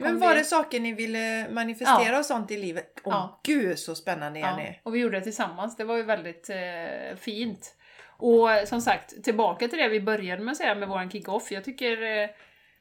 Men 0.01 0.18
var 0.18 0.28
bli- 0.30 0.38
det 0.38 0.44
saker 0.44 0.80
ni 0.80 0.92
ville 0.92 1.46
manifestera 1.51 2.18
och 2.18 2.24
sånt 2.26 2.51
i 2.51 2.57
livet? 2.57 3.01
Åh 3.05 3.12
Ja. 3.12 3.40
gud 3.44 3.78
så 3.78 3.94
spännande 3.94 4.38
ja, 4.40 4.51
Jenny! 4.59 4.74
och 4.82 4.94
vi 4.94 4.99
gjorde 4.99 5.18
det 5.18 5.24
tillsammans. 5.24 5.76
Det 5.76 5.84
var 5.84 5.96
ju 5.96 6.03
väldigt 6.03 6.51
eh, 6.51 7.16
fint. 7.20 7.74
Och 8.07 8.53
eh, 8.53 8.64
som 8.64 8.80
sagt, 8.80 9.24
tillbaka 9.24 9.68
till 9.68 9.78
det 9.78 9.88
vi 9.88 10.01
började 10.01 10.42
med 10.42 10.53
att 10.53 10.59
säga 10.59 10.74
med 10.74 10.88
våran 10.88 11.11
kick-off. 11.11 11.53
Jag 11.53 11.64
tycker 11.64 12.22
eh, 12.22 12.28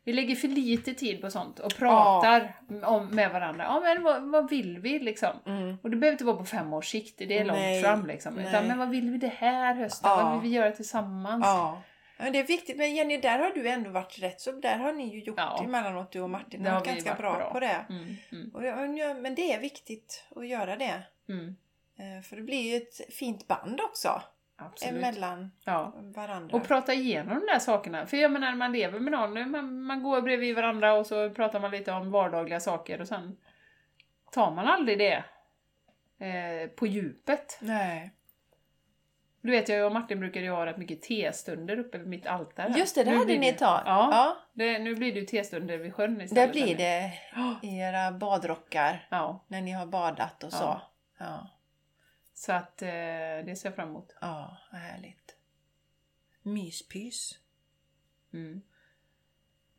vi 0.03 0.13
lägger 0.13 0.35
för 0.35 0.47
lite 0.47 0.93
tid 0.93 1.21
på 1.21 1.31
sånt 1.31 1.59
och 1.59 1.75
pratar 1.75 2.53
om, 2.83 3.07
med 3.07 3.31
varandra. 3.31 3.63
Ja, 3.63 3.79
men 3.79 4.03
vad, 4.03 4.23
vad 4.23 4.49
vill 4.49 4.79
vi 4.79 4.99
liksom? 4.99 5.29
Mm. 5.45 5.77
Och 5.83 5.89
det 5.89 5.95
behöver 5.97 6.11
inte 6.13 6.25
vara 6.25 6.37
på 6.37 6.45
fem 6.45 6.73
års 6.73 6.85
sikt, 6.91 7.17
det 7.17 7.37
är 7.37 7.45
långt 7.45 7.59
Nej, 7.59 7.81
fram 7.83 8.05
liksom. 8.05 8.33
nej. 8.33 8.47
Utan 8.47 8.67
men 8.67 8.77
vad 8.77 8.89
vill 8.89 9.09
vi 9.09 9.17
det 9.17 9.33
här 9.37 9.75
hösten? 9.75 10.09
Ja. 10.09 10.23
Vad 10.23 10.33
vill 10.41 10.51
vi 10.51 10.57
göra 10.57 10.71
tillsammans? 10.71 11.45
Ja. 11.45 11.81
Men 12.17 12.33
det 12.33 12.39
är 12.39 12.43
viktigt, 12.47 12.77
men 12.77 12.95
Jenny 12.95 13.17
där 13.17 13.39
har 13.39 13.49
du 13.49 13.69
ändå 13.69 13.89
varit 13.89 14.19
rätt 14.19 14.41
så 14.41 14.51
där 14.51 14.77
har 14.77 14.93
ni 14.93 15.13
ju 15.13 15.23
gjort 15.23 15.37
Ja. 15.37 15.63
emellanåt 15.63 16.11
du 16.11 16.21
och 16.21 16.29
Martin. 16.29 16.63
Det 16.63 16.69
har 16.69 16.79
varit 16.79 16.87
ganska 16.87 17.09
varit 17.09 17.19
bra, 17.19 17.35
bra. 17.37 17.51
på 17.51 17.59
det. 17.59 17.85
Mm, 17.89 18.15
mm, 18.31 18.51
Och, 18.55 18.65
ja, 18.65 18.85
ja, 18.85 19.13
men 19.13 19.35
det 19.35 19.53
är 19.53 19.59
viktigt 19.59 20.23
att 20.35 20.47
göra 20.47 20.75
det. 20.75 21.03
mm. 21.29 21.55
Eh, 21.99 22.21
För 22.23 22.35
det 22.35 22.41
blir 22.41 22.71
ju 22.71 22.77
ett 22.77 23.13
fint 23.13 23.47
band 23.47 23.81
också. 23.81 24.21
Absolut. 24.59 24.93
Emellan 24.95 25.51
Ja. 25.65 25.93
varandra. 26.15 26.57
Och 26.57 26.63
prata 26.67 26.93
igenom 26.93 27.39
de 27.39 27.45
där 27.45 27.59
sakerna. 27.59 28.05
För 28.05 28.17
jag 28.17 28.31
menar, 28.31 28.55
man 28.55 28.71
lever 28.71 28.99
med 28.99 29.11
någon, 29.11 29.51
man, 29.51 29.81
man 29.81 30.03
går 30.03 30.21
bredvid 30.21 30.55
varandra 30.55 30.93
och 30.93 31.05
så 31.07 31.29
pratar 31.29 31.59
man 31.59 31.71
lite 31.71 31.91
om 31.91 32.11
vardagliga 32.11 32.59
saker 32.59 33.01
och 33.01 33.07
sen 33.07 33.37
tar 34.31 34.51
man 34.51 34.67
aldrig 34.67 34.97
det 34.97 35.23
eh, 36.25 36.69
på 36.69 36.87
djupet. 36.87 37.57
Nej. 37.61 38.11
Du 39.47 39.51
vet, 39.51 39.69
jag 39.69 39.85
och 39.85 39.91
Martin 39.91 40.19
brukade 40.19 40.45
ju 40.45 40.51
ha 40.51 40.65
rätt 40.65 40.77
mycket 40.77 41.01
testunder 41.01 41.79
uppe 41.79 41.97
vid 41.97 42.07
mitt 42.07 42.25
altare. 42.27 42.73
Just 42.77 42.95
det, 42.95 43.03
det 43.03 43.09
Nu 43.11 43.15
hade 43.17 43.25
blir 43.25 43.39
ni 43.39 43.51
det- 43.51 43.57
tag. 43.57 43.81
Ja, 43.85 44.09
ja. 44.11 44.37
Det, 44.53 44.79
nu 44.79 44.95
blir 44.95 45.13
det 45.13 45.19
ju 45.19 45.25
testunder 45.25 45.77
vid 45.77 45.93
sjön 45.93 46.17
Där 46.17 46.23
istället. 46.25 46.51
blir 46.51 46.61
hörni. 46.61 46.75
det 46.75 47.13
i 47.67 47.79
era 47.79 48.11
badrockar 48.11 49.07
Ja, 49.11 49.45
när 49.47 49.61
ni 49.61 49.71
har 49.71 49.85
badat 49.85 50.43
och 50.43 50.53
så. 50.53 50.81
Ja. 51.17 51.49
Så 52.33 52.51
att 52.53 52.81
eh, 52.81 52.87
det 53.45 53.57
ser 53.59 53.67
jag 53.69 53.75
fram 53.75 53.89
emot. 53.89 54.15
ja 54.21 54.57
vad 54.71 54.81
härligt. 54.81 55.35
Myspys. 56.43 57.31
Mm. 58.33 58.61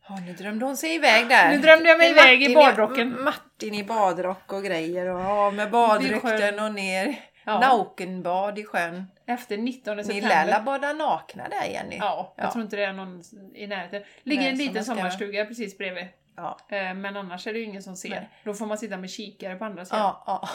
Ja, 0.09 0.17
nu 0.27 0.33
drömde 0.33 0.65
hon 0.65 0.77
sig 0.77 0.95
iväg 0.95 1.29
där. 1.29 1.51
Nu 1.51 1.59
drömde 1.59 1.89
jag 1.89 1.99
mig 1.99 2.11
iväg 2.11 2.43
i 2.43 2.55
badrocken. 2.55 3.23
Martin 3.25 3.75
i 3.75 3.85
badrock 3.85 4.53
och 4.53 4.63
grejer 4.65 5.07
och 5.07 5.21
ja, 5.21 5.51
med 5.51 5.71
badrykten 5.71 6.59
och 6.61 6.75
ner. 6.75 7.17
Ja. 7.49 7.61
Nakenbad 7.61 8.59
i 8.59 8.65
sjön. 8.65 9.05
Efter 9.27 9.57
19 9.59 9.97
Ni 9.97 10.05
september. 10.05 10.29
lär 10.29 10.47
la 10.47 10.61
bada 10.61 10.93
nakna 10.93 11.49
där 11.49 11.65
Jenny. 11.65 11.97
Ja, 11.97 12.35
jag 12.37 12.47
Ja. 12.47 12.51
tror 12.53 12.65
inte 12.65 12.77
det 12.77 12.85
är 12.85 12.93
någon 12.93 13.23
i 13.55 13.67
närheten. 13.67 14.03
Ligger 14.23 14.43
Nej, 14.43 14.51
en 14.51 14.59
liten 14.59 14.85
ska- 14.85 14.95
sommarstuga 14.95 15.45
precis 15.45 15.79
bredvid. 15.79 16.07
Ja. 16.37 16.59
Eh, 16.71 16.95
Men 16.95 17.17
annars 17.17 17.47
är 17.47 17.53
det 17.53 17.59
ju 17.59 17.65
ingen 17.65 17.83
som 17.83 17.97
ser. 17.97 18.11
Nej. 18.11 18.29
Då 18.45 18.55
får 18.55 18.67
man 18.67 18.79
sitta 18.79 18.97
med 18.97 19.11
kikare 19.11 19.55
på 19.57 19.65
andra 19.65 19.85
sidan. 19.85 20.01
Ja. 20.27 20.49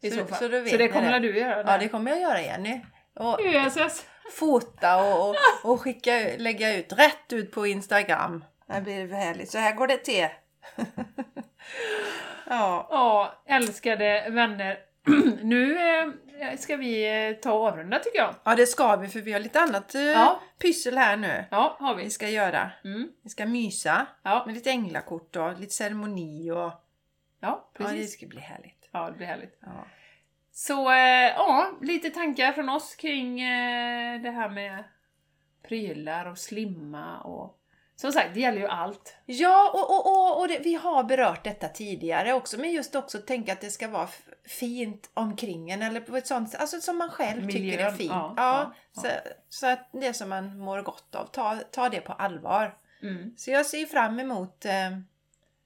I 0.00 0.10
så, 0.10 0.26
fall. 0.26 0.38
Så, 0.38 0.48
vet 0.48 0.70
det 0.70 0.78
ni 0.78 0.88
kommer 0.88 1.10
väl 1.10 1.22
du 1.22 1.38
göra? 1.38 1.72
Ja, 1.72 1.78
det 1.78 1.88
kommer 1.88 2.10
jag 2.10 2.20
göra 2.20 2.40
Jenny. 2.40 2.80
Och 3.14 3.38
USS! 3.42 4.06
fota 4.38 4.96
och, 5.04 5.28
och, 5.30 5.36
och 5.72 5.80
skicka, 5.80 6.12
lägga 6.38 6.76
ut 6.76 6.92
rätt 6.92 7.32
ut 7.32 7.52
på 7.52 7.66
Instagram. 7.66 8.44
Det 8.66 8.80
blir 8.80 9.08
det 9.08 9.16
härligt. 9.16 9.50
Så 9.50 9.58
här 9.58 9.74
går 9.74 9.86
det 9.86 9.96
till. 9.96 10.28
ja. 12.46 12.86
Ja, 12.90 13.32
älskade 13.46 14.26
vänner. 14.30 14.78
nu 15.42 15.78
eh, 16.40 16.56
ska 16.58 16.76
vi 16.76 17.26
eh, 17.28 17.36
ta 17.36 17.52
och 17.52 17.66
avrunda 17.66 17.98
tycker 17.98 18.18
jag. 18.18 18.34
ja, 18.44 18.54
det 18.54 18.66
ska 18.66 18.96
vi 18.96 19.08
för 19.08 19.20
vi 19.20 19.32
har 19.32 19.40
lite 19.40 19.60
annat 19.60 19.94
eh, 19.94 20.02
Ja. 20.02 20.40
pyssel 20.58 20.98
här 20.98 21.16
nu. 21.16 21.44
Ja, 21.50 21.76
har 21.80 21.94
vi. 21.94 22.04
Vi 22.04 22.10
ska 22.10 22.28
göra. 22.28 22.70
Mm. 22.84 23.08
Vi 23.22 23.30
ska 23.30 23.46
mysa 23.46 24.06
Ja, 24.22 24.42
med 24.46 24.54
lite 24.54 24.70
änglakort 24.70 25.36
och 25.36 25.60
lite 25.60 25.74
ceremoni 25.74 26.50
och 26.50 26.56
ja, 26.56 26.80
ja, 27.40 27.70
det 27.78 27.84
precis. 27.84 28.12
ska 28.12 28.26
bli 28.26 28.40
härligt. 28.40 28.88
Ja, 28.92 29.06
det 29.10 29.16
blir 29.16 29.26
härligt. 29.26 29.58
Ja. 29.60 29.86
Så 30.52 30.72
ja, 31.36 31.70
lite 31.80 32.10
tankar 32.10 32.52
från 32.52 32.68
oss 32.68 32.94
kring 32.94 33.36
det 34.22 34.30
här 34.30 34.48
med 34.48 34.84
prylar 35.68 36.26
och 36.26 36.38
slimma 36.38 37.20
och 37.20 37.58
som 38.02 38.12
sagt, 38.12 38.34
det 38.34 38.40
gäller 38.40 38.58
ju 38.58 38.66
allt. 38.66 39.16
Ja, 39.26 39.70
och, 39.74 39.90
och, 39.90 40.06
och, 40.06 40.40
och 40.40 40.48
det, 40.48 40.58
vi 40.58 40.74
har 40.74 41.04
berört 41.04 41.44
detta 41.44 41.68
tidigare 41.68 42.32
också, 42.32 42.58
men 42.60 42.72
just 42.72 42.94
också 42.94 43.18
tänka 43.18 43.52
att 43.52 43.60
det 43.60 43.70
ska 43.70 43.88
vara 43.88 44.08
fint 44.46 45.10
omkring 45.14 45.70
en 45.70 45.82
eller 45.82 46.00
på 46.00 46.16
ett 46.16 46.26
sånt 46.26 46.54
alltså 46.54 46.80
som 46.80 46.98
man 46.98 47.10
själv 47.10 47.46
tycker 47.46 47.58
är 47.58 47.62
Miljön, 47.62 47.96
fint. 47.96 48.10
ja, 48.10 48.34
Ja, 48.36 48.74
ja, 48.94 49.02
Så, 49.02 49.08
så 49.48 49.66
att 49.66 49.88
det 49.92 50.14
som 50.14 50.28
man 50.28 50.58
mår 50.58 50.82
gott 50.82 51.14
av, 51.14 51.26
ta, 51.26 51.56
ta 51.70 51.88
det 51.88 52.00
på 52.00 52.12
allvar. 52.12 52.76
Mm. 53.02 53.34
Så 53.36 53.50
jag 53.50 53.66
ser 53.66 53.86
fram 53.86 54.20
emot 54.20 54.64
eh, 54.64 54.90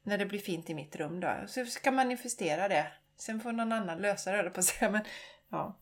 när 0.02 0.18
det 0.18 0.26
blir 0.26 0.38
fint 0.40 0.70
i 0.70 0.74
mitt 0.74 0.96
rum 0.96 1.20
då. 1.20 1.34
Så 1.46 1.64
ska 1.64 1.90
man 1.90 2.06
manifestera 2.06 2.68
det. 2.68 2.86
Sen 3.18 3.40
får 3.40 3.52
någon 3.52 3.72
annan 3.72 3.98
lösa 3.98 4.42
det, 4.42 4.50
på 4.50 4.62
säga, 4.62 4.90
men 4.90 5.04
ja. 5.48 5.76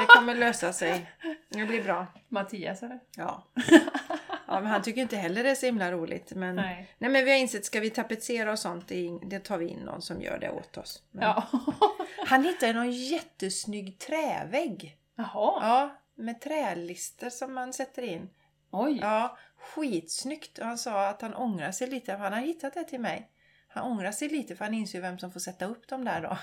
Det 0.00 0.06
kommer 0.06 0.34
lösa 0.34 0.72
sig. 0.72 1.10
Det 1.48 1.64
blir 1.64 1.84
bra. 1.84 2.06
Mattias 2.28 2.82
eller? 2.82 3.00
Ja. 3.16 3.46
ja, 4.46 4.60
men 4.60 4.66
han 4.66 4.82
tycker 4.82 5.02
inte 5.02 5.16
heller 5.16 5.42
det 5.42 5.50
är 5.50 5.54
så 5.54 5.66
himla 5.66 5.92
roligt. 5.92 6.32
Men, 6.34 6.56
Nej. 6.56 6.94
nej, 6.98 7.10
men 7.10 7.24
vi 7.24 7.30
har 7.30 7.38
insett, 7.38 7.64
ska 7.64 7.80
vi 7.80 7.90
tapetsera 7.90 8.52
och 8.52 8.58
sånt, 8.58 8.88
det, 9.22 9.38
tar 9.38 9.58
vi 9.58 9.66
in 9.68 9.78
någon 9.78 10.02
som 10.02 10.22
gör 10.22 10.38
det 10.38 10.50
åt 10.50 10.76
oss. 10.76 11.02
Men, 11.10 11.22
Ja. 11.22 11.46
Han 12.26 12.44
hittade 12.44 12.72
någon 12.72 12.92
jättesnygg 12.92 13.98
trävägg. 13.98 14.98
Jaha. 15.16 15.58
Ja, 15.60 15.96
med 16.14 16.40
trälister 16.40 17.30
som 17.30 17.54
man 17.54 17.72
sätter 17.72 18.02
in. 18.02 18.30
Oj. 18.70 18.98
Ja, 19.02 19.38
skitsnyggt. 19.58 20.58
Och 20.58 20.66
han 20.66 20.78
sa 20.78 21.08
att 21.08 21.22
han 21.22 21.34
ångrar 21.34 21.72
sig 21.72 21.90
lite, 21.90 22.12
för 22.12 22.18
han 22.18 22.32
har 22.32 22.40
hittat 22.40 22.74
det 22.74 22.84
till 22.84 23.00
mig. 23.00 23.30
Han 23.68 23.92
ångrar 23.92 24.12
sig 24.12 24.28
lite 24.28 24.56
för 24.56 24.64
han 24.64 24.74
inser 24.74 24.98
ju 24.98 25.02
vem 25.02 25.18
som 25.18 25.32
får 25.32 25.40
sätta 25.40 25.64
upp 25.64 25.88
dem 25.88 26.04
där 26.04 26.20
då. 26.20 26.38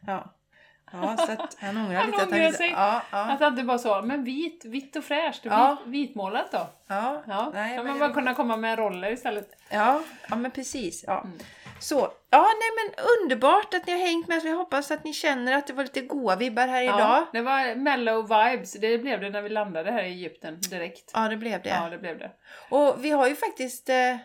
ja. 0.06 0.34
Ja, 0.92 1.16
så 1.16 1.32
att 1.32 1.56
han 1.60 1.76
ångrar 1.76 1.94
Han 2.00 2.10
lite. 2.10 2.24
ångrar 2.24 2.48
att 2.48 2.54
sig. 2.56 2.70
Ja, 2.70 3.02
ja, 3.10 3.18
Att 3.18 3.40
han 3.40 3.52
inte 3.52 3.62
bara 3.64 3.78
sa, 3.78 4.02
men 4.02 4.24
vit, 4.24 4.64
vitt 4.64 4.96
och 4.96 5.04
fräscht, 5.04 5.40
Ja. 5.44 5.76
vit, 5.86 6.08
vitmålat 6.08 6.52
då. 6.52 6.66
ja. 6.86 7.22
Ja, 7.26 7.50
Nej, 7.54 7.76
kan 7.76 7.86
man 7.86 7.98
bara 7.98 8.12
kunna 8.12 8.34
komma 8.34 8.56
med 8.56 8.78
roller 8.78 9.10
istället. 9.12 9.50
Ja, 9.70 10.00
ja 10.28 10.36
men 10.36 10.50
precis. 10.50 11.04
Ja. 11.06 11.20
Mm. 11.20 11.38
Så, 11.80 12.08
ja 12.30 12.42
nej 12.42 12.70
men 12.94 13.04
underbart 13.22 13.74
att 13.74 13.86
ni 13.86 13.92
har 13.92 14.00
hängt 14.06 14.28
med 14.28 14.38
oss. 14.38 14.44
Vi 14.44 14.50
hoppas 14.50 14.90
att 14.90 15.04
ni 15.04 15.12
känner 15.12 15.52
att 15.52 15.66
det 15.66 15.72
var 15.72 15.82
lite 15.82 16.00
goa 16.00 16.36
vibbar 16.36 16.66
här 16.68 16.82
idag. 16.82 16.98
Ja, 17.00 17.26
det 17.32 17.40
var 17.42 17.74
mellow 17.74 18.22
vibes, 18.22 18.72
det 18.72 18.98
blev 18.98 19.20
det 19.20 19.30
när 19.30 19.42
vi 19.42 19.48
landade 19.48 19.90
här 19.92 20.02
i 20.02 20.06
Egypten 20.06 20.58
direkt. 20.70 21.10
Ja, 21.14 21.28
det 21.28 21.36
blev 21.36 21.62
det. 21.62 21.68
Ja, 21.68 21.88
det 21.90 21.98
blev 21.98 22.18
det. 22.18 22.30
Och 22.68 23.04
vi 23.04 23.10
har 23.10 23.28
ju 23.28 23.36
faktiskt 23.36 23.88
eh, 23.88 24.16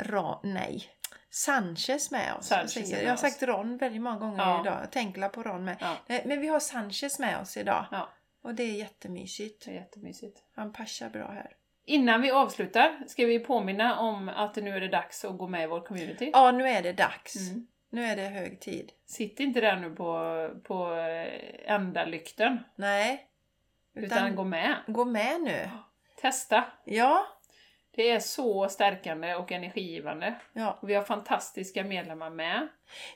Ron, 0.00 0.38
nej, 0.42 0.84
Sanchez 1.30 2.10
med 2.10 2.34
oss. 2.34 2.46
Sanchez 2.46 2.76
med 2.92 3.02
jag 3.02 3.08
har 3.08 3.14
oss. 3.14 3.20
sagt 3.20 3.42
Ron 3.42 3.76
väldigt 3.76 4.02
många 4.02 4.18
gånger 4.18 4.38
Ja. 4.38 4.60
idag. 4.62 4.78
Jag 4.82 4.90
tänker 4.92 5.28
på 5.28 5.42
Ron 5.42 5.64
med. 5.64 5.76
Ja. 5.80 5.96
Nej, 6.06 6.22
Men 6.26 6.40
vi 6.40 6.48
har 6.48 6.60
Sanchez 6.60 7.18
med 7.18 7.40
oss 7.40 7.56
idag. 7.56 7.86
Ja, 7.90 8.08
Och 8.42 8.54
det 8.54 8.62
är 8.62 8.72
jättemysigt. 8.74 9.64
det 9.64 9.70
är 9.70 9.74
jättemysigt. 9.74 10.42
Han 10.56 10.72
passar 10.72 11.08
bra 11.10 11.30
här. 11.30 11.50
Innan 11.84 12.22
vi 12.22 12.30
avslutar 12.30 12.98
ska 13.06 13.26
vi 13.26 13.38
påminna 13.38 13.98
om 13.98 14.28
att 14.28 14.56
nu 14.56 14.76
är 14.76 14.80
det 14.80 14.88
dags 14.88 15.24
att 15.24 15.38
gå 15.38 15.48
med 15.48 15.62
i 15.62 15.66
vår 15.66 15.80
community. 15.80 16.30
Ja, 16.32 16.50
nu 16.52 16.68
är 16.68 16.82
det 16.82 16.92
dags. 16.92 17.36
Mm. 17.36 17.66
Nu 17.90 18.04
är 18.04 18.16
det 18.16 18.22
hög 18.22 18.60
tid. 18.60 18.92
Sitt 19.06 19.40
inte 19.40 19.60
där 19.60 19.76
nu 19.76 19.90
på, 19.90 20.50
på 20.64 20.94
eh, 20.94 21.72
ändalykten, 21.74 22.58
Nej. 22.76 23.26
utan, 23.94 24.34
gå 24.36 24.44
med. 24.44 24.76
gå 24.86 25.04
med 25.04 25.40
nu. 25.40 25.70
Testa. 26.20 26.64
Ja. 26.84 27.26
Det 27.98 28.10
är 28.10 28.20
så 28.20 28.68
stärkande 28.68 29.34
och 29.34 29.52
energigivande. 29.52 30.34
ja. 30.52 30.78
Och 30.82 30.90
vi 30.90 30.94
har 30.94 31.02
fantastiska 31.02 31.84
medlemmar 31.84 32.30
med. 32.30 32.68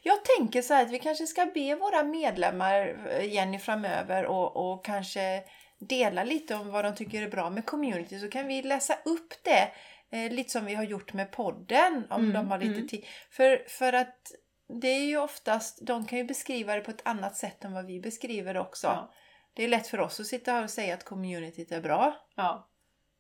Jag 0.03 0.25
tänker 0.25 0.63
så 0.63 0.75
här 0.75 0.83
att 0.83 0.91
vi 0.91 0.99
kanske 0.99 1.27
ska 1.27 1.47
be 1.47 1.75
våra 1.75 2.03
medlemmar, 2.03 3.09
eh, 3.11 3.33
Jenny, 3.35 3.59
framöver 3.59 4.27
och, 4.27 4.73
och 4.73 4.85
kanske 4.85 5.43
dela 5.79 6.25
lite 6.25 6.55
om 6.55 6.71
vad 6.71 6.85
de 6.85 6.95
tycker 6.95 7.23
är 7.23 7.29
bra 7.29 7.51
med 7.51 7.67
community. 7.67 8.19
Så 8.19 8.29
kan 8.29 8.47
vi 8.47 8.63
läsa 8.63 8.95
upp 9.05 9.35
det, 9.43 9.73
eh, 10.11 10.33
lite 10.33 10.51
som 10.51 10.65
vi 10.65 10.75
har 10.75 10.85
gjort 10.85 11.13
med 11.13 11.31
podden, 11.31 12.05
om 12.11 12.21
Mm, 12.21 12.33
de 12.33 12.51
har 12.51 12.59
lite 12.59 12.75
mm. 12.75 12.89
tid. 12.89 13.07
För, 13.31 13.65
för 13.69 13.93
att 13.93 14.33
det 14.81 14.89
är 14.89 15.05
ju 15.05 15.19
oftast, 15.19 15.87
de 15.87 16.07
kan 16.07 16.19
ju 16.19 16.25
beskriva 16.25 16.75
det 16.75 16.81
på 16.81 16.91
ett 16.91 17.07
annat 17.07 17.37
sätt 17.37 17.65
än 17.65 17.73
vad 17.73 17.87
vi 17.87 18.01
beskriver 18.01 18.57
också. 18.57 18.87
Ja. 18.87 19.13
Det 19.55 19.65
är 19.65 19.69
lätt 19.69 19.87
för 19.87 20.01
oss 20.01 20.21
att 20.21 20.27
sitta 20.27 20.53
här 20.53 20.63
och 20.65 20.71
säga 20.71 20.95
att 20.95 21.05
communityt 21.05 21.73
är 21.73 21.81
bra. 21.81 22.17
ja. 22.37 22.69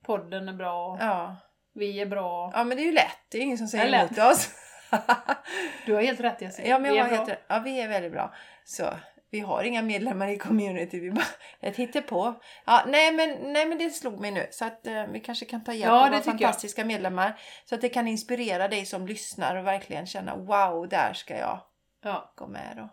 Podden 0.05 0.49
är 0.49 0.53
bra, 0.53 0.97
Ja, 1.01 1.37
vi 1.75 2.01
är 2.01 2.07
bra. 2.07 2.51
ja 2.55 2.64
men 2.64 2.77
det 2.77 2.83
är 2.83 2.87
ju 2.87 2.93
lätt. 2.93 3.18
Det 3.29 3.39
är 3.39 3.43
ingen 3.43 3.59
som 3.59 3.68
säger 3.68 3.85
är 3.93 3.99
emot 4.05 4.18
oss. 4.33 4.51
Du 5.87 5.95
har 5.95 6.03
helt 6.03 6.20
rätt 6.20 6.41
Jessica. 6.43 6.68
Ja, 6.68 6.79
men 6.79 6.93
vi 6.93 6.99
jag 6.99 7.07
är 7.07 7.16
bra. 7.16 7.25
helt, 7.27 7.41
ja, 7.49 7.59
vi 7.59 7.81
är 7.81 7.89
väldigt 7.89 8.12
bra. 8.12 8.35
Så 8.64 8.91
vi 9.31 9.41
har 9.41 9.62
inga 9.62 9.83
medlemmar 9.83 10.29
i 10.29 10.39
community, 10.39 11.01
vi 11.01 11.11
bara 11.11 11.25
ett 11.61 11.77
hittepå. 11.77 12.35
Ja, 12.64 12.83
nej, 12.87 13.12
men, 13.12 13.53
nej 13.53 13.66
men 13.66 13.79
det 13.79 13.91
slog 13.91 14.20
mig 14.20 14.31
nu 14.31 14.47
så 14.51 14.64
att 14.64 14.87
eh, 14.87 15.05
vi 15.07 15.20
kanske 15.20 15.45
kan 15.45 15.64
ta 15.64 15.73
hjälp 15.73 15.85
Ja, 15.89 16.05
av 16.05 16.09
våra 16.11 16.18
tycker 16.18 16.31
jag. 16.31 16.41
fantastiska 16.41 16.85
medlemmar. 16.85 17.41
Så 17.64 17.75
att 17.75 17.81
det 17.81 17.89
kan 17.89 18.09
inspirera 18.09 18.68
dig 18.68 18.87
som 18.87 19.07
lyssnar 19.07 19.57
och 19.57 19.66
verkligen 19.66 20.07
känna 20.07 20.37
wow, 20.37 20.89
där 20.89 21.12
ska 21.12 21.37
jag 21.39 21.61
Ja, 22.05 22.33
gå 22.37 22.47
med 22.47 22.73
då. 22.77 22.89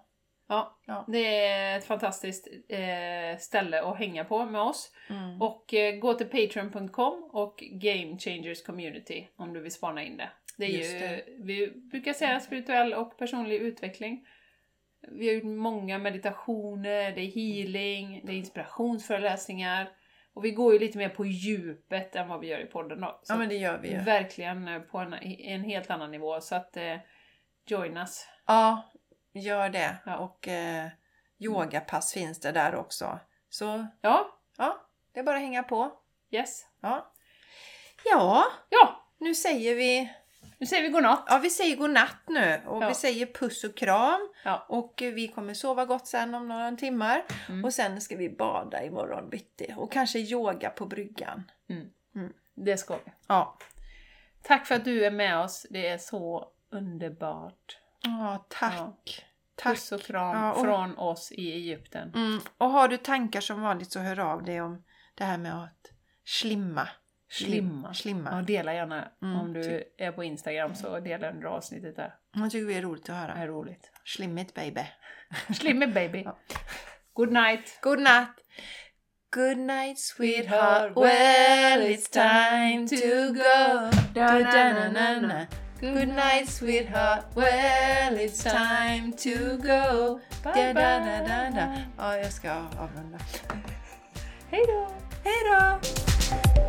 Ja. 0.49 0.79
Ja. 0.85 1.05
Det 1.07 1.45
är 1.45 1.77
ett 1.77 1.85
fantastiskt 1.85 2.47
eh, 2.69 3.37
ställe 3.39 3.81
att 3.81 3.97
hänga 3.97 4.25
på 4.25 4.45
med 4.45 4.61
oss. 4.61 4.91
Mm. 5.09 5.41
Och 5.41 5.73
eh, 5.73 5.95
gå 5.95 6.13
till 6.13 6.27
patreon.com 6.27 7.29
och 7.31 7.63
Game 7.71 8.17
Changers 8.19 8.63
Community 8.63 9.27
om 9.35 9.53
du 9.53 9.59
vill 9.59 9.71
spana 9.71 10.03
in 10.03 10.17
det. 10.17 10.29
Det 10.57 10.65
är 10.65 10.69
Just 10.69 10.93
ju, 10.93 10.99
det. 10.99 11.23
vi 11.37 11.71
brukar 11.91 12.13
säga 12.13 12.39
spirituell 12.39 12.93
och 12.93 13.17
personlig 13.17 13.55
utveckling. 13.55 14.27
Vi 15.11 15.27
har 15.27 15.33
gjort 15.35 15.43
många 15.43 15.97
meditationer, 15.97 17.11
det 17.11 17.21
är 17.21 17.31
healing, 17.31 18.21
det 18.23 18.31
är 18.31 18.35
inspirationsföreläsningar. 18.35 19.89
Och 20.33 20.45
vi 20.45 20.51
går 20.51 20.73
ju 20.73 20.79
lite 20.79 20.97
mer 20.97 21.09
på 21.09 21.25
djupet 21.25 22.15
än 22.15 22.27
vad 22.27 22.39
vi 22.39 22.47
gör 22.47 22.59
i 22.59 22.65
podden 22.65 23.01
då. 23.01 23.19
Så 23.23 23.33
Ja, 23.33 23.37
men 23.37 23.49
det 23.49 23.55
gör 23.55 23.77
vi 23.77 23.91
ju. 23.91 23.97
Verkligen 23.97 24.81
på 24.91 24.97
en, 24.97 25.13
en 25.23 25.63
helt 25.63 25.89
annan 25.89 26.11
nivå. 26.11 26.41
Så 26.41 26.55
att 26.55 26.77
eh, 26.77 26.97
join 27.67 27.97
us. 27.97 28.27
Ja, 28.47 28.91
gör 29.39 29.69
det. 29.69 29.97
Och 30.19 30.47
eh, 30.47 30.87
yogapass 31.37 32.13
finns 32.13 32.39
det 32.39 32.51
där 32.51 32.75
också. 32.75 33.19
Så 33.49 33.87
Ja, 34.01 34.39
ja, 34.57 34.85
det 35.13 35.19
är 35.19 35.23
bara 35.23 35.35
att 35.35 35.41
hänga 35.41 35.63
på. 35.63 35.91
yes. 36.31 36.65
Ja, 36.81 37.11
ja 38.05 38.45
Ja, 38.69 39.05
nu 39.17 39.35
säger 39.35 39.75
vi 39.75 40.13
nu 40.57 40.65
säger 40.65 40.83
vi 40.83 40.89
godnatt. 40.89 41.23
Ja, 41.27 41.37
vi 41.37 41.49
säger 41.49 41.75
godnatt 41.75 42.17
nu 42.27 42.61
och 42.67 42.83
Ja. 42.83 42.87
vi 42.87 42.93
säger 42.95 43.25
puss 43.25 43.63
och 43.63 43.77
kram. 43.77 44.29
Ja. 44.43 44.65
Och 44.69 45.01
eh, 45.01 45.13
vi 45.13 45.27
kommer 45.27 45.53
sova 45.53 45.85
gott 45.85 46.07
sen 46.07 46.35
om 46.35 46.47
några 46.47 46.71
timmar. 46.71 47.23
Mm. 47.49 47.65
Och 47.65 47.73
sen 47.73 48.01
ska 48.01 48.15
vi 48.15 48.29
bada 48.29 48.83
imorgon 48.83 49.29
bitti. 49.29 49.73
Och 49.77 49.91
kanske 49.91 50.19
yoga 50.19 50.69
på 50.69 50.85
bryggan. 50.85 51.51
Det 52.55 52.77
ska 52.77 52.95
vi. 52.95 53.11
Ja. 53.27 53.57
Tack 54.41 54.65
för 54.67 54.75
att 54.75 54.85
du 54.85 55.05
är 55.05 55.11
med 55.11 55.39
oss. 55.39 55.65
Det 55.69 55.87
är 55.87 55.97
så 55.97 56.49
underbart. 56.69 57.77
Ja, 58.01 58.45
tack. 58.49 58.73
Ja. 58.77 59.23
Tack. 59.61 59.73
Puss 59.75 59.91
och 59.91 60.01
kram 60.01 60.37
Ja, 60.37 60.53
och- 60.53 60.61
från 60.65 60.97
oss 60.97 61.31
i 61.31 61.51
Egypten. 61.53 62.11
Mm. 62.15 62.39
Och 62.57 62.69
har 62.69 62.87
du 62.87 62.97
tankar 62.97 63.41
som 63.41 63.61
vanligt 63.61 63.91
så 63.91 63.99
hör 63.99 64.19
av 64.19 64.43
dig 64.43 64.61
om 64.61 64.83
det 65.15 65.23
här 65.23 65.37
med 65.37 65.63
att 65.63 65.91
slimma. 66.25 66.87
Slimma. 67.31 67.93
Slimma. 67.93 68.29
Ja, 68.31 68.41
dela 68.41 68.73
gärna. 68.73 69.07
Mm, 69.21 69.39
Om 69.39 69.53
du 69.53 69.83
är 69.97 70.11
på 70.11 70.23
Instagram 70.23 70.75
så 70.75 70.99
dela 70.99 71.31
under 71.31 71.47
avsnittet 71.47 71.95
där. 71.95 72.13
Jag 72.35 72.51
tycker 72.51 72.67
det 72.67 72.73
är 72.77 72.81
roligt 72.81 73.01
att 73.01 73.05
Det 73.07 73.13
höra. 73.13 73.33
är 73.33 73.47
roligt. 73.47 73.91
Slimmigt 74.05 74.53
baby. 74.53 74.81
Slimme 75.55 75.87
baby. 75.87 76.21
Ja. 76.25 76.37
Good 77.13 77.31
night. 77.31 77.79
Good 77.81 77.99
night. 77.99 78.29
Good 79.35 79.57
night 79.57 79.99
sweetheart. 79.99 80.97
Well 80.97 81.81
it's 81.81 82.09
time 82.11 82.87
to 82.87 83.33
go. 83.33 83.91
Da-da-na-na-na. 84.13 85.47
Good 85.81 86.09
night 86.09 86.49
sweetheart, 86.49 87.23
well 87.35 88.17
it's 88.17 88.43
time 88.43 89.13
to 89.13 89.57
go. 89.57 90.19
Bye, 90.43 90.73
Da-da-da-da-da. 90.73 91.81
Ja, 91.97 92.17
jag 92.17 92.31
ska 92.31 92.51
avrunda. 92.51 93.17
Hej 94.51 94.63
då! 94.67 94.87
Hej 95.23 95.35
då! 95.51 96.68